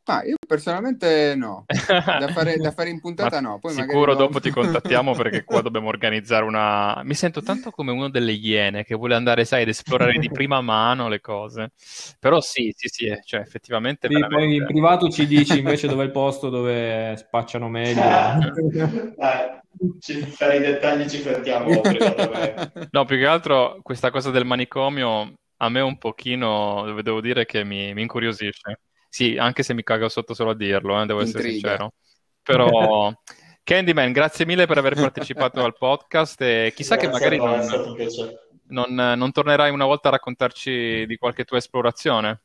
Ah, 0.10 0.24
io 0.26 0.38
personalmente 0.48 1.36
no, 1.38 1.66
da 1.68 2.30
fare, 2.30 2.56
da 2.58 2.72
fare 2.72 2.90
in 2.90 3.00
puntata 3.00 3.40
no. 3.40 3.60
Poi 3.60 3.74
sicuro 3.74 4.16
dopo 4.16 4.40
ti 4.40 4.50
contattiamo 4.50 5.14
perché 5.14 5.44
qua 5.44 5.62
dobbiamo 5.62 5.88
organizzare 5.88 6.46
una... 6.46 7.00
Mi 7.04 7.14
sento 7.14 7.44
tanto 7.44 7.70
come 7.70 7.92
uno 7.92 8.10
delle 8.10 8.32
iene 8.32 8.84
che 8.84 8.96
vuole 8.96 9.14
andare, 9.14 9.46
sai, 9.46 9.62
ad 9.62 9.68
esplorare 9.68 10.18
di 10.18 10.32
prima 10.32 10.62
mano 10.62 11.10
le 11.10 11.22
cose. 11.22 11.74
Però 12.18 12.42
sì, 12.42 12.74
sì, 12.76 12.88
sì, 12.88 13.06
eh, 13.06 13.22
cioè 13.24 13.42
effettivamente... 13.42 14.08
Sì, 14.08 14.16
veramente... 14.16 14.46
Poi 14.48 14.56
in 14.56 14.66
privato 14.66 15.10
ci 15.10 15.28
dici 15.28 15.60
invece 15.60 15.88
dove 15.88 16.02
è 16.02 16.06
il 16.08 16.12
posto 16.12 16.50
dove 16.50 17.14
spacciano 17.16 17.70
meglio. 17.70 18.02
Dai, 19.16 19.60
per 20.40 20.56
i 20.56 20.60
dettagli 20.60 21.08
ci 21.08 21.20
fermiamo. 21.20 21.82
no, 22.90 23.06
più 23.06 23.18
che 23.18 23.28
altro 23.28 23.78
questa 23.84 24.10
cosa 24.10 24.32
del 24.32 24.46
manicomio 24.46 25.34
a 25.58 25.70
me 25.70 25.82
un 25.82 26.00
pochino, 26.00 27.00
devo 27.04 27.22
dire 27.22 27.46
che 27.46 27.64
mi, 27.64 27.94
mi 27.94 28.02
incuriosisce. 28.02 28.80
Sì, 29.10 29.38
anche 29.38 29.64
se 29.64 29.74
mi 29.74 29.84
cago 29.84 30.08
sotto 30.08 30.36
solo 30.36 30.52
a 30.52 30.56
dirlo, 30.56 31.02
eh, 31.02 31.06
devo 31.06 31.22
Intriga. 31.22 31.40
essere 31.40 31.52
sincero. 31.52 31.94
Però, 32.44 33.12
Candyman, 33.64 34.12
grazie 34.12 34.46
mille 34.46 34.68
per 34.68 34.78
aver 34.78 34.94
partecipato 34.94 35.64
al 35.64 35.76
podcast 35.76 36.40
e 36.42 36.72
chissà 36.76 36.96
grazie 36.96 37.10
che 37.10 37.38
magari 37.38 37.38
non, 37.38 38.88
non, 38.88 39.18
non, 39.18 39.32
tornerai 39.32 39.72
una 39.72 39.86
volta 39.86 40.10
a 40.10 40.12
raccontarci 40.12 41.06
di 41.08 41.18
qualche 41.18 41.44
tua 41.44 41.58
esplorazione. 41.58 42.42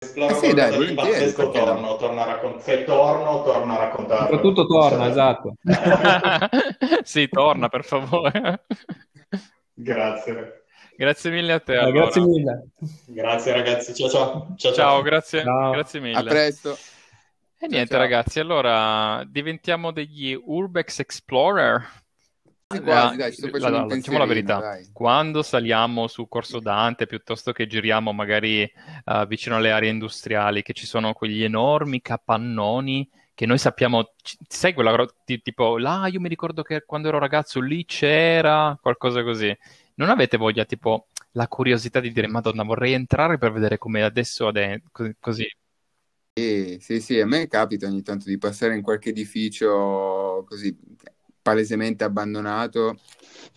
Esploro 0.00 0.32
eh 0.32 0.38
sì, 0.38 0.54
dai, 0.54 0.70
volentieri, 0.76 1.32
torno, 1.32 1.96
torno 1.96 2.20
a 2.20 2.24
raccont- 2.24 2.60
se 2.60 2.84
torno, 2.84 3.42
torno 3.42 3.72
a 3.72 3.78
raccontarlo. 3.78 4.26
Soprattutto 4.26 4.66
torna, 4.66 5.08
esatto. 5.08 5.54
sì, 7.02 7.28
torna, 7.28 7.68
per 7.68 7.84
favore. 7.84 8.64
Grazie. 9.74 10.57
Grazie 10.98 11.30
mille 11.30 11.52
a 11.52 11.60
te. 11.60 11.74
Eh, 11.74 11.76
allora. 11.76 12.00
Grazie 12.00 12.22
mille. 12.22 12.68
Grazie 13.06 13.52
ragazzi, 13.52 13.94
ciao 13.94 14.08
ciao. 14.08 14.54
Ciao, 14.56 14.72
ciao 14.72 15.02
grazie. 15.02 15.44
Ciao. 15.44 15.70
grazie 15.70 16.00
mille. 16.00 16.18
A 16.18 16.22
presto. 16.24 16.76
E 17.56 17.68
niente 17.68 17.92
ciao. 17.92 18.00
ragazzi, 18.00 18.40
allora 18.40 19.22
diventiamo 19.24 19.92
degli 19.92 20.36
Urbex 20.36 20.98
Explorer. 20.98 21.88
Quasi, 22.66 23.16
dai, 23.16 23.32
la, 23.60 23.68
la, 23.68 23.94
diciamo 23.94 24.18
la 24.18 24.26
verità, 24.26 24.58
dai. 24.58 24.90
quando 24.92 25.42
saliamo 25.42 26.08
su 26.08 26.26
Corso 26.26 26.58
Dante 26.58 27.06
piuttosto 27.06 27.52
che 27.52 27.68
giriamo 27.68 28.12
magari 28.12 28.68
uh, 29.04 29.24
vicino 29.24 29.54
alle 29.54 29.70
aree 29.70 29.90
industriali, 29.90 30.62
che 30.62 30.72
ci 30.72 30.84
sono 30.84 31.12
quegli 31.12 31.44
enormi 31.44 32.02
capannoni 32.02 33.08
che 33.34 33.46
noi 33.46 33.58
sappiamo, 33.58 34.14
sai 34.48 34.74
quella 34.74 35.06
tipo, 35.24 35.78
là 35.78 36.08
io 36.08 36.18
mi 36.18 36.28
ricordo 36.28 36.62
che 36.62 36.82
quando 36.84 37.06
ero 37.06 37.20
ragazzo 37.20 37.60
lì 37.60 37.84
c'era 37.84 38.76
qualcosa 38.82 39.22
così 39.22 39.56
non 39.98 40.10
avete 40.10 40.36
voglia, 40.36 40.64
tipo, 40.64 41.08
la 41.32 41.48
curiosità 41.48 42.00
di 42.00 42.12
dire, 42.12 42.28
Madonna, 42.28 42.62
vorrei 42.62 42.92
entrare 42.92 43.36
per 43.36 43.52
vedere 43.52 43.78
come 43.78 44.02
adesso 44.02 44.46
adentro, 44.46 44.90
così. 45.20 45.46
Sì, 46.34 46.78
sì, 46.80 47.00
sì, 47.00 47.20
a 47.20 47.26
me 47.26 47.48
capita 47.48 47.86
ogni 47.86 48.02
tanto 48.02 48.28
di 48.28 48.38
passare 48.38 48.76
in 48.76 48.82
qualche 48.82 49.10
edificio 49.10 50.44
così 50.46 50.76
palesemente 51.42 52.04
abbandonato 52.04 52.96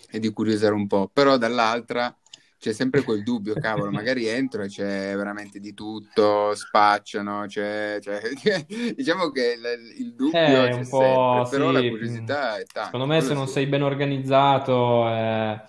e 0.10 0.20
di 0.20 0.32
curiosare 0.32 0.74
un 0.74 0.88
po', 0.88 1.10
però 1.14 1.38
dall'altra 1.38 2.16
c'è 2.58 2.74
sempre 2.74 3.04
quel 3.04 3.22
dubbio, 3.22 3.54
cavolo, 3.54 3.92
magari 3.92 4.26
entro 4.26 4.64
e 4.64 4.68
c'è 4.68 5.14
veramente 5.16 5.60
di 5.60 5.76
tutto, 5.76 6.56
spacciano, 6.56 7.46
c'è, 7.46 8.00
c'è... 8.00 8.20
diciamo 8.96 9.30
che 9.30 9.58
il, 9.60 10.00
il 10.00 10.14
dubbio 10.16 10.40
è 10.40 10.70
c'è 10.70 10.74
un 10.74 10.90
po', 10.90 11.44
sempre, 11.44 11.50
però 11.52 11.68
sì, 11.68 11.74
la 11.74 11.90
curiosità 11.90 12.58
è 12.58 12.66
tanta. 12.66 12.86
Secondo 12.86 13.06
me 13.06 13.22
se 13.22 13.34
non 13.36 13.46
sì. 13.46 13.54
sei 13.54 13.68
ben 13.68 13.84
organizzato... 13.84 15.08
Eh 15.08 15.62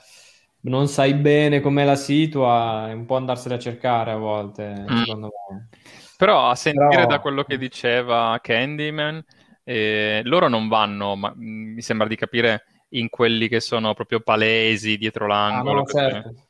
non 0.62 0.88
sai 0.88 1.14
bene 1.14 1.60
come 1.60 1.84
la 1.84 1.96
situa, 1.96 2.88
è 2.88 2.92
un 2.92 3.06
po' 3.06 3.16
andarsene 3.16 3.54
a 3.54 3.58
cercare 3.58 4.12
a 4.12 4.16
volte, 4.16 4.84
mm. 4.88 4.96
secondo 4.98 5.30
me. 5.50 5.68
Però 6.16 6.48
a 6.48 6.54
sentire 6.54 6.88
Però... 6.88 7.06
da 7.06 7.18
quello 7.20 7.42
che 7.42 7.58
diceva 7.58 8.38
Candyman, 8.40 9.24
eh, 9.64 10.20
loro 10.24 10.48
non 10.48 10.68
vanno, 10.68 11.16
ma 11.16 11.34
mm, 11.34 11.74
mi 11.74 11.82
sembra 11.82 12.06
di 12.06 12.16
capire, 12.16 12.64
in 12.92 13.08
quelli 13.08 13.48
che 13.48 13.60
sono 13.60 13.94
proprio 13.94 14.20
palesi 14.20 14.96
dietro 14.96 15.26
l'angolo. 15.26 15.80
Ah, 15.80 15.82
no, 15.82 15.86
certo. 15.86 16.46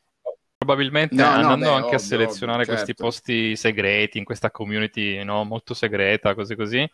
Probabilmente 0.56 1.16
no, 1.16 1.24
andando 1.24 1.64
no, 1.64 1.70
beh, 1.70 1.76
anche 1.76 1.84
ovvio, 1.86 1.96
a 1.96 2.00
selezionare 2.00 2.62
ovvio, 2.62 2.72
questi 2.72 2.94
certo. 2.94 3.02
posti 3.04 3.56
segreti, 3.56 4.18
in 4.18 4.24
questa 4.24 4.50
community 4.50 5.22
no, 5.24 5.42
molto 5.44 5.74
segreta, 5.74 6.34
così 6.34 6.54
così, 6.54 6.88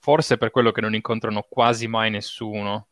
forse 0.00 0.36
per 0.36 0.50
quello 0.50 0.72
che 0.72 0.80
non 0.80 0.94
incontrano 0.94 1.46
quasi 1.48 1.86
mai 1.86 2.10
nessuno 2.10 2.88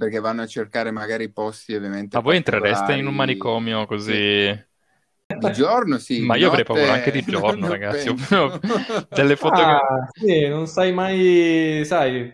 perché 0.00 0.18
vanno 0.18 0.40
a 0.40 0.46
cercare 0.46 0.90
magari 0.90 1.30
posti 1.30 1.74
ovviamente. 1.74 2.16
Ma 2.16 2.22
voi 2.22 2.36
entrereste 2.36 2.94
in 2.94 3.06
un 3.06 3.14
manicomio 3.14 3.84
così? 3.84 4.12
Sì. 4.12 4.68
Di 5.38 5.52
giorno 5.52 5.98
sì. 5.98 6.22
Ma 6.22 6.36
io 6.36 6.48
avrei 6.48 6.64
paura 6.64 6.94
anche 6.94 7.10
di 7.10 7.22
giorno, 7.22 7.68
ragazzi. 7.68 8.12
Delle 9.10 9.36
foto 9.36 9.60
ah, 9.60 10.08
che... 10.10 10.26
Sì, 10.26 10.48
non 10.48 10.66
sai 10.66 10.92
mai, 10.92 11.82
sai, 11.84 12.32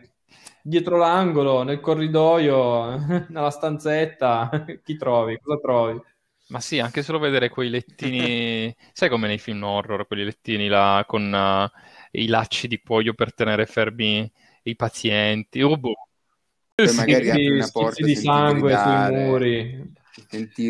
dietro 0.63 0.97
l'angolo, 0.97 1.65
nel 1.65 1.81
corridoio, 1.81 3.27
nella 3.29 3.51
stanzetta, 3.51 4.65
chi 4.85 4.97
trovi? 4.97 5.39
Cosa 5.43 5.61
trovi? 5.61 6.01
Ma 6.49 6.61
sì, 6.61 6.79
anche 6.79 7.03
solo 7.03 7.19
vedere 7.19 7.49
quei 7.49 7.69
lettini, 7.69 8.73
sai 8.93 9.09
come 9.09 9.27
nei 9.27 9.39
film 9.39 9.65
horror, 9.65 10.07
quei 10.07 10.25
lettini 10.25 10.69
là 10.69 11.05
con 11.05 11.33
uh, 11.33 11.79
i 12.13 12.29
lacci 12.29 12.69
di 12.69 12.81
cuoio 12.81 13.15
per 13.15 13.35
tenere 13.35 13.67
fermi 13.67 14.31
i 14.63 14.77
pazienti. 14.77 15.61
Oh, 15.63 15.77
boh. 15.77 16.07
Poi 16.77 16.95
magari 16.95 17.31
apri 17.31 17.49
una 17.49 17.69
porta 17.73 18.05
di 18.05 18.15
sangue 18.15 18.69
gridare, 18.69 19.15
sui 19.15 19.25
muri, 19.25 19.93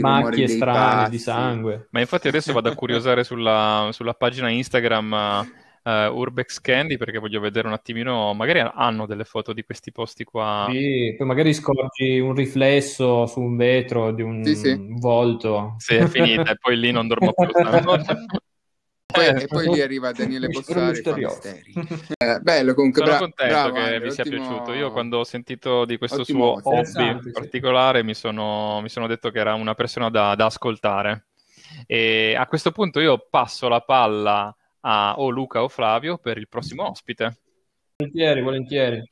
macchie 0.01 0.47
strane 0.47 1.11
di 1.11 1.19
sangue. 1.19 1.89
Ma 1.91 1.99
infatti 1.99 2.29
adesso 2.29 2.53
vado 2.53 2.69
a 2.69 2.75
curiosare 2.77 3.25
sulla, 3.25 3.89
sulla 3.91 4.15
pagina 4.15 4.49
Instagram 4.49 5.45
uh, 5.83 5.91
Urbex 5.91 6.61
Candy 6.61 6.97
perché 6.97 7.19
voglio 7.19 7.41
vedere 7.41 7.67
un 7.67 7.73
attimino, 7.73 8.33
magari 8.35 8.61
hanno 8.61 9.07
delle 9.07 9.25
foto 9.25 9.53
di 9.53 9.65
questi 9.65 9.91
posti 9.91 10.23
qua. 10.23 10.69
Sì, 10.71 11.13
poi 11.19 11.27
magari 11.27 11.53
scorgi 11.53 12.21
un 12.21 12.35
riflesso 12.35 13.27
su 13.27 13.41
un 13.41 13.57
vetro 13.57 14.13
di 14.13 14.23
un 14.23 14.45
sì, 14.45 14.55
sì. 14.55 14.87
volto. 15.01 15.75
Sì, 15.79 15.97
è 15.97 16.07
finita 16.07 16.53
e 16.53 16.57
poi 16.57 16.79
lì 16.79 16.93
non 16.93 17.09
dormo 17.09 17.33
più. 17.33 17.49
poi, 19.17 19.43
e 19.43 19.47
poi 19.47 19.69
lì 19.75 19.81
arriva 19.81 20.13
Daniele 20.13 20.49
Bossari. 20.49 20.99
Eh, 20.99 22.39
bello, 22.41 22.75
comunque, 22.75 23.01
Sono 23.05 23.11
bra- 23.17 23.19
contento 23.19 23.53
bravo, 23.55 23.73
che 23.75 23.81
Andre, 23.81 24.01
vi 24.01 24.11
sia 24.11 24.25
ottimo- 24.25 24.47
piaciuto. 24.49 24.73
Io 24.75 24.93
quando 24.93 25.19
ho 25.19 25.25
sentito 25.25 25.85
di 25.85 25.99
questo 25.99 26.21
Ottimo 26.21 26.61
suo 26.61 26.71
ospite. 26.71 26.71
hobby 26.71 26.79
Interessante, 26.89 27.23
sì. 27.25 27.31
particolare 27.33 28.03
mi 28.03 28.15
sono, 28.15 28.81
mi 28.81 28.89
sono 28.89 29.07
detto 29.07 29.31
che 29.31 29.39
era 29.39 29.55
una 29.55 29.75
persona 29.75 30.11
da, 30.11 30.35
da 30.35 30.47
ascoltare. 30.47 31.27
E 31.87 32.35
a 32.39 32.47
questo 32.47 32.71
punto 32.73 33.01
io 33.01 33.27
passo 33.29 33.69
la 33.69 33.81
palla 33.81 34.55
a 34.81 35.15
o 35.19 35.29
Luca 35.29 35.63
o 35.63 35.69
Flavio 35.69 36.17
per 36.19 36.39
il 36.39 36.49
prossimo 36.49 36.89
ospite. 36.89 37.37
Volentieri, 37.97 38.41
volentieri. 38.43 39.11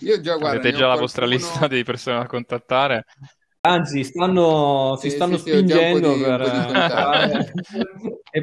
Io 0.00 0.20
già, 0.20 0.36
guarda, 0.36 0.58
Avete 0.58 0.76
già 0.76 0.86
ho 0.86 0.88
la 0.88 0.96
vostra 0.96 1.26
qualcuno- 1.26 1.48
lista 1.50 1.66
di 1.68 1.84
persone 1.84 2.18
da 2.18 2.26
contattare? 2.26 3.04
Anzi, 3.64 4.02
stanno, 4.02 4.96
si 4.96 5.08
Sì, 5.08 5.14
stanno 5.14 5.36
sì, 5.36 5.42
sì, 5.44 5.50
spingendo 5.50 6.14
di- 6.14 6.22
un 6.24 6.36
per 6.36 6.50
di 6.50 6.66
contatti. 6.66 7.52
e 8.32 8.42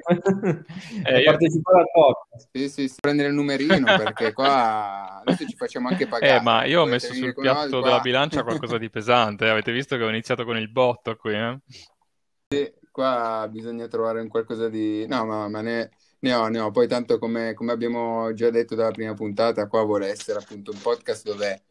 Eh, 1.04 1.24
partecipare 1.24 1.80
al 1.80 1.90
podcast. 1.92 2.48
Sì, 2.54 2.70
sì, 2.70 2.88
sì, 2.88 2.96
prendere 3.02 3.28
il 3.28 3.34
numerino 3.36 3.86
perché 3.98 4.32
qua 4.32 5.20
adesso 5.20 5.46
ci 5.46 5.58
facciamo 5.58 5.90
anche 5.90 6.08
pagare. 6.08 6.38
Eh, 6.38 6.42
ma 6.42 6.64
io 6.64 6.84
ho 6.84 6.86
messo 6.86 7.12
sul 7.12 7.24
noi 7.24 7.34
piatto 7.34 7.80
qua. 7.80 7.82
della 7.82 8.00
bilancia 8.00 8.44
qualcosa 8.44 8.78
di 8.78 8.90
pesante. 8.90 9.50
Avete 9.50 9.74
visto 9.74 9.98
che 9.98 10.04
ho 10.04 10.10
iniziato 10.10 10.46
con 10.46 10.56
il 10.58 10.72
botto 10.72 11.18
qui, 11.18 11.34
eh? 11.34 12.74
Qua 12.90 13.46
bisogna 13.52 13.88
trovare 13.88 14.22
un 14.22 14.30
qualcosa 14.30 14.70
di... 14.70 15.06
No, 15.06 15.26
ma, 15.26 15.50
ma 15.50 15.60
ne, 15.60 15.92
ne 16.20 16.34
ho, 16.34 16.48
ne 16.48 16.60
ho. 16.60 16.72
Poi 16.72 16.88
tanto 16.88 17.20
come, 17.20 17.54
come 17.54 17.74
abbiamo 17.74 18.32
già 18.34 18.50
detto 18.50 18.74
dalla 18.74 18.92
prima 18.92 19.14
puntata, 19.14 19.68
qua 19.68 19.84
vuole 19.84 20.08
essere 20.08 20.40
appunto 20.40 20.72
un 20.72 20.80
podcast 20.82 21.26
dove 21.26 21.64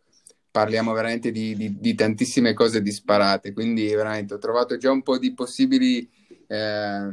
parliamo 0.58 0.92
veramente 0.92 1.30
di, 1.30 1.54
di- 1.56 1.78
di 1.78 1.94
tantissime 1.94 2.52
cose 2.54 2.82
disparate. 2.82 3.52
Quindi 3.52 3.86
veramente 3.94 4.34
ho 4.34 4.38
trovato 4.38 4.76
già 4.76 4.90
un 4.90 5.02
po' 5.02 5.18
di 5.18 5.32
possibili, 5.34 6.08
eh, 6.46 7.12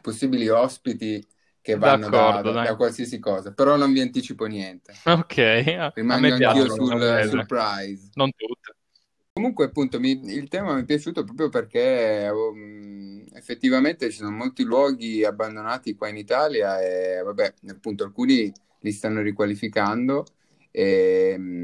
possibili 0.00 0.48
ospiti 0.48 1.24
che 1.60 1.76
vanno 1.76 2.08
da, 2.08 2.42
da- 2.42 2.52
da 2.62 2.76
qualsiasi 2.76 3.18
cosa. 3.18 3.52
Però 3.52 3.76
non 3.76 3.92
vi 3.92 4.00
anticipo 4.00 4.44
niente. 4.46 4.92
Ok, 5.06 5.36
Rimango 5.94 6.32
anch'io 6.34 6.68
sul 6.68 7.20
surprise. 7.28 8.10
Non 8.14 8.30
tutte. 8.34 8.72
Comunque, 9.32 9.64
appunto, 9.64 9.98
mi- 9.98 10.20
il 10.32 10.48
tema 10.48 10.74
mi 10.74 10.82
è 10.82 10.84
piaciuto 10.84 11.24
proprio 11.24 11.48
perché 11.48 12.28
um, 12.32 13.24
effettivamente 13.34 14.10
ci 14.10 14.18
sono 14.18 14.30
molti 14.30 14.62
luoghi 14.62 15.24
abbandonati 15.24 15.94
qua 15.96 16.08
in 16.08 16.16
Italia 16.16 16.80
e, 16.80 17.20
vabbè, 17.22 17.54
appunto, 17.70 18.04
alcuni 18.04 18.52
li 18.80 18.92
stanno 18.92 19.22
riqualificando. 19.22 20.24
E, 20.70 21.34
um, 21.36 21.63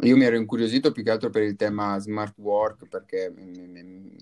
io 0.00 0.16
mi 0.16 0.24
ero 0.24 0.36
incuriosito 0.36 0.92
più 0.92 1.02
che 1.02 1.10
altro 1.10 1.30
per 1.30 1.42
il 1.42 1.56
tema 1.56 1.98
smart 1.98 2.36
work 2.38 2.86
perché 2.88 3.30
mm, 3.30 3.76
mm, 3.78 4.16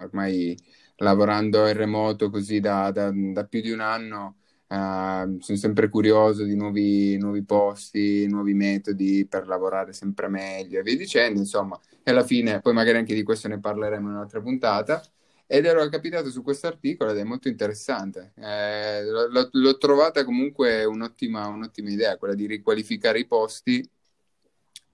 ormai 0.00 0.56
lavorando 0.96 1.66
in 1.68 1.74
remoto 1.76 2.30
così 2.30 2.60
da, 2.60 2.90
da- 2.90 3.10
da 3.14 3.44
più 3.44 3.60
di 3.60 3.70
un 3.70 3.80
anno 3.80 4.36
eh, 4.68 5.36
sono 5.40 5.58
sempre 5.58 5.88
curioso 5.88 6.44
di 6.44 6.56
nuovi, 6.56 7.16
nuovi 7.18 7.44
posti, 7.44 8.26
nuovi 8.26 8.54
metodi 8.54 9.26
per 9.28 9.46
lavorare 9.46 9.92
sempre 9.92 10.28
meglio 10.28 10.80
e 10.80 10.82
via 10.82 10.96
dicendo, 10.96 11.38
insomma. 11.38 11.78
E 12.02 12.10
alla 12.10 12.24
fine, 12.24 12.60
poi 12.60 12.72
magari 12.72 12.98
anche 12.98 13.14
di 13.14 13.22
questo 13.22 13.48
ne 13.48 13.60
parleremo 13.60 14.08
in 14.08 14.14
un'altra 14.14 14.40
puntata. 14.40 15.00
Ed 15.48 15.64
ero 15.64 15.86
capitato 15.88 16.28
su 16.30 16.42
questo 16.42 16.66
articolo 16.66 17.10
ed 17.12 17.18
è 17.18 17.22
molto 17.24 17.46
interessante. 17.48 18.32
Eh, 18.36 19.04
l'ho- 19.04 19.48
l'ho 19.52 19.78
trovata 19.78 20.24
comunque 20.24 20.84
un'ottima, 20.84 21.46
un'ottima 21.46 21.90
idea, 21.90 22.16
quella 22.16 22.34
di 22.34 22.46
riqualificare 22.46 23.20
i 23.20 23.26
posti 23.26 23.88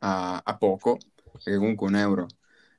a, 0.02 0.40
a 0.44 0.56
poco, 0.56 0.98
perché 1.42 1.56
comunque 1.58 1.86
un 1.88 1.96
euro 1.96 2.26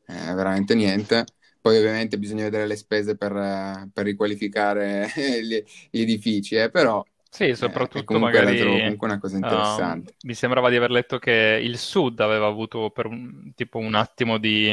è 0.05 0.13
veramente 0.33 0.75
niente. 0.75 1.25
Poi 1.61 1.77
ovviamente 1.77 2.17
bisogna 2.19 2.43
vedere 2.43 2.67
le 2.67 2.75
spese 2.75 3.15
per, 3.17 3.35
eh, 3.35 3.89
per 3.93 4.05
riqualificare 4.05 5.07
gli, 5.41 5.63
gli 5.91 6.01
edifici, 6.01 6.55
eh, 6.55 6.69
però 6.69 7.03
Sì, 7.29 7.55
eh, 7.59 7.87
soprattutto 7.95 8.19
la 8.19 8.19
magari 8.19 8.55
trovo 8.55 8.79
comunque 8.81 9.07
una 9.07 9.19
cosa 9.19 9.37
um, 9.39 10.03
interessante. 10.03 10.15
mi 10.21 10.33
sembrava 10.35 10.69
di 10.69 10.75
aver 10.75 10.91
letto 10.91 11.17
che 11.17 11.59
il 11.61 11.77
Sud 11.79 12.19
aveva 12.19 12.45
avuto 12.47 12.91
per 12.91 13.07
un, 13.07 13.53
tipo 13.55 13.79
un 13.79 13.95
attimo 13.95 14.37
di 14.37 14.71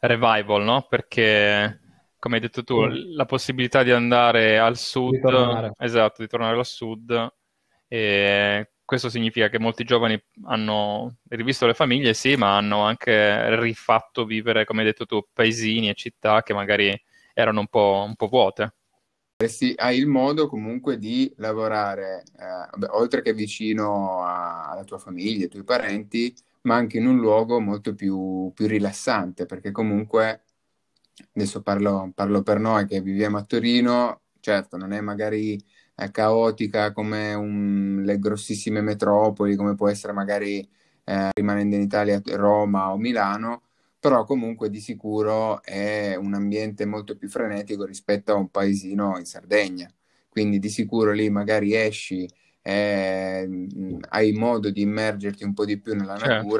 revival, 0.00 0.62
no? 0.62 0.86
Perché, 0.88 1.80
come 2.18 2.36
hai 2.36 2.40
detto 2.40 2.62
tu, 2.62 2.76
Mm. 2.76 2.94
la 3.14 3.24
possibilità 3.26 3.82
di 3.82 3.90
andare 3.90 4.58
al 4.58 4.76
Sud, 4.78 5.16
Di 5.16 5.18
tornare. 5.20 5.74
esatto, 5.78 6.22
di 6.22 6.28
tornare 6.28 6.56
al 6.58 6.64
Sud, 6.66 7.32
e 7.88 8.70
questo 8.90 9.08
significa 9.08 9.48
che 9.48 9.60
molti 9.60 9.84
giovani 9.84 10.20
hanno 10.46 11.18
rivisto 11.28 11.64
le 11.64 11.74
famiglie, 11.74 12.12
sì, 12.12 12.34
ma 12.34 12.56
hanno 12.56 12.80
anche 12.80 13.54
rifatto 13.60 14.24
vivere, 14.24 14.64
come 14.64 14.80
hai 14.80 14.86
detto 14.86 15.06
tu, 15.06 15.24
paesini 15.32 15.88
e 15.88 15.94
città 15.94 16.42
che 16.42 16.52
magari 16.54 17.00
erano 17.32 17.60
un 17.60 17.68
po', 17.68 18.02
un 18.04 18.16
po' 18.16 18.26
vuote. 18.26 18.74
Sì, 19.46 19.72
hai 19.76 19.96
il 19.96 20.08
modo 20.08 20.48
comunque 20.48 20.98
di 20.98 21.32
lavorare, 21.36 22.24
eh, 22.36 22.86
oltre 22.90 23.22
che 23.22 23.32
vicino 23.32 24.22
a- 24.24 24.68
alla 24.70 24.82
tua 24.84 24.98
famiglia, 24.98 25.44
ai 25.44 25.48
tuoi 25.48 25.62
parenti, 25.64 26.34
ma 26.62 26.74
anche 26.74 26.98
in 26.98 27.06
un 27.06 27.16
luogo 27.18 27.60
molto 27.60 27.94
più, 27.94 28.50
più 28.52 28.66
rilassante, 28.66 29.46
perché 29.46 29.70
comunque, 29.70 30.42
adesso 31.34 31.62
parlo, 31.62 32.10
parlo 32.14 32.42
per 32.42 32.58
noi 32.58 32.86
che 32.86 33.00
viviamo 33.00 33.38
a 33.38 33.44
Torino, 33.44 34.22
certo, 34.40 34.76
non 34.76 34.92
è 34.92 35.00
magari 35.00 35.58
eh, 36.00 36.10
caotica 36.10 36.92
come 36.92 37.34
un- 37.34 38.02
le 38.04 38.18
grossissime 38.18 38.80
metropoli, 38.80 39.56
come 39.56 39.74
può 39.74 39.88
essere 39.88 40.12
magari 40.12 40.68
eh, 41.04 41.30
rimanendo 41.34 41.76
in 41.76 41.82
Italia 41.82 42.20
Roma 42.24 42.92
o 42.92 42.96
Milano, 42.98 43.62
però 43.98 44.24
comunque 44.24 44.70
di 44.70 44.80
sicuro 44.80 45.62
è 45.62 46.14
un 46.16 46.34
ambiente 46.34 46.84
molto 46.86 47.16
più 47.16 47.28
frenetico 47.28 47.84
rispetto 47.84 48.32
a 48.32 48.36
un 48.36 48.48
paesino 48.50 49.18
in 49.18 49.24
Sardegna. 49.26 49.92
Quindi 50.28 50.58
di 50.58 50.68
sicuro 50.70 51.12
lì 51.12 51.28
magari 51.30 51.74
esci 51.74 52.28
e 52.62 53.46
mh, 53.48 53.98
hai 54.10 54.32
modo 54.32 54.70
di 54.70 54.82
immergerti 54.82 55.44
un 55.44 55.54
po' 55.54 55.64
di 55.64 55.78
più 55.80 55.94
nella 55.94 56.16
Certo. 56.16 56.56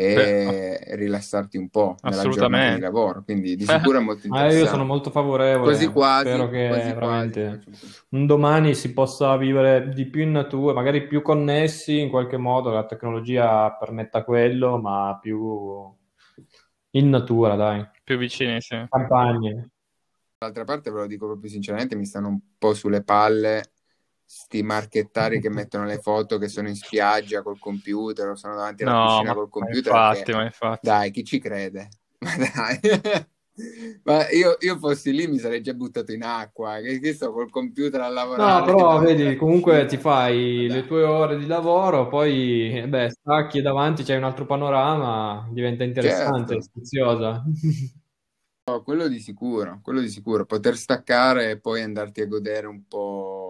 E 0.00 0.94
rilassarti 0.96 1.56
un 1.58 1.68
po' 1.68 1.96
nella 2.02 2.16
giornata 2.16 2.18
Assolutamente. 2.18 2.74
di 2.74 2.80
lavoro. 2.80 3.22
Quindi 3.22 3.56
di 3.56 3.64
sicuro 3.66 3.98
è 3.98 4.00
molto 4.02 4.26
Ah, 4.26 4.28
io 4.28 4.36
interessante. 4.44 4.68
sono 4.68 4.84
molto 4.84 5.10
favorevole. 5.10 5.70
Quasi 5.70 5.86
quasi, 5.88 6.28
Spero 6.28 6.48
che 6.48 6.66
quasi 6.68 6.92
quasi. 6.94 6.94
veramente 6.94 7.62
un 8.10 8.26
domani 8.26 8.74
si 8.74 8.92
possa 8.92 9.36
vivere 9.36 9.90
di 9.90 10.06
più 10.06 10.22
in 10.22 10.32
natura, 10.32 10.72
magari 10.72 11.06
più 11.06 11.22
connessi 11.22 12.00
in 12.00 12.08
qualche 12.10 12.36
modo, 12.36 12.70
la 12.70 12.86
tecnologia 12.86 13.70
permetta 13.72 14.24
quello, 14.24 14.78
ma 14.78 15.18
più 15.20 15.92
in 16.92 17.08
natura, 17.08 17.54
dai. 17.54 17.86
Più 18.02 18.16
vicini, 18.18 18.60
sì. 18.60 18.82
Campagne. 18.88 19.70
D'altra 20.38 20.64
parte, 20.64 20.90
ve 20.90 21.00
lo 21.00 21.06
dico 21.06 21.26
proprio 21.26 21.50
sinceramente, 21.50 21.94
mi 21.96 22.06
stanno 22.06 22.28
un 22.28 22.40
po' 22.56 22.72
sulle 22.74 23.02
palle 23.04 23.72
sti 24.32 24.62
marchettari 24.62 25.40
che 25.40 25.48
mettono 25.50 25.84
le 25.86 25.98
foto 25.98 26.38
che 26.38 26.46
sono 26.46 26.68
in 26.68 26.76
spiaggia 26.76 27.42
col 27.42 27.58
computer 27.58 28.28
o 28.28 28.34
sono 28.36 28.54
davanti 28.54 28.84
alla 28.84 28.92
No, 28.92 28.96
piscina 28.96 29.32
ma, 29.32 29.34
col 29.34 29.48
ma 29.58 29.66
computer. 29.72 29.92
infatti, 29.92 30.06
perché- 30.06 30.32
ma 30.32 30.44
infatti. 30.44 30.86
Dai, 30.86 31.10
chi 31.10 31.24
ci 31.24 31.38
crede? 31.40 31.88
Ma 32.20 32.36
dai. 32.36 32.80
Ma 34.04 34.28
io, 34.30 34.56
io 34.60 34.78
fossi 34.78 35.12
lì 35.12 35.26
mi 35.26 35.38
sarei 35.38 35.60
già 35.62 35.74
buttato 35.74 36.12
in 36.12 36.22
acqua, 36.22 36.80
che, 36.80 36.98
che 37.00 37.12
sto 37.12 37.32
col 37.32 37.50
computer 37.50 38.00
a 38.00 38.08
lavorare. 38.08 38.60
No, 38.60 38.62
però 38.64 38.98
vedi, 39.00 39.36
comunque 39.36 39.84
ti 39.86 39.96
fai 39.98 40.68
le 40.68 40.86
tue 40.86 41.02
ore 41.02 41.36
di 41.36 41.46
lavoro, 41.46 42.08
poi 42.08 42.72
eh, 42.78 42.88
beh, 42.88 43.10
stacchi 43.10 43.58
e 43.58 43.62
davanti 43.62 44.02
c'è 44.04 44.16
un 44.16 44.22
altro 44.24 44.46
panorama, 44.46 45.48
diventa 45.52 45.82
interessante, 45.84 46.54
Certo. 46.54 46.62
sfiziosa. 46.62 47.42
No, 48.66 48.82
quello 48.84 49.08
di 49.08 49.18
sicuro, 49.20 49.80
quello 49.82 50.00
di 50.00 50.08
sicuro. 50.08 50.46
Poter 50.46 50.76
staccare 50.76 51.50
e 51.50 51.58
poi 51.60 51.82
andarti 51.82 52.20
a 52.20 52.26
godere 52.26 52.66
un 52.68 52.86
po' 52.86 53.49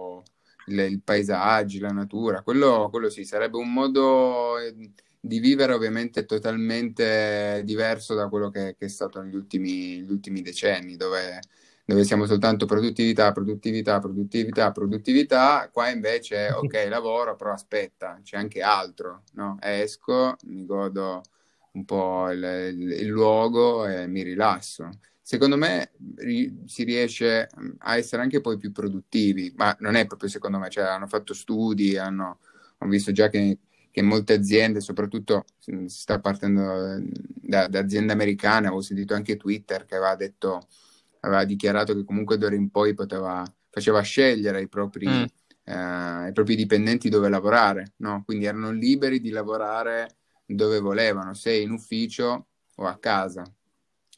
il, 0.71 0.79
il 0.79 1.01
paesaggio, 1.01 1.79
la 1.81 1.89
natura, 1.91 2.41
quello, 2.43 2.89
quello 2.89 3.09
sì, 3.09 3.23
sarebbe 3.25 3.57
un 3.57 3.71
modo 3.73 4.57
eh, 4.59 4.73
di 5.19 5.39
vivere 5.39 5.73
ovviamente 5.73 6.25
totalmente 6.25 7.61
diverso 7.65 8.15
da 8.15 8.27
quello 8.29 8.49
che, 8.49 8.75
che 8.77 8.85
è 8.85 8.87
stato 8.89 9.21
negli 9.21 9.35
ultimi, 9.35 10.01
gli 10.01 10.11
ultimi 10.11 10.41
decenni, 10.41 10.95
dove, 10.97 11.39
dove 11.85 12.03
siamo 12.03 12.25
soltanto 12.25 12.65
produttività, 12.65 13.31
produttività, 13.31 13.99
produttività, 13.99 14.71
produttività. 14.71 15.69
Qua 15.71 15.89
invece, 15.89 16.49
ok, 16.51 16.85
lavoro, 16.89 17.35
però 17.35 17.51
aspetta, 17.53 18.19
c'è 18.23 18.37
anche 18.37 18.61
altro, 18.61 19.23
no? 19.33 19.57
Esco, 19.61 20.35
mi 20.45 20.65
godo 20.65 21.21
un 21.73 21.85
po' 21.85 22.29
il, 22.31 22.43
il- 22.43 22.91
il 23.01 23.07
luogo 23.07 23.85
e 23.87 24.07
mi 24.07 24.23
rilasso. 24.23 24.89
Secondo 25.23 25.55
me 25.57 25.91
ri- 26.17 26.63
si 26.65 26.83
riesce 26.83 27.49
mm, 27.59 27.71
a 27.79 27.97
essere 27.97 28.21
anche 28.21 28.41
poi 28.41 28.57
più 28.57 28.71
produttivi, 28.71 29.53
ma 29.55 29.75
non 29.79 29.95
è 29.95 30.05
proprio 30.07 30.29
secondo 30.29 30.57
me, 30.59 30.69
cioè 30.69 30.83
hanno 30.85 31.07
fatto 31.07 31.33
studi, 31.33 31.97
hanno, 31.97 32.39
ho 32.79 32.87
visto 32.87 33.11
già 33.11 33.29
che, 33.29 33.59
che 33.91 34.01
molte 34.01 34.33
aziende, 34.33 34.81
soprattutto 34.81 35.45
mm, 35.73 35.85
si 35.85 35.99
sta 36.01 36.19
partendo 36.19 36.95
eh, 36.95 37.03
da, 37.23 37.67
da 37.67 37.79
aziende 37.79 38.13
americane, 38.13 38.67
avevo 38.67 38.81
sentito 38.81 39.13
anche 39.13 39.37
Twitter 39.37 39.85
che 39.85 39.95
aveva 39.95 40.15
detto, 40.15 40.67
aveva 41.21 41.45
dichiarato 41.45 41.93
che 41.95 42.03
comunque 42.03 42.37
d'ora 42.37 42.55
in 42.55 42.69
poi 42.71 42.93
poteva, 42.93 43.43
faceva 43.69 44.01
scegliere 44.01 44.61
i 44.61 44.67
propri, 44.67 45.23
Mm. 45.23 45.27
eh, 45.63 46.27
i 46.29 46.31
propri 46.33 46.55
dipendenti 46.55 47.09
dove 47.09 47.29
lavorare, 47.29 47.93
no? 47.97 48.23
Quindi 48.25 48.45
erano 48.45 48.71
liberi 48.71 49.19
di 49.19 49.29
lavorare 49.29 50.17
dove 50.45 50.79
volevano, 50.79 51.33
se 51.33 51.53
in 51.55 51.71
ufficio 51.71 52.47
o 52.75 52.85
a 52.85 52.97
casa. 52.97 53.43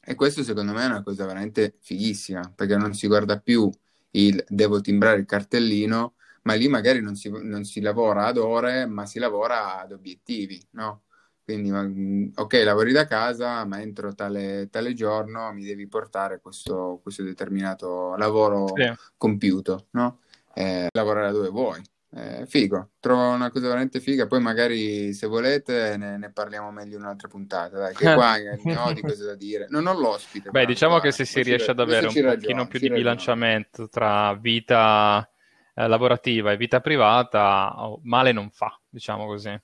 E 0.06 0.16
questo 0.16 0.44
secondo 0.44 0.74
me 0.74 0.84
è 0.84 0.86
una 0.88 1.04
cosa 1.04 1.26
veramente 1.26 1.78
fighissima, 1.80 2.52
perché 2.56 2.76
non 2.76 2.94
si 2.94 3.08
guarda 3.08 3.40
più 3.40 3.70
il 4.12 4.44
devo 4.50 4.82
timbrare 4.82 5.20
il 5.20 5.26
cartellino, 5.26 6.16
ma 6.44 6.54
lì 6.56 6.68
magari 6.68 7.00
non 7.02 7.16
si, 7.16 7.30
non 7.32 7.64
si 7.64 7.80
lavora 7.80 8.26
ad 8.26 8.38
ore, 8.38 8.86
ma 8.86 9.06
si 9.06 9.18
lavora 9.20 9.80
ad 9.80 9.94
obiettivi, 9.94 10.62
no? 10.72 11.04
Quindi, 11.44 11.72
mm, 11.72 12.32
ok, 12.36 12.54
lavori 12.66 12.92
da 12.92 13.06
casa, 13.06 13.66
ma 13.66 13.82
entro 13.82 14.14
tale, 14.14 14.68
tale 14.70 14.94
giorno 14.94 15.52
mi 15.54 15.64
devi 15.64 15.88
portare 15.88 16.40
questo, 16.42 17.00
questo 17.02 17.24
determinato 17.24 18.16
lavoro 18.18 18.76
Sì. 18.76 18.94
compiuto, 19.18 19.88
no? 19.92 20.20
Eh, 20.54 20.88
lavorare 20.92 21.32
dove 21.32 21.50
vuoi. 21.50 21.82
Eh, 22.16 22.46
figo, 22.46 22.92
trovo 23.00 23.30
una 23.32 23.50
cosa 23.50 23.68
veramente 23.68 24.00
figa. 24.00 24.28
Poi 24.28 24.40
magari 24.40 25.14
se 25.14 25.26
volete 25.28 25.98
ne, 25.98 26.18
ne 26.18 26.32
parliamo 26.32 26.72
meglio 26.72 26.98
in 26.98 27.02
un'altra 27.04 27.28
puntata. 27.28 27.78
Dai, 27.80 27.96
che 27.96 28.06
qua 28.14 28.36
ne 28.38 28.76
ho 28.78 28.94
di 28.94 29.02
cose 29.02 29.26
da 29.26 29.36
dire. 29.36 29.68
Non 29.70 29.88
ho 29.88 29.94
l'ospite. 29.94 30.50
Beh, 30.52 30.66
diciamo 30.66 31.00
guarda, 31.00 31.08
che 31.08 31.12
se 31.12 31.26
si 31.26 31.42
riesce 31.42 31.66
ci- 31.66 31.72
ad 31.72 31.80
avere 31.80 32.08
un 32.08 32.12
ci 32.14 32.22
pochino 32.22 32.68
più 32.68 32.80
di 32.80 32.88
ragioni. 32.88 33.00
bilanciamento 33.02 33.90
tra 33.90 34.36
vita 34.36 35.28
eh, 35.74 35.88
lavorativa 35.88 36.52
e 36.52 36.58
vita 36.58 36.80
privata, 36.82 37.74
oh, 37.84 38.00
male 38.04 38.32
non 38.32 38.52
fa, 38.52 38.80
diciamo 38.90 39.26
così. 39.26 39.60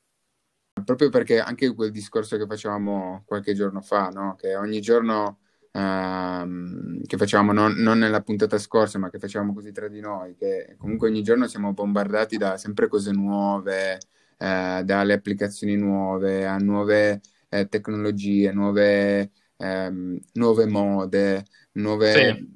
Proprio 0.84 1.10
perché 1.10 1.40
anche 1.40 1.74
quel 1.76 1.92
discorso 1.92 2.38
che 2.38 2.46
facevamo 2.48 3.24
qualche 3.26 3.54
giorno 3.54 3.82
fa, 3.82 4.10
no? 4.10 4.36
Che 4.36 4.56
ogni 4.56 4.80
giorno 4.82 5.40
ehm, 5.72 7.02
che 7.06 7.18
facevamo 7.18 7.52
non, 7.54 7.74
non 7.78 7.98
nella 8.00 8.22
puntata 8.22 8.58
scorsa, 8.58 9.00
ma 9.00 9.10
che 9.10 9.20
facevamo 9.20 9.54
così 9.54 9.72
tra 9.72 9.88
di 9.88 10.00
noi, 10.00 10.36
che 10.36 10.76
comunque 10.78 11.10
ogni 11.10 11.24
giorno 11.24 11.48
siamo 11.48 11.74
bombardati 11.74 12.38
da 12.38 12.58
sempre 12.58 12.88
cose 12.88 13.12
nuove, 13.12 13.94
eh, 14.38 14.82
dalle 14.84 15.14
applicazioni 15.14 15.76
nuove, 15.76 16.46
a 16.46 16.58
nuove 16.58 17.22
eh, 17.50 17.68
tecnologie, 17.68 18.52
nuove, 18.52 19.32
ehm, 19.58 20.18
nuove 20.34 20.66
mode, 20.68 21.46
nuove, 21.74 22.14
Sì. 22.14 22.48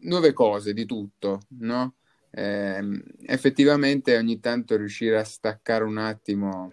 nuove 0.00 0.32
cose 0.32 0.72
di 0.72 0.84
tutto, 0.86 1.40
no? 1.60 1.96
Ehm, 2.30 3.02
effettivamente 3.26 4.16
ogni 4.16 4.40
tanto 4.40 4.76
riuscire 4.76 5.18
a 5.18 5.24
staccare 5.24 5.84
un 5.84 5.98
attimo 5.98 6.72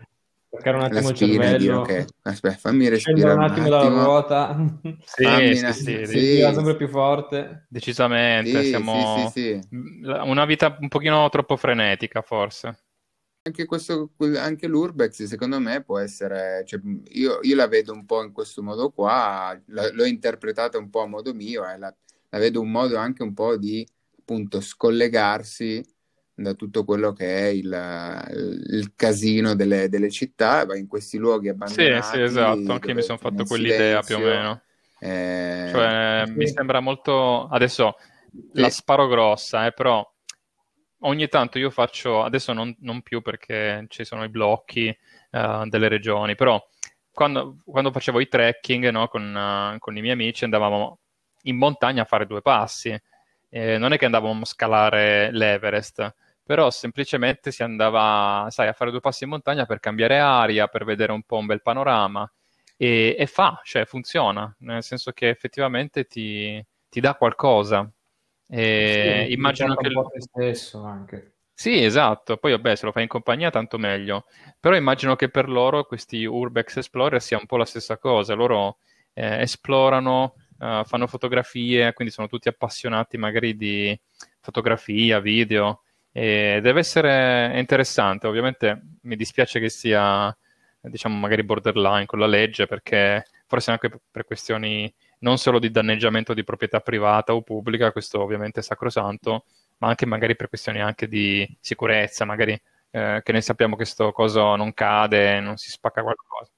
Staccare 0.53 0.77
un 0.77 0.83
attimo 0.83 1.07
il 1.09 1.15
spina 1.15 1.49
e 1.49 1.55
dire 1.55 1.73
cervello, 1.73 1.75
ok, 1.75 2.05
aspetta, 2.23 2.57
fammi 2.57 2.89
respirare 2.89 3.35
un 3.35 3.43
un 3.43 3.43
attimo 3.43 3.69
dalla 3.69 3.87
attimo, 3.87 4.03
ruota, 4.03 4.55
Sì, 5.03 5.23
fammi 5.23 5.55
sì, 5.55 5.73
sì, 5.73 6.05
sì, 6.05 6.05
respira 6.05 6.53
sempre 6.53 6.75
più 6.75 6.87
forte. 6.89 7.67
decisamente. 7.67 8.63
sì, 8.63 8.69
Siamo 8.69 8.93
sì, 9.05 9.05
sì, 9.05 9.25
sì. 9.27 9.69
una 9.71 10.45
vita 10.45 10.77
un 10.79 10.87
pochino 10.89 11.29
troppo 11.29 11.55
frenetica, 11.57 12.21
forse. 12.21 12.77
Anche, 13.43 13.65
questo, 13.65 14.11
anche 14.37 14.67
l'Urbex 14.67 15.23
secondo 15.23 15.59
me 15.59 15.81
può 15.83 15.97
essere, 15.97 16.63
cioè, 16.63 16.79
io, 17.13 17.39
io 17.41 17.55
la 17.55 17.67
vedo 17.67 17.91
un 17.91 18.05
po' 18.05 18.21
in 18.23 18.31
questo 18.31 18.61
modo 18.61 18.91
qua, 18.91 19.59
la- 19.67 19.91
l'ho 19.91 20.05
interpretata 20.05 20.77
un 20.77 20.91
po' 20.91 21.01
a 21.01 21.07
modo 21.07 21.33
mio, 21.33 21.67
e 21.67 21.75
la, 21.79 21.95
la 22.29 22.37
vedo 22.37 22.61
un 22.61 22.69
modo 22.69 22.97
anche 22.97 23.23
un 23.23 23.33
po' 23.33 23.57
di 23.57 23.83
appunto 24.19 24.61
scollegarsi 24.61 25.83
da 26.33 26.53
tutto 26.53 26.83
quello 26.85 27.13
che 27.13 27.25
è 27.37 27.47
il, 27.47 27.67
il 28.69 28.93
casino 28.95 29.55
delle, 29.55 29.89
delle 29.89 30.09
città, 30.09 30.65
vai 30.65 30.79
in 30.79 30.87
questi 30.87 31.17
luoghi 31.17 31.49
Sì, 31.63 31.99
abbandonati 31.99 32.01
sì, 32.01 32.19
esatto. 32.19 32.73
Anche 32.73 32.89
io 32.89 32.95
mi 32.95 33.01
sono 33.01 33.17
fatto 33.17 33.45
quell'idea 33.45 34.03
più 34.03 34.17
o 34.17 34.19
silenzio, 34.19 34.19
meno. 34.19 34.61
eh, 34.99 35.63
Cioè, 35.63 36.25
mi 36.27 36.47
Sì. 36.47 36.53
sembra 36.53 36.79
molto... 36.79 37.47
Adesso 37.47 37.95
la 38.53 38.69
Sì. 38.69 38.69
sparo 38.69 39.07
grossa, 39.07 39.65
eh, 39.67 39.71
però 39.73 40.05
ogni 40.99 41.27
tanto 41.27 41.57
io 41.59 41.69
faccio, 41.69 42.23
adesso 42.23 42.53
non, 42.53 42.75
non 42.79 43.01
più 43.01 43.21
perché 43.21 43.85
ci 43.89 44.03
sono 44.05 44.23
i 44.23 44.29
blocchi 44.29 44.87
eh, 45.31 45.63
delle 45.67 45.87
regioni, 45.87 46.35
però 46.35 46.61
quando, 47.11 47.57
quando 47.65 47.91
facevo 47.91 48.19
i 48.19 48.27
trekking 48.27 48.89
no, 48.89 49.07
con, 49.07 49.35
eh, 49.35 49.77
con 49.79 49.97
i 49.97 50.01
miei 50.01 50.13
amici 50.13 50.43
andavamo 50.43 50.99
in 51.43 51.57
montagna 51.57 52.03
a 52.03 52.05
fare 52.05 52.25
due 52.27 52.41
passi. 52.41 52.97
Eh, 53.53 53.77
non 53.77 53.91
è 53.91 53.97
che 53.97 54.05
andavamo 54.05 54.41
a 54.43 54.45
scalare 54.45 55.29
l'Everest, 55.31 56.15
però 56.41 56.69
semplicemente 56.71 57.51
si 57.51 57.63
andava, 57.63 58.47
sai, 58.49 58.69
a 58.69 58.73
fare 58.73 58.91
due 58.91 59.01
passi 59.01 59.25
in 59.25 59.31
montagna 59.31 59.65
per 59.65 59.81
cambiare 59.81 60.19
aria, 60.19 60.67
per 60.67 60.85
vedere 60.85 61.11
un 61.11 61.23
po' 61.23 61.37
un 61.37 61.47
bel 61.47 61.61
panorama. 61.61 62.29
E, 62.77 63.15
e 63.19 63.27
fa, 63.27 63.59
cioè 63.63 63.85
funziona, 63.85 64.53
nel 64.59 64.81
senso 64.83 65.11
che 65.11 65.29
effettivamente 65.29 66.05
ti, 66.05 66.65
ti 66.89 66.99
dà 67.01 67.13
qualcosa. 67.15 67.87
E 68.47 69.25
Sì, 69.27 69.33
immagino 69.33 69.75
che... 69.75 69.87
un 69.89 69.93
po' 69.93 70.09
te 70.09 70.21
stesso 70.21 70.83
anche. 70.83 71.33
Sì, 71.53 71.83
esatto. 71.83 72.37
Poi, 72.37 72.51
vabbè, 72.51 72.75
se 72.75 72.85
lo 72.85 72.91
fai 72.91 73.03
in 73.03 73.09
compagnia, 73.09 73.51
tanto 73.51 73.77
meglio. 73.77 74.25
Però 74.59 74.75
immagino 74.75 75.15
che 75.15 75.29
per 75.29 75.47
loro 75.47 75.83
questi 75.83 76.25
Urbex 76.25 76.77
Explorer 76.77 77.21
sia 77.21 77.37
un 77.37 77.45
po' 77.45 77.57
la 77.57 77.65
stessa 77.65 77.97
cosa. 77.97 78.33
Loro 78.33 78.77
eh, 79.13 79.41
esplorano, 79.41 80.35
eh, 80.61 80.83
fanno 80.85 81.07
fotografie, 81.07 81.93
quindi 81.93 82.13
sono 82.13 82.27
tutti 82.27 82.47
appassionati 82.47 83.17
magari 83.17 83.55
di 83.55 83.99
fotografia, 84.39 85.19
video. 85.19 85.83
E 86.11 86.59
deve 86.61 86.81
essere 86.81 87.57
interessante. 87.57 88.27
Ovviamente 88.27 88.81
mi 89.03 89.15
dispiace 89.15 89.59
che 89.59 89.69
sia, 89.69 90.35
diciamo, 90.81 91.17
magari 91.17 91.43
borderline 91.43 92.05
con 92.05 92.19
la 92.19 92.27
legge, 92.27 92.67
perché 92.67 93.25
forse 93.47 93.71
anche 93.71 93.89
per 94.11 94.25
questioni 94.25 94.93
non 95.19 95.37
solo 95.37 95.59
di 95.59 95.71
danneggiamento 95.71 96.33
di 96.33 96.43
proprietà 96.43 96.79
privata 96.79 97.33
o 97.33 97.41
pubblica, 97.41 97.91
questo 97.91 98.21
ovviamente 98.21 98.59
è 98.59 98.63
sacrosanto, 98.63 99.45
ma 99.79 99.87
anche 99.89 100.05
magari 100.05 100.35
per 100.35 100.47
questioni 100.49 100.81
anche 100.81 101.07
di 101.07 101.47
sicurezza, 101.59 102.25
magari 102.25 102.59
eh, 102.91 103.21
che 103.23 103.31
ne 103.31 103.41
sappiamo 103.41 103.75
che 103.75 103.85
sto 103.85 104.11
coso 104.11 104.55
non 104.55 104.73
cade, 104.73 105.39
non 105.39 105.57
si 105.57 105.69
spacca 105.71 106.01
qualcosa. 106.03 106.51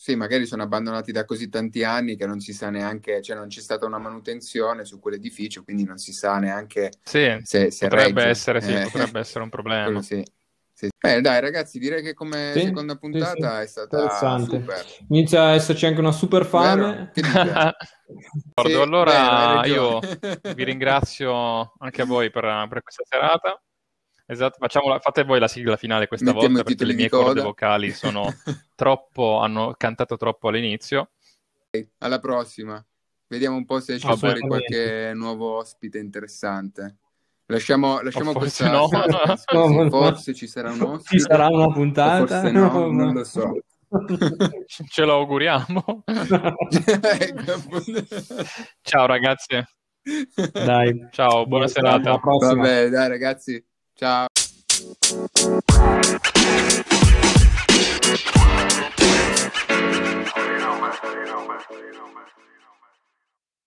Sì, 0.00 0.14
magari 0.14 0.46
sono 0.46 0.62
abbandonati 0.62 1.10
da 1.10 1.24
così 1.24 1.48
tanti 1.48 1.82
anni 1.82 2.14
che 2.14 2.24
non 2.24 2.38
si 2.38 2.52
sa 2.52 2.70
neanche, 2.70 3.20
cioè 3.20 3.34
non 3.34 3.48
c'è 3.48 3.60
stata 3.60 3.84
una 3.84 3.98
manutenzione 3.98 4.84
su 4.84 5.00
quell'edificio, 5.00 5.64
quindi 5.64 5.82
non 5.82 5.98
si 5.98 6.12
sa 6.12 6.38
neanche 6.38 6.92
Sì, 7.02 7.36
se, 7.42 7.72
se 7.72 7.88
potrebbe 7.88 8.22
regge. 8.22 8.28
essere, 8.30 8.60
sì, 8.60 8.72
Eh, 8.74 8.82
potrebbe 8.84 9.18
essere 9.18 9.42
un 9.42 9.50
problema. 9.50 10.00
sì. 10.00 10.22
Sì. 10.72 10.88
Beh, 10.96 11.20
dai 11.20 11.40
ragazzi, 11.40 11.80
direi 11.80 12.00
che 12.00 12.14
come 12.14 12.52
Sì, 12.54 12.66
seconda 12.66 12.94
puntata 12.94 13.56
sì. 13.58 13.64
è 13.64 13.66
stata 13.66 13.96
Interessante. 13.96 14.58
super. 14.60 14.86
Inizia 15.08 15.42
a 15.46 15.50
esserci 15.54 15.86
anche 15.86 15.98
una 15.98 16.12
super 16.12 16.46
fame. 16.46 17.10
Allora 18.54 19.58
hai 19.58 19.72
io 19.72 19.98
vi 20.54 20.64
ringrazio 20.64 21.72
anche 21.78 22.02
a 22.02 22.04
voi 22.04 22.30
per, 22.30 22.44
per 22.68 22.82
questa 22.82 23.02
serata. 23.04 23.60
Esatto, 24.30 24.58
facciamo 24.60 24.88
la- 24.90 24.98
fate 24.98 25.24
voi 25.24 25.40
la 25.40 25.48
sigla 25.48 25.76
finale 25.78 26.06
questa 26.06 26.26
Mettiamo 26.32 26.56
volta 26.56 26.64
perché 26.68 26.84
le 26.84 26.92
mie 26.94 27.08
corde 27.08 27.28
coda. 27.28 27.42
vocali 27.44 27.92
sono 27.92 28.26
troppo, 28.76 29.38
hanno 29.40 29.74
cantato 29.78 30.18
troppo 30.18 30.48
all'inizio. 30.48 31.12
Alla 31.98 32.18
prossima. 32.18 32.84
Vediamo 33.26 33.56
un 33.56 33.64
po' 33.64 33.80
se 33.80 33.94
esce 33.94 34.06
Va 34.06 34.16
fuori 34.16 34.40
qualche 34.40 35.12
nuovo 35.14 35.56
ospite 35.56 35.98
interessante. 35.98 36.96
Lasciamo, 37.46 38.00
lasciamo 38.02 38.32
forse 38.32 38.68
questa 38.68 38.70
no. 38.70 38.88
No, 39.52 39.82
no. 39.84 39.88
Forse 39.90 40.34
ci 40.34 40.46
sarà 40.46 40.70
un 40.72 40.76
Ci 40.76 40.82
ospite, 40.84 41.20
sarà 41.22 41.46
una 41.48 41.72
puntata? 41.72 42.26
forse 42.26 42.50
no, 42.52 42.90
non 42.90 43.14
lo 43.14 43.24
so. 43.24 43.52
Ce 44.88 45.04
lo 45.06 45.14
auguriamo. 45.14 46.04
Ciao 48.82 49.06
ragazzi, 49.06 49.62
Dai. 50.52 51.08
ciao, 51.10 51.46
buona 51.46 51.66
serata. 51.68 52.10
Alla 52.10 52.18
prossima. 52.18 52.52
Vabbè, 52.54 52.88
dai 52.90 53.08
ragazzi, 53.08 53.64
Chao. 53.98 54.28
You 54.38 55.58
know, 60.60 60.80
man. 60.80 60.94
You 61.02 61.24
know, 61.26 61.48
man. 61.48 61.58
You 61.68 61.92
know, 61.94 62.06
man. 62.14 62.37